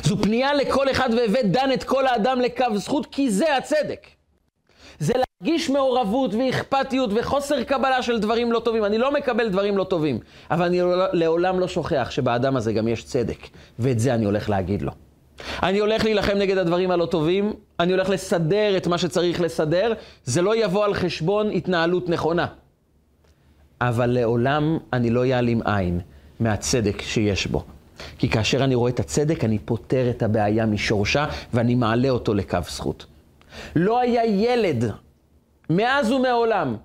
זו 0.03 0.17
פנייה 0.21 0.53
לכל 0.53 0.91
אחד 0.91 1.09
והבאת 1.17 1.51
דן 1.51 1.69
את 1.73 1.83
כל 1.83 2.07
האדם 2.07 2.41
לקו 2.41 2.77
זכות, 2.77 3.05
כי 3.05 3.31
זה 3.31 3.57
הצדק. 3.57 4.07
זה 4.99 5.13
להרגיש 5.41 5.69
מעורבות 5.69 6.31
ואכפתיות 6.33 7.09
וחוסר 7.15 7.63
קבלה 7.63 8.01
של 8.01 8.19
דברים 8.19 8.51
לא 8.51 8.59
טובים. 8.59 8.85
אני 8.85 8.97
לא 8.97 9.13
מקבל 9.13 9.49
דברים 9.49 9.77
לא 9.77 9.83
טובים, 9.83 10.19
אבל 10.51 10.65
אני 10.65 10.79
לעולם 11.13 11.59
לא 11.59 11.67
שוכח 11.67 12.07
שבאדם 12.11 12.55
הזה 12.55 12.73
גם 12.73 12.87
יש 12.87 13.03
צדק, 13.03 13.37
ואת 13.79 13.99
זה 13.99 14.13
אני 14.13 14.25
הולך 14.25 14.49
להגיד 14.49 14.81
לו. 14.81 14.91
אני 15.63 15.79
הולך 15.79 16.03
להילחם 16.03 16.37
נגד 16.37 16.57
הדברים 16.57 16.91
הלא 16.91 17.05
טובים, 17.05 17.53
אני 17.79 17.91
הולך 17.91 18.09
לסדר 18.09 18.77
את 18.77 18.87
מה 18.87 18.97
שצריך 18.97 19.41
לסדר, 19.41 19.93
זה 20.23 20.41
לא 20.41 20.63
יבוא 20.63 20.85
על 20.85 20.93
חשבון 20.93 21.51
התנהלות 21.51 22.09
נכונה. 22.09 22.47
אבל 23.81 24.09
לעולם 24.09 24.77
אני 24.93 25.09
לא 25.09 25.25
אעלים 25.25 25.61
עין 25.65 25.99
מהצדק 26.39 27.01
שיש 27.01 27.47
בו. 27.47 27.63
כי 28.17 28.29
כאשר 28.29 28.63
אני 28.63 28.75
רואה 28.75 28.91
את 28.91 28.99
הצדק, 28.99 29.43
אני 29.43 29.59
פותר 29.59 30.09
את 30.09 30.23
הבעיה 30.23 30.65
משורשה, 30.65 31.25
ואני 31.53 31.75
מעלה 31.75 32.09
אותו 32.09 32.33
לקו 32.33 32.59
זכות. 32.69 33.05
לא 33.75 33.99
היה 33.99 34.25
ילד, 34.25 34.91
מאז 35.69 36.11
ומעולם, 36.11 36.75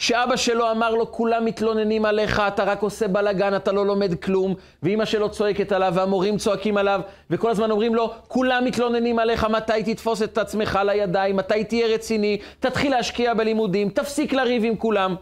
שאבא 0.00 0.36
שלו 0.36 0.70
אמר 0.70 0.94
לו, 0.94 1.12
כולם 1.12 1.44
מתלוננים 1.44 2.04
עליך, 2.04 2.42
אתה 2.48 2.64
רק 2.64 2.82
עושה 2.82 3.08
בלאגן, 3.08 3.56
אתה 3.56 3.72
לא 3.72 3.86
לומד 3.86 4.14
כלום, 4.14 4.54
ואימא 4.82 5.04
שלו 5.04 5.30
צועקת 5.30 5.72
עליו, 5.72 5.92
והמורים 5.96 6.38
צועקים 6.38 6.76
עליו, 6.76 7.00
וכל 7.30 7.50
הזמן 7.50 7.70
אומרים 7.70 7.94
לו, 7.94 8.12
כולם 8.28 8.64
מתלוננים 8.64 9.18
עליך, 9.18 9.44
מתי 9.44 9.82
תתפוס 9.94 10.22
את 10.22 10.38
עצמך 10.38 10.78
לידיים, 10.86 11.36
מתי 11.36 11.64
תהיה 11.64 11.86
רציני, 11.86 12.38
תתחיל 12.60 12.90
להשקיע 12.90 13.34
בלימודים, 13.34 13.88
תפסיק 13.88 14.32
לריב 14.32 14.64
עם 14.64 14.76
כולם. 14.76 15.14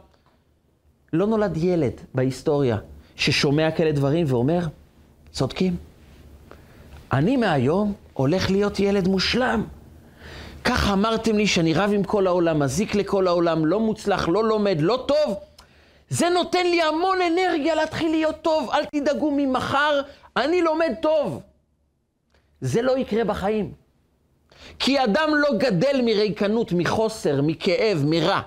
לא 1.12 1.26
נולד 1.26 1.56
ילד 1.56 2.00
בהיסטוריה 2.14 2.76
ששומע 3.16 3.70
כאלה 3.70 3.92
דברים 3.92 4.26
ואומר, 4.28 4.60
צודקים. 5.30 5.76
אני 7.12 7.36
מהיום 7.36 7.92
הולך 8.12 8.50
להיות 8.50 8.80
ילד 8.80 9.08
מושלם. 9.08 9.64
ככה 10.68 10.92
אמרתם 10.92 11.36
לי 11.36 11.46
שאני 11.46 11.74
רב 11.74 11.90
עם 11.94 12.04
כל 12.04 12.26
העולם, 12.26 12.58
מזיק 12.58 12.94
לכל 12.94 13.26
העולם, 13.26 13.66
לא 13.66 13.80
מוצלח, 13.80 14.28
לא 14.28 14.44
לומד, 14.44 14.76
לא 14.80 15.04
טוב. 15.08 15.36
זה 16.08 16.28
נותן 16.28 16.66
לי 16.66 16.82
המון 16.82 17.18
אנרגיה 17.22 17.74
להתחיל 17.74 18.10
להיות 18.10 18.36
טוב. 18.42 18.70
אל 18.70 18.84
תדאגו, 18.84 19.30
ממחר 19.36 20.00
אני 20.36 20.62
לומד 20.62 20.92
טוב. 21.02 21.42
זה 22.60 22.82
לא 22.82 22.98
יקרה 22.98 23.24
בחיים. 23.24 23.72
כי 24.78 25.04
אדם 25.04 25.30
לא 25.34 25.48
גדל 25.58 26.00
מריקנות, 26.04 26.72
מחוסר, 26.72 27.42
מכאב, 27.42 28.02
מרע. 28.06 28.40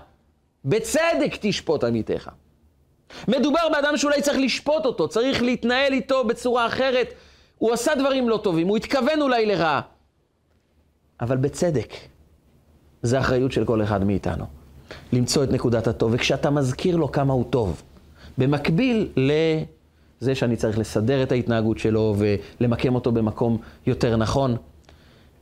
בצדק 0.66 1.34
תשפוט 1.42 1.84
עמיתך. 1.84 2.30
מדובר 3.28 3.70
באדם 3.72 3.98
שאולי 3.98 4.22
צריך 4.22 4.38
לשפוט 4.38 4.86
אותו, 4.86 5.08
צריך 5.08 5.42
להתנהל 5.42 5.94
איתו 5.94 6.24
בצורה 6.24 6.66
אחרת. 6.68 7.14
הוא 7.58 7.72
עשה 7.72 7.96
דברים 7.96 8.30
לא 8.30 8.38
טובים, 8.44 8.68
הוא 8.68 8.78
התכוון 8.78 9.22
אולי 9.22 9.46
לרעה. 9.46 9.82
אבל 11.22 11.38
בצדק, 11.38 11.94
זה 13.04 13.20
אחריות 13.20 13.52
של 13.52 13.66
כל 13.66 13.84
אחד 13.84 14.04
מאיתנו. 14.04 14.46
למצוא 15.14 15.44
את 15.44 15.52
נקודת 15.52 15.88
הטוב, 15.88 16.12
וכשאתה 16.14 16.50
מזכיר 16.50 16.96
לו 16.96 17.12
כמה 17.12 17.34
הוא 17.34 17.46
טוב, 17.50 17.82
במקביל 18.38 19.08
לזה 19.18 20.36
שאני 20.36 20.56
צריך 20.56 20.78
לסדר 20.78 21.24
את 21.24 21.32
ההתנהגות 21.32 21.80
שלו 21.80 22.16
ולמקם 22.18 22.96
אותו 22.96 23.12
במקום 23.12 23.58
יותר 23.86 24.18
נכון, 24.18 24.56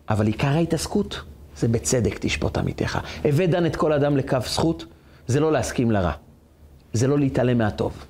אבל 0.10 0.28
עיקר 0.28 0.48
ההתעסקות 0.48 1.22
זה 1.58 1.68
בצדק 1.68 2.18
תשפוט 2.22 2.58
עמיתך. 2.58 3.00
הבא 3.26 3.46
דן 3.46 3.66
את 3.66 3.76
כל 3.76 3.94
אדם 3.94 4.18
לקו 4.18 4.38
זכות, 4.46 4.86
זה 5.28 5.40
לא 5.40 5.52
להסכים 5.52 5.92
לרע. 5.92 6.12
זה 6.94 7.08
לא 7.08 7.20
להתעלם 7.20 7.58
מהטוב. 7.58 8.06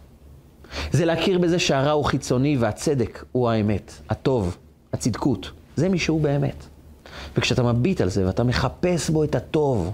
זה 0.91 1.05
להכיר 1.05 1.39
בזה 1.39 1.59
שהרע 1.59 1.91
הוא 1.91 2.05
חיצוני 2.05 2.57
והצדק 2.57 3.23
הוא 3.31 3.49
האמת, 3.49 3.93
הטוב, 4.09 4.57
הצדקות. 4.93 5.51
זה 5.75 5.89
מי 5.89 5.99
שהוא 5.99 6.21
באמת. 6.21 6.68
וכשאתה 7.37 7.63
מביט 7.63 8.01
על 8.01 8.09
זה 8.09 8.27
ואתה 8.27 8.43
מחפש 8.43 9.09
בו 9.09 9.23
את 9.23 9.35
הטוב, 9.35 9.91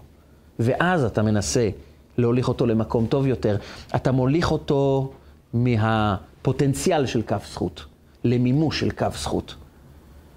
ואז 0.59 1.03
אתה 1.03 1.21
מנסה 1.21 1.69
להוליך 2.17 2.47
אותו 2.47 2.65
למקום 2.65 3.05
טוב 3.07 3.27
יותר, 3.27 3.57
אתה 3.95 4.11
מוליך 4.11 4.51
אותו 4.51 5.11
מהפוטנציאל 5.53 7.05
של 7.05 7.21
כף 7.21 7.47
זכות, 7.51 7.85
למימוש 8.23 8.79
של 8.79 8.91
כף 8.91 9.17
זכות. 9.17 9.55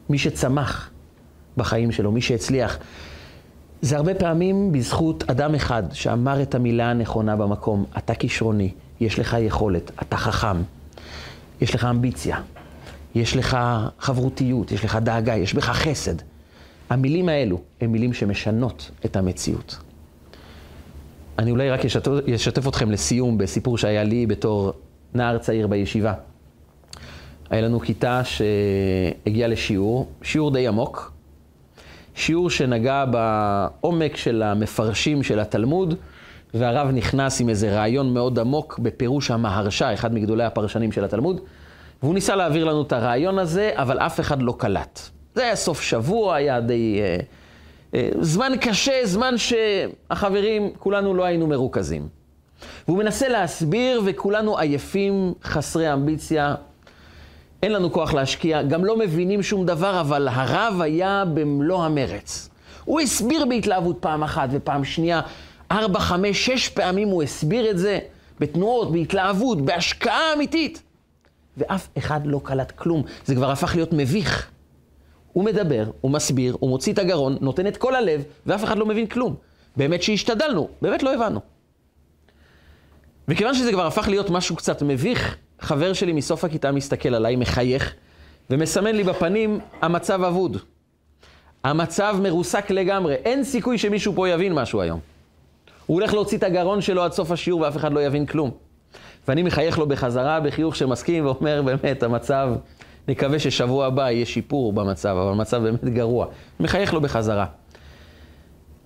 מי 0.08 0.18
שצמח 0.18 0.90
בחיים 1.56 1.92
שלו, 1.92 2.12
מי 2.12 2.20
שהצליח, 2.20 2.78
זה 3.82 3.96
הרבה 3.96 4.14
פעמים 4.14 4.72
בזכות 4.72 5.30
אדם 5.30 5.54
אחד 5.54 5.82
שאמר 5.92 6.42
את 6.42 6.54
המילה 6.54 6.90
הנכונה 6.90 7.36
במקום, 7.36 7.84
אתה 7.98 8.14
כישרוני, 8.14 8.72
יש 9.00 9.18
לך 9.18 9.36
יכולת, 9.40 9.90
אתה 10.02 10.16
חכם, 10.16 10.56
יש 11.60 11.74
לך 11.74 11.84
אמביציה, 11.84 12.40
יש 13.14 13.36
לך 13.36 13.58
חברותיות, 13.98 14.72
יש 14.72 14.84
לך 14.84 14.96
דאגה, 14.96 15.36
יש 15.36 15.54
בך 15.54 15.64
חסד. 15.64 16.14
המילים 16.90 17.28
האלו 17.28 17.60
הן 17.80 17.90
מילים 17.90 18.12
שמשנות 18.12 18.90
את 19.04 19.16
המציאות. 19.16 19.78
אני 21.38 21.50
אולי 21.50 21.70
רק 21.70 21.84
אשתף, 21.84 22.10
אשתף 22.34 22.68
אתכם 22.68 22.90
לסיום 22.90 23.38
בסיפור 23.38 23.78
שהיה 23.78 24.04
לי 24.04 24.26
בתור 24.26 24.72
נער 25.14 25.38
צעיר 25.38 25.66
בישיבה. 25.66 26.14
היה 27.50 27.62
לנו 27.62 27.80
כיתה 27.80 28.22
שהגיעה 28.24 29.48
לשיעור, 29.48 30.08
שיעור 30.22 30.50
די 30.50 30.68
עמוק, 30.68 31.12
שיעור 32.14 32.50
שנגע 32.50 33.04
בעומק 33.04 34.16
של 34.16 34.42
המפרשים 34.42 35.22
של 35.22 35.40
התלמוד, 35.40 35.94
והרב 36.54 36.88
נכנס 36.88 37.40
עם 37.40 37.48
איזה 37.48 37.76
רעיון 37.76 38.14
מאוד 38.14 38.38
עמוק 38.38 38.78
בפירוש 38.78 39.30
המהרש"א, 39.30 39.94
אחד 39.94 40.14
מגדולי 40.14 40.44
הפרשנים 40.44 40.92
של 40.92 41.04
התלמוד, 41.04 41.40
והוא 42.02 42.14
ניסה 42.14 42.36
להעביר 42.36 42.64
לנו 42.64 42.82
את 42.82 42.92
הרעיון 42.92 43.38
הזה, 43.38 43.70
אבל 43.74 43.98
אף 43.98 44.20
אחד 44.20 44.42
לא 44.42 44.54
קלט. 44.58 45.10
זה 45.38 45.44
היה 45.44 45.56
סוף 45.56 45.80
שבוע, 45.80 46.34
היה 46.34 46.60
די... 46.60 47.00
אה, 47.00 47.16
אה, 47.94 48.10
זמן 48.20 48.52
קשה, 48.60 49.00
זמן 49.04 49.34
שהחברים, 49.38 50.70
כולנו 50.78 51.14
לא 51.14 51.24
היינו 51.24 51.46
מרוכזים. 51.46 52.08
והוא 52.88 52.98
מנסה 52.98 53.28
להסביר, 53.28 54.02
וכולנו 54.04 54.58
עייפים, 54.58 55.34
חסרי 55.44 55.92
אמביציה, 55.92 56.54
אין 57.62 57.72
לנו 57.72 57.92
כוח 57.92 58.14
להשקיע, 58.14 58.62
גם 58.62 58.84
לא 58.84 58.98
מבינים 58.98 59.42
שום 59.42 59.66
דבר, 59.66 60.00
אבל 60.00 60.28
הרב 60.28 60.80
היה 60.80 61.24
במלוא 61.34 61.84
המרץ. 61.84 62.48
הוא 62.84 63.00
הסביר 63.00 63.44
בהתלהבות 63.44 63.96
פעם 64.00 64.22
אחת 64.22 64.48
ופעם 64.52 64.84
שנייה, 64.84 65.20
ארבע, 65.70 66.00
חמש, 66.00 66.46
שש 66.46 66.68
פעמים 66.68 67.08
הוא 67.08 67.22
הסביר 67.22 67.70
את 67.70 67.78
זה, 67.78 67.98
בתנועות, 68.40 68.92
בהתלהבות, 68.92 69.60
בהשקעה 69.62 70.32
אמיתית. 70.36 70.82
ואף 71.56 71.88
אחד 71.98 72.20
לא 72.24 72.40
קלט 72.44 72.70
כלום, 72.70 73.02
זה 73.24 73.34
כבר 73.34 73.50
הפך 73.50 73.74
להיות 73.74 73.92
מביך. 73.92 74.50
הוא 75.38 75.44
מדבר, 75.44 75.90
הוא 76.00 76.10
מסביר, 76.10 76.56
הוא 76.60 76.70
מוציא 76.70 76.92
את 76.92 76.98
הגרון, 76.98 77.36
נותן 77.40 77.66
את 77.66 77.76
כל 77.76 77.94
הלב, 77.94 78.24
ואף 78.46 78.64
אחד 78.64 78.78
לא 78.78 78.86
מבין 78.86 79.06
כלום. 79.06 79.34
באמת 79.76 80.02
שהשתדלנו, 80.02 80.68
באמת 80.82 81.02
לא 81.02 81.14
הבנו. 81.14 81.40
וכיוון 83.28 83.54
שזה 83.54 83.72
כבר 83.72 83.86
הפך 83.86 84.08
להיות 84.08 84.30
משהו 84.30 84.56
קצת 84.56 84.82
מביך, 84.82 85.36
חבר 85.60 85.92
שלי 85.92 86.12
מסוף 86.12 86.44
הכיתה 86.44 86.72
מסתכל 86.72 87.14
עליי, 87.14 87.36
מחייך, 87.36 87.94
ומסמן 88.50 88.94
לי 88.94 89.04
בפנים, 89.04 89.60
המצב 89.82 90.22
אבוד. 90.22 90.56
המצב 91.64 92.16
מרוסק 92.22 92.70
לגמרי, 92.70 93.14
אין 93.14 93.44
סיכוי 93.44 93.78
שמישהו 93.78 94.12
פה 94.16 94.28
יבין 94.28 94.52
משהו 94.52 94.80
היום. 94.80 95.00
הוא 95.86 95.94
הולך 95.94 96.14
להוציא 96.14 96.38
את 96.38 96.42
הגרון 96.42 96.80
שלו 96.80 97.02
עד 97.02 97.12
סוף 97.12 97.30
השיעור 97.30 97.60
ואף 97.60 97.76
אחד 97.76 97.92
לא 97.92 98.00
יבין 98.00 98.26
כלום. 98.26 98.50
ואני 99.28 99.42
מחייך 99.42 99.78
לו 99.78 99.88
בחזרה 99.88 100.40
בחיוך 100.40 100.76
שמסכים 100.76 101.26
ואומר, 101.26 101.62
באמת, 101.62 102.02
המצב, 102.02 102.50
נקווה 103.08 103.38
ששבוע 103.38 103.86
הבא 103.86 104.10
יהיה 104.10 104.26
שיפור 104.26 104.72
במצב, 104.72 105.08
אבל 105.08 105.32
המצב 105.32 105.62
באמת 105.62 105.84
גרוע. 105.84 106.26
מחייך 106.60 106.94
לו 106.94 107.00
בחזרה. 107.00 107.46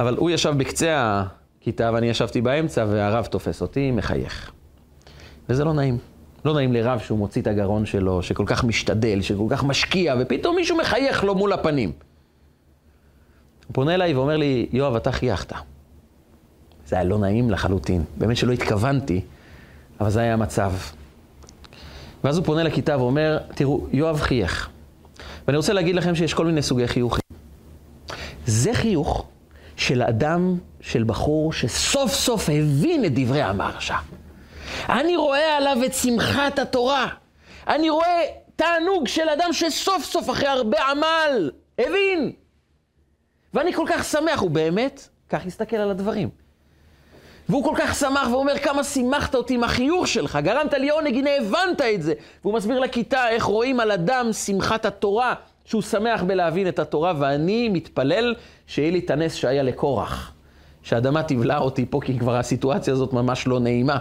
אבל 0.01 0.17
הוא 0.17 0.31
ישב 0.31 0.55
בקצה 0.57 1.23
הכיתה 1.61 1.91
ואני 1.95 2.07
ישבתי 2.07 2.41
באמצע 2.41 2.85
והרב 2.89 3.25
תופס 3.25 3.63
אותי, 3.63 3.91
מחייך. 3.91 4.51
וזה 5.49 5.65
לא 5.65 5.73
נעים. 5.73 5.99
לא 6.45 6.55
נעים 6.55 6.73
לרב 6.73 6.99
שהוא 6.99 7.19
מוציא 7.19 7.43
את 7.43 7.47
הגרון 7.47 7.87
שלו, 7.87 8.23
שכל 8.23 8.45
כך 8.47 8.65
משתדל, 8.65 9.23
שכל 9.23 9.47
כך 9.51 9.65
משקיע, 9.65 10.15
ופתאום 10.21 10.57
מישהו 10.57 10.77
מחייך 10.77 11.25
לו 11.25 11.35
מול 11.35 11.53
הפנים. 11.53 11.93
הוא 13.67 13.75
פונה 13.75 13.95
אליי 13.95 14.15
ואומר 14.15 14.37
לי, 14.37 14.69
יואב, 14.73 14.97
אתה 14.97 15.13
חייכת. 15.13 15.53
זה 16.87 16.97
היה 16.97 17.05
לא 17.05 17.19
נעים 17.19 17.51
לחלוטין. 17.51 18.05
באמת 18.17 18.37
שלא 18.37 18.53
התכוונתי, 18.53 19.21
אבל 20.01 20.11
זה 20.11 20.21
היה 20.21 20.35
המצב. 20.35 20.73
ואז 22.25 22.37
הוא 22.37 22.45
פונה 22.47 22.63
לכיתה 22.63 22.99
ואומר, 22.99 23.39
תראו, 23.55 23.87
יואב 23.93 24.21
חייך. 24.21 24.69
ואני 25.47 25.57
רוצה 25.57 25.73
להגיד 25.73 25.95
לכם 25.95 26.15
שיש 26.15 26.35
כל 26.35 26.47
מיני 26.47 26.63
סוגי 26.63 26.89
חיוכים. 26.89 27.23
זה 28.47 28.75
חיוך 28.75 29.27
של 29.77 30.03
אדם, 30.03 30.59
של 30.81 31.05
בחור, 31.05 31.53
שסוף 31.53 32.13
סוף 32.13 32.49
הבין 32.49 33.05
את 33.05 33.13
דברי 33.15 33.43
המרשה. 33.43 33.97
אני 34.89 35.17
רואה 35.17 35.57
עליו 35.57 35.77
את 35.87 35.95
שמחת 35.95 36.59
התורה. 36.59 37.09
אני 37.69 37.91
רואה 37.91 38.21
תענוג 38.57 39.09
של 39.09 39.29
אדם 39.29 39.53
שסוף 39.53 40.05
סוף, 40.05 40.31
אחרי 40.31 40.49
הרבה 40.49 40.79
עמל, 40.91 41.51
הבין. 41.79 42.33
ואני 43.55 43.73
כל 43.73 43.85
כך 43.89 44.05
שמח, 44.05 44.41
הוא 44.41 44.51
באמת 44.51 45.09
כך 45.29 45.47
הסתכל 45.47 45.77
על 45.77 45.91
הדברים. 45.91 46.42
והוא 47.53 47.65
כל 47.65 47.75
כך 47.77 47.95
שמח 47.95 48.29
ואומר, 48.31 48.59
כמה 48.59 48.85
שימחת 48.85 49.35
אותי 49.35 49.55
עם 49.55 49.65
החיוך 49.65 50.09
שלך, 50.09 50.39
גרמת 50.43 50.75
לי 50.75 50.91
עונג, 50.91 51.15
הנה 51.15 51.31
הבנת 51.41 51.81
את 51.95 52.03
זה. 52.03 52.15
והוא 52.43 52.55
מסביר 52.55 52.81
לכיתה 52.81 53.29
איך 53.29 53.45
רואים 53.45 53.81
על 53.81 53.91
אדם 53.91 54.33
שמחת 54.33 54.87
התורה, 54.87 55.35
שהוא 55.65 55.83
שמח 55.83 56.23
בלהבין 56.23 56.69
את 56.69 56.79
התורה, 56.79 57.13
ואני 57.19 57.69
מתפלל 57.69 58.35
שיהיה 58.67 58.91
לי 58.91 58.99
את 58.99 59.11
הנס 59.11 59.35
שהיה 59.35 59.63
לקורח. 59.63 60.33
שהאדמה 60.83 61.23
תבלע 61.23 61.59
אותי 61.59 61.87
פה, 61.91 62.01
כי 62.05 62.19
כבר 62.19 62.37
הסיטואציה 62.37 62.93
הזאת 62.93 63.13
ממש 63.13 63.47
לא 63.47 63.61
נעימה. 63.61 63.99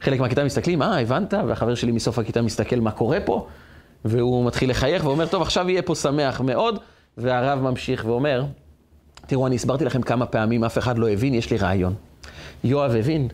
חלק 0.00 0.20
מהכיתה 0.20 0.44
מסתכלים, 0.44 0.82
אה, 0.82 1.00
הבנת? 1.00 1.34
והחבר 1.46 1.74
שלי 1.74 1.92
מסוף 1.92 2.18
הכיתה 2.18 2.42
מסתכל 2.42 2.80
מה 2.80 2.90
קורה 2.90 3.18
פה, 3.20 3.46
והוא 4.04 4.46
מתחיל 4.46 4.70
לחייך 4.70 5.04
ואומר, 5.04 5.26
טוב, 5.26 5.42
עכשיו 5.42 5.70
יהיה 5.70 5.82
פה 5.82 5.94
שמח 5.94 6.40
מאוד, 6.40 6.78
והרב 7.16 7.58
ממשיך 7.58 8.04
ואומר, 8.06 8.44
תראו, 9.26 9.46
אני 9.46 9.54
הסברתי 9.54 9.84
לכם 9.84 10.02
כמה 10.02 10.26
פעמים, 10.26 10.64
אף 10.64 10.78
אחד 10.78 10.98
לא 10.98 11.08
הבין, 11.08 11.34
יש 11.34 11.50
לי 11.50 11.56
רעיון. 11.56 11.94
יואב 12.64 12.94
הבין, 12.94 13.28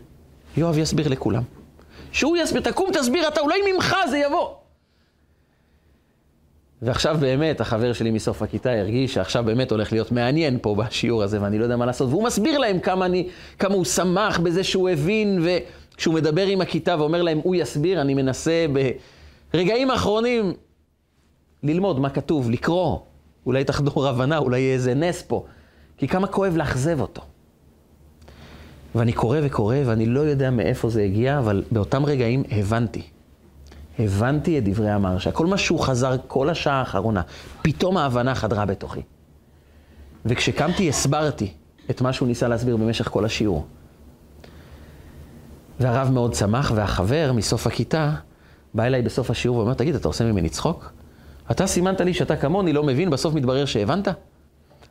יואב 0.57 0.77
יסביר 0.77 1.07
לכולם. 1.07 1.43
שהוא 2.11 2.37
יסביר, 2.37 2.61
תקום 2.61 2.89
תסביר 2.93 3.27
אתה, 3.27 3.41
אולי 3.41 3.55
ממך 3.73 3.95
זה 4.09 4.17
יבוא. 4.17 4.49
ועכשיו 6.81 7.17
באמת, 7.19 7.61
החבר 7.61 7.93
שלי 7.93 8.11
מסוף 8.11 8.41
הכיתה 8.41 8.71
הרגיש 8.71 9.13
שעכשיו 9.13 9.43
באמת 9.43 9.71
הולך 9.71 9.91
להיות 9.91 10.11
מעניין 10.11 10.57
פה 10.61 10.75
בשיעור 10.75 11.23
הזה, 11.23 11.41
ואני 11.41 11.59
לא 11.59 11.63
יודע 11.63 11.75
מה 11.75 11.85
לעשות. 11.85 12.09
והוא 12.09 12.23
מסביר 12.23 12.57
להם 12.57 12.79
כמה, 12.79 13.05
אני, 13.05 13.27
כמה 13.59 13.73
הוא 13.75 13.85
שמח 13.85 14.39
בזה 14.39 14.63
שהוא 14.63 14.89
הבין, 14.89 15.45
וכשהוא 15.45 16.15
מדבר 16.15 16.47
עם 16.47 16.61
הכיתה 16.61 16.95
ואומר 16.99 17.21
להם, 17.21 17.39
הוא 17.43 17.55
יסביר, 17.55 18.01
אני 18.01 18.13
מנסה 18.13 18.65
ברגעים 19.53 19.91
האחרונים 19.91 20.53
ללמוד 21.63 21.99
מה 21.99 22.09
כתוב, 22.09 22.49
לקרוא. 22.49 22.99
אולי 23.45 23.63
תחדור 23.63 24.07
הבנה, 24.07 24.37
אולי 24.37 24.59
יהיה 24.59 24.73
איזה 24.73 24.93
נס 24.93 25.21
פה. 25.21 25.45
כי 25.97 26.07
כמה 26.07 26.27
כואב 26.27 26.57
לאכזב 26.57 27.01
אותו. 27.01 27.21
ואני 28.95 29.13
קורא 29.13 29.37
וקורא, 29.43 29.77
ואני 29.85 30.05
לא 30.05 30.19
יודע 30.19 30.49
מאיפה 30.49 30.89
זה 30.89 31.03
הגיע, 31.03 31.39
אבל 31.39 31.63
באותם 31.71 32.05
רגעים 32.05 32.43
הבנתי. 32.51 33.01
הבנתי 33.99 34.57
את 34.57 34.63
דברי 34.63 34.89
המרשה. 34.89 35.31
כל 35.31 35.45
מה 35.45 35.57
שהוא 35.57 35.79
חזר 35.79 36.15
כל 36.27 36.49
השעה 36.49 36.79
האחרונה, 36.79 37.21
פתאום 37.61 37.97
ההבנה 37.97 38.35
חדרה 38.35 38.65
בתוכי. 38.65 39.01
וכשקמתי, 40.25 40.89
הסברתי 40.89 41.53
את 41.89 42.01
מה 42.01 42.13
שהוא 42.13 42.27
ניסה 42.27 42.47
להסביר 42.47 42.77
במשך 42.77 43.07
כל 43.07 43.25
השיעור. 43.25 43.65
והרב 45.79 46.11
מאוד 46.11 46.33
שמח, 46.33 46.71
והחבר 46.75 47.31
מסוף 47.35 47.67
הכיתה 47.67 48.11
בא 48.73 48.83
אליי 48.83 49.01
בסוף 49.01 49.29
השיעור 49.29 49.57
ואומר, 49.57 49.73
תגיד, 49.73 49.95
אתה 49.95 50.07
עושה 50.07 50.31
ממני 50.31 50.49
צחוק? 50.49 50.91
אתה 51.51 51.67
סימנת 51.67 52.01
לי 52.01 52.13
שאתה 52.13 52.35
כמוני, 52.35 52.73
לא 52.73 52.83
מבין, 52.83 53.09
בסוף 53.09 53.33
מתברר 53.33 53.65
שהבנת? 53.65 54.07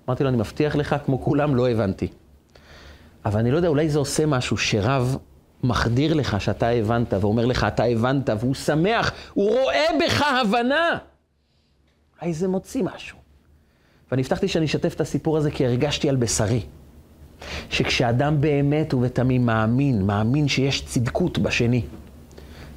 אמרתי 0.08 0.24
לו, 0.24 0.28
אני 0.28 0.36
מבטיח 0.36 0.76
לך, 0.76 0.96
כמו 1.04 1.22
כולם, 1.22 1.56
לא 1.56 1.70
הבנתי. 1.70 2.08
אבל 3.24 3.40
אני 3.40 3.50
לא 3.50 3.56
יודע, 3.56 3.68
אולי 3.68 3.88
זה 3.88 3.98
עושה 3.98 4.26
משהו 4.26 4.56
שרב 4.56 5.16
מחדיר 5.62 6.14
לך 6.14 6.40
שאתה 6.40 6.68
הבנת, 6.68 7.14
ואומר 7.20 7.46
לך, 7.46 7.64
אתה 7.68 7.84
הבנת, 7.84 8.30
והוא 8.40 8.54
שמח, 8.54 9.12
הוא 9.34 9.50
רואה 9.50 9.86
בך 10.00 10.22
הבנה. 10.22 10.98
אולי 12.22 12.34
זה 12.34 12.48
מוציא 12.48 12.82
משהו. 12.82 13.18
ואני 14.10 14.22
הבטחתי 14.22 14.48
שאני 14.48 14.64
אשתף 14.64 14.94
את 14.94 15.00
הסיפור 15.00 15.36
הזה 15.36 15.50
כי 15.50 15.66
הרגשתי 15.66 16.08
על 16.08 16.16
בשרי. 16.16 16.60
שכשאדם 17.70 18.40
באמת 18.40 18.94
ובתמים 18.94 19.46
מאמין, 19.46 20.06
מאמין 20.06 20.48
שיש 20.48 20.84
צדקות 20.84 21.38
בשני, 21.38 21.82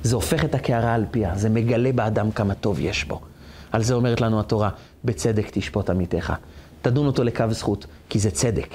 זה 0.04 0.16
הופך 0.16 0.46
את 0.46 0.56
הקערה 0.56 0.94
על 0.94 1.06
פיה, 1.12 1.36
זה 1.36 1.50
מגלה 1.50 1.92
באדם 1.92 2.32
כמה 2.32 2.54
טוב 2.54 2.80
יש 2.80 3.04
בו. 3.04 3.22
על 3.72 3.84
זה 3.84 3.94
אומרת 3.94 4.22
לנו 4.22 4.40
התורה, 4.40 4.70
בצדק 5.04 5.50
תשפוט 5.52 5.90
עמיתך. 5.90 6.34
תדון 6.82 7.08
אותו 7.08 7.24
לקו 7.24 7.46
זכות, 7.50 7.86
כי 8.10 8.20
זה 8.20 8.32
צדק, 8.32 8.74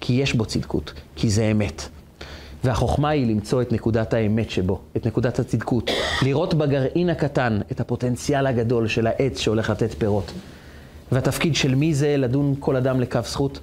כי 0.00 0.12
יש 0.12 0.34
בו 0.34 0.44
צדקות, 0.44 0.92
כי 1.16 1.30
זה 1.30 1.44
אמת. 1.50 1.88
והחוכמה 2.64 3.08
היא 3.08 3.26
למצוא 3.26 3.62
את 3.62 3.72
נקודת 3.72 4.14
האמת 4.14 4.50
שבו, 4.50 4.80
את 4.96 5.06
נקודת 5.06 5.38
הצדקות, 5.38 5.90
לראות 6.22 6.54
בגרעין 6.54 7.10
הקטן 7.10 7.60
את 7.72 7.80
הפוטנציאל 7.80 8.46
הגדול 8.46 8.88
של 8.88 9.06
העץ 9.06 9.38
שהולך 9.38 9.70
לתת 9.70 9.94
פירות. 9.94 10.32
והתפקיד 11.12 11.54
של 11.54 11.74
מי 11.74 11.94
זה 11.94 12.16
לדון 12.16 12.54
כל 12.58 12.76
אדם 12.76 13.00
לקו 13.00 13.20
זכות? 13.24 13.60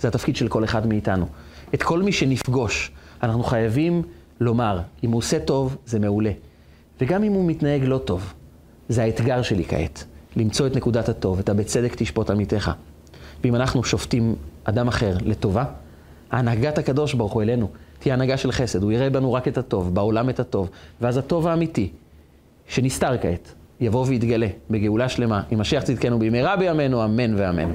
זה 0.00 0.08
התפקיד 0.08 0.36
של 0.36 0.48
כל 0.48 0.64
אחד 0.64 0.86
מאיתנו. 0.86 1.26
את 1.74 1.82
כל 1.82 2.02
מי 2.02 2.12
שנפגוש, 2.12 2.90
אנחנו 3.22 3.42
חייבים 3.42 4.02
לומר, 4.40 4.80
אם 5.04 5.10
הוא 5.10 5.18
עושה 5.18 5.38
טוב, 5.38 5.76
זה 5.86 5.98
מעולה. 5.98 6.30
וגם 7.00 7.24
אם 7.24 7.32
הוא 7.32 7.50
מתנהג 7.50 7.84
לא 7.84 7.98
טוב, 7.98 8.32
זה 8.88 9.02
האתגר 9.02 9.42
שלי 9.42 9.64
כעת, 9.64 10.04
למצוא 10.36 10.66
את 10.66 10.76
נקודת 10.76 11.08
הטוב, 11.08 11.38
את 11.38 11.48
הבצדק 11.48 11.94
תשפוט 11.96 12.30
עמיתך. 12.30 12.70
ואם 13.44 13.54
אנחנו 13.54 13.84
שופטים 13.84 14.36
אדם 14.68 14.88
אחר 14.88 15.16
לטובה, 15.22 15.64
הנהגת 16.30 16.78
הקדוש 16.78 17.14
ברוך 17.14 17.32
הוא 17.32 17.42
אלינו 17.42 17.68
תהיה 17.98 18.14
הנהגה 18.14 18.36
של 18.36 18.52
חסד, 18.52 18.82
הוא 18.82 18.92
יראה 18.92 19.10
בנו 19.10 19.32
רק 19.32 19.48
את 19.48 19.58
הטוב, 19.58 19.94
בעולם 19.94 20.30
את 20.30 20.40
הטוב, 20.40 20.70
ואז 21.00 21.16
הטוב 21.16 21.46
האמיתי, 21.46 21.90
שנסתר 22.68 23.18
כעת, 23.18 23.54
יבוא 23.80 24.06
ויתגלה 24.06 24.46
בגאולה 24.70 25.08
שלמה, 25.08 25.42
עם 25.50 25.60
משיח 25.60 25.82
צדקנו 25.82 26.18
במהרה 26.18 26.56
בימינו, 26.56 27.04
אמן 27.04 27.34
ואמן. 27.36 27.70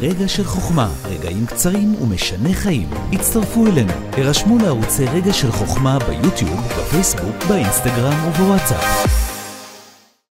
רגע 0.00 0.28
של 0.28 0.44
חוכמה, 0.44 0.88
רגעים 1.10 1.46
קצרים 1.46 1.94
ומשנה 2.02 2.52
חיים. 2.52 2.88
הצטרפו 3.12 3.66
אלינו, 3.66 3.92
הרשמו 4.12 4.58
לערוצי 4.58 5.04
רגע 5.04 5.32
של 5.32 5.50
חוכמה 5.52 5.98
ביוטיוב, 5.98 6.60
בפייסבוק, 6.60 7.44
באינסטגרם 7.48 8.28
ובוואטסאפ. 8.28 9.21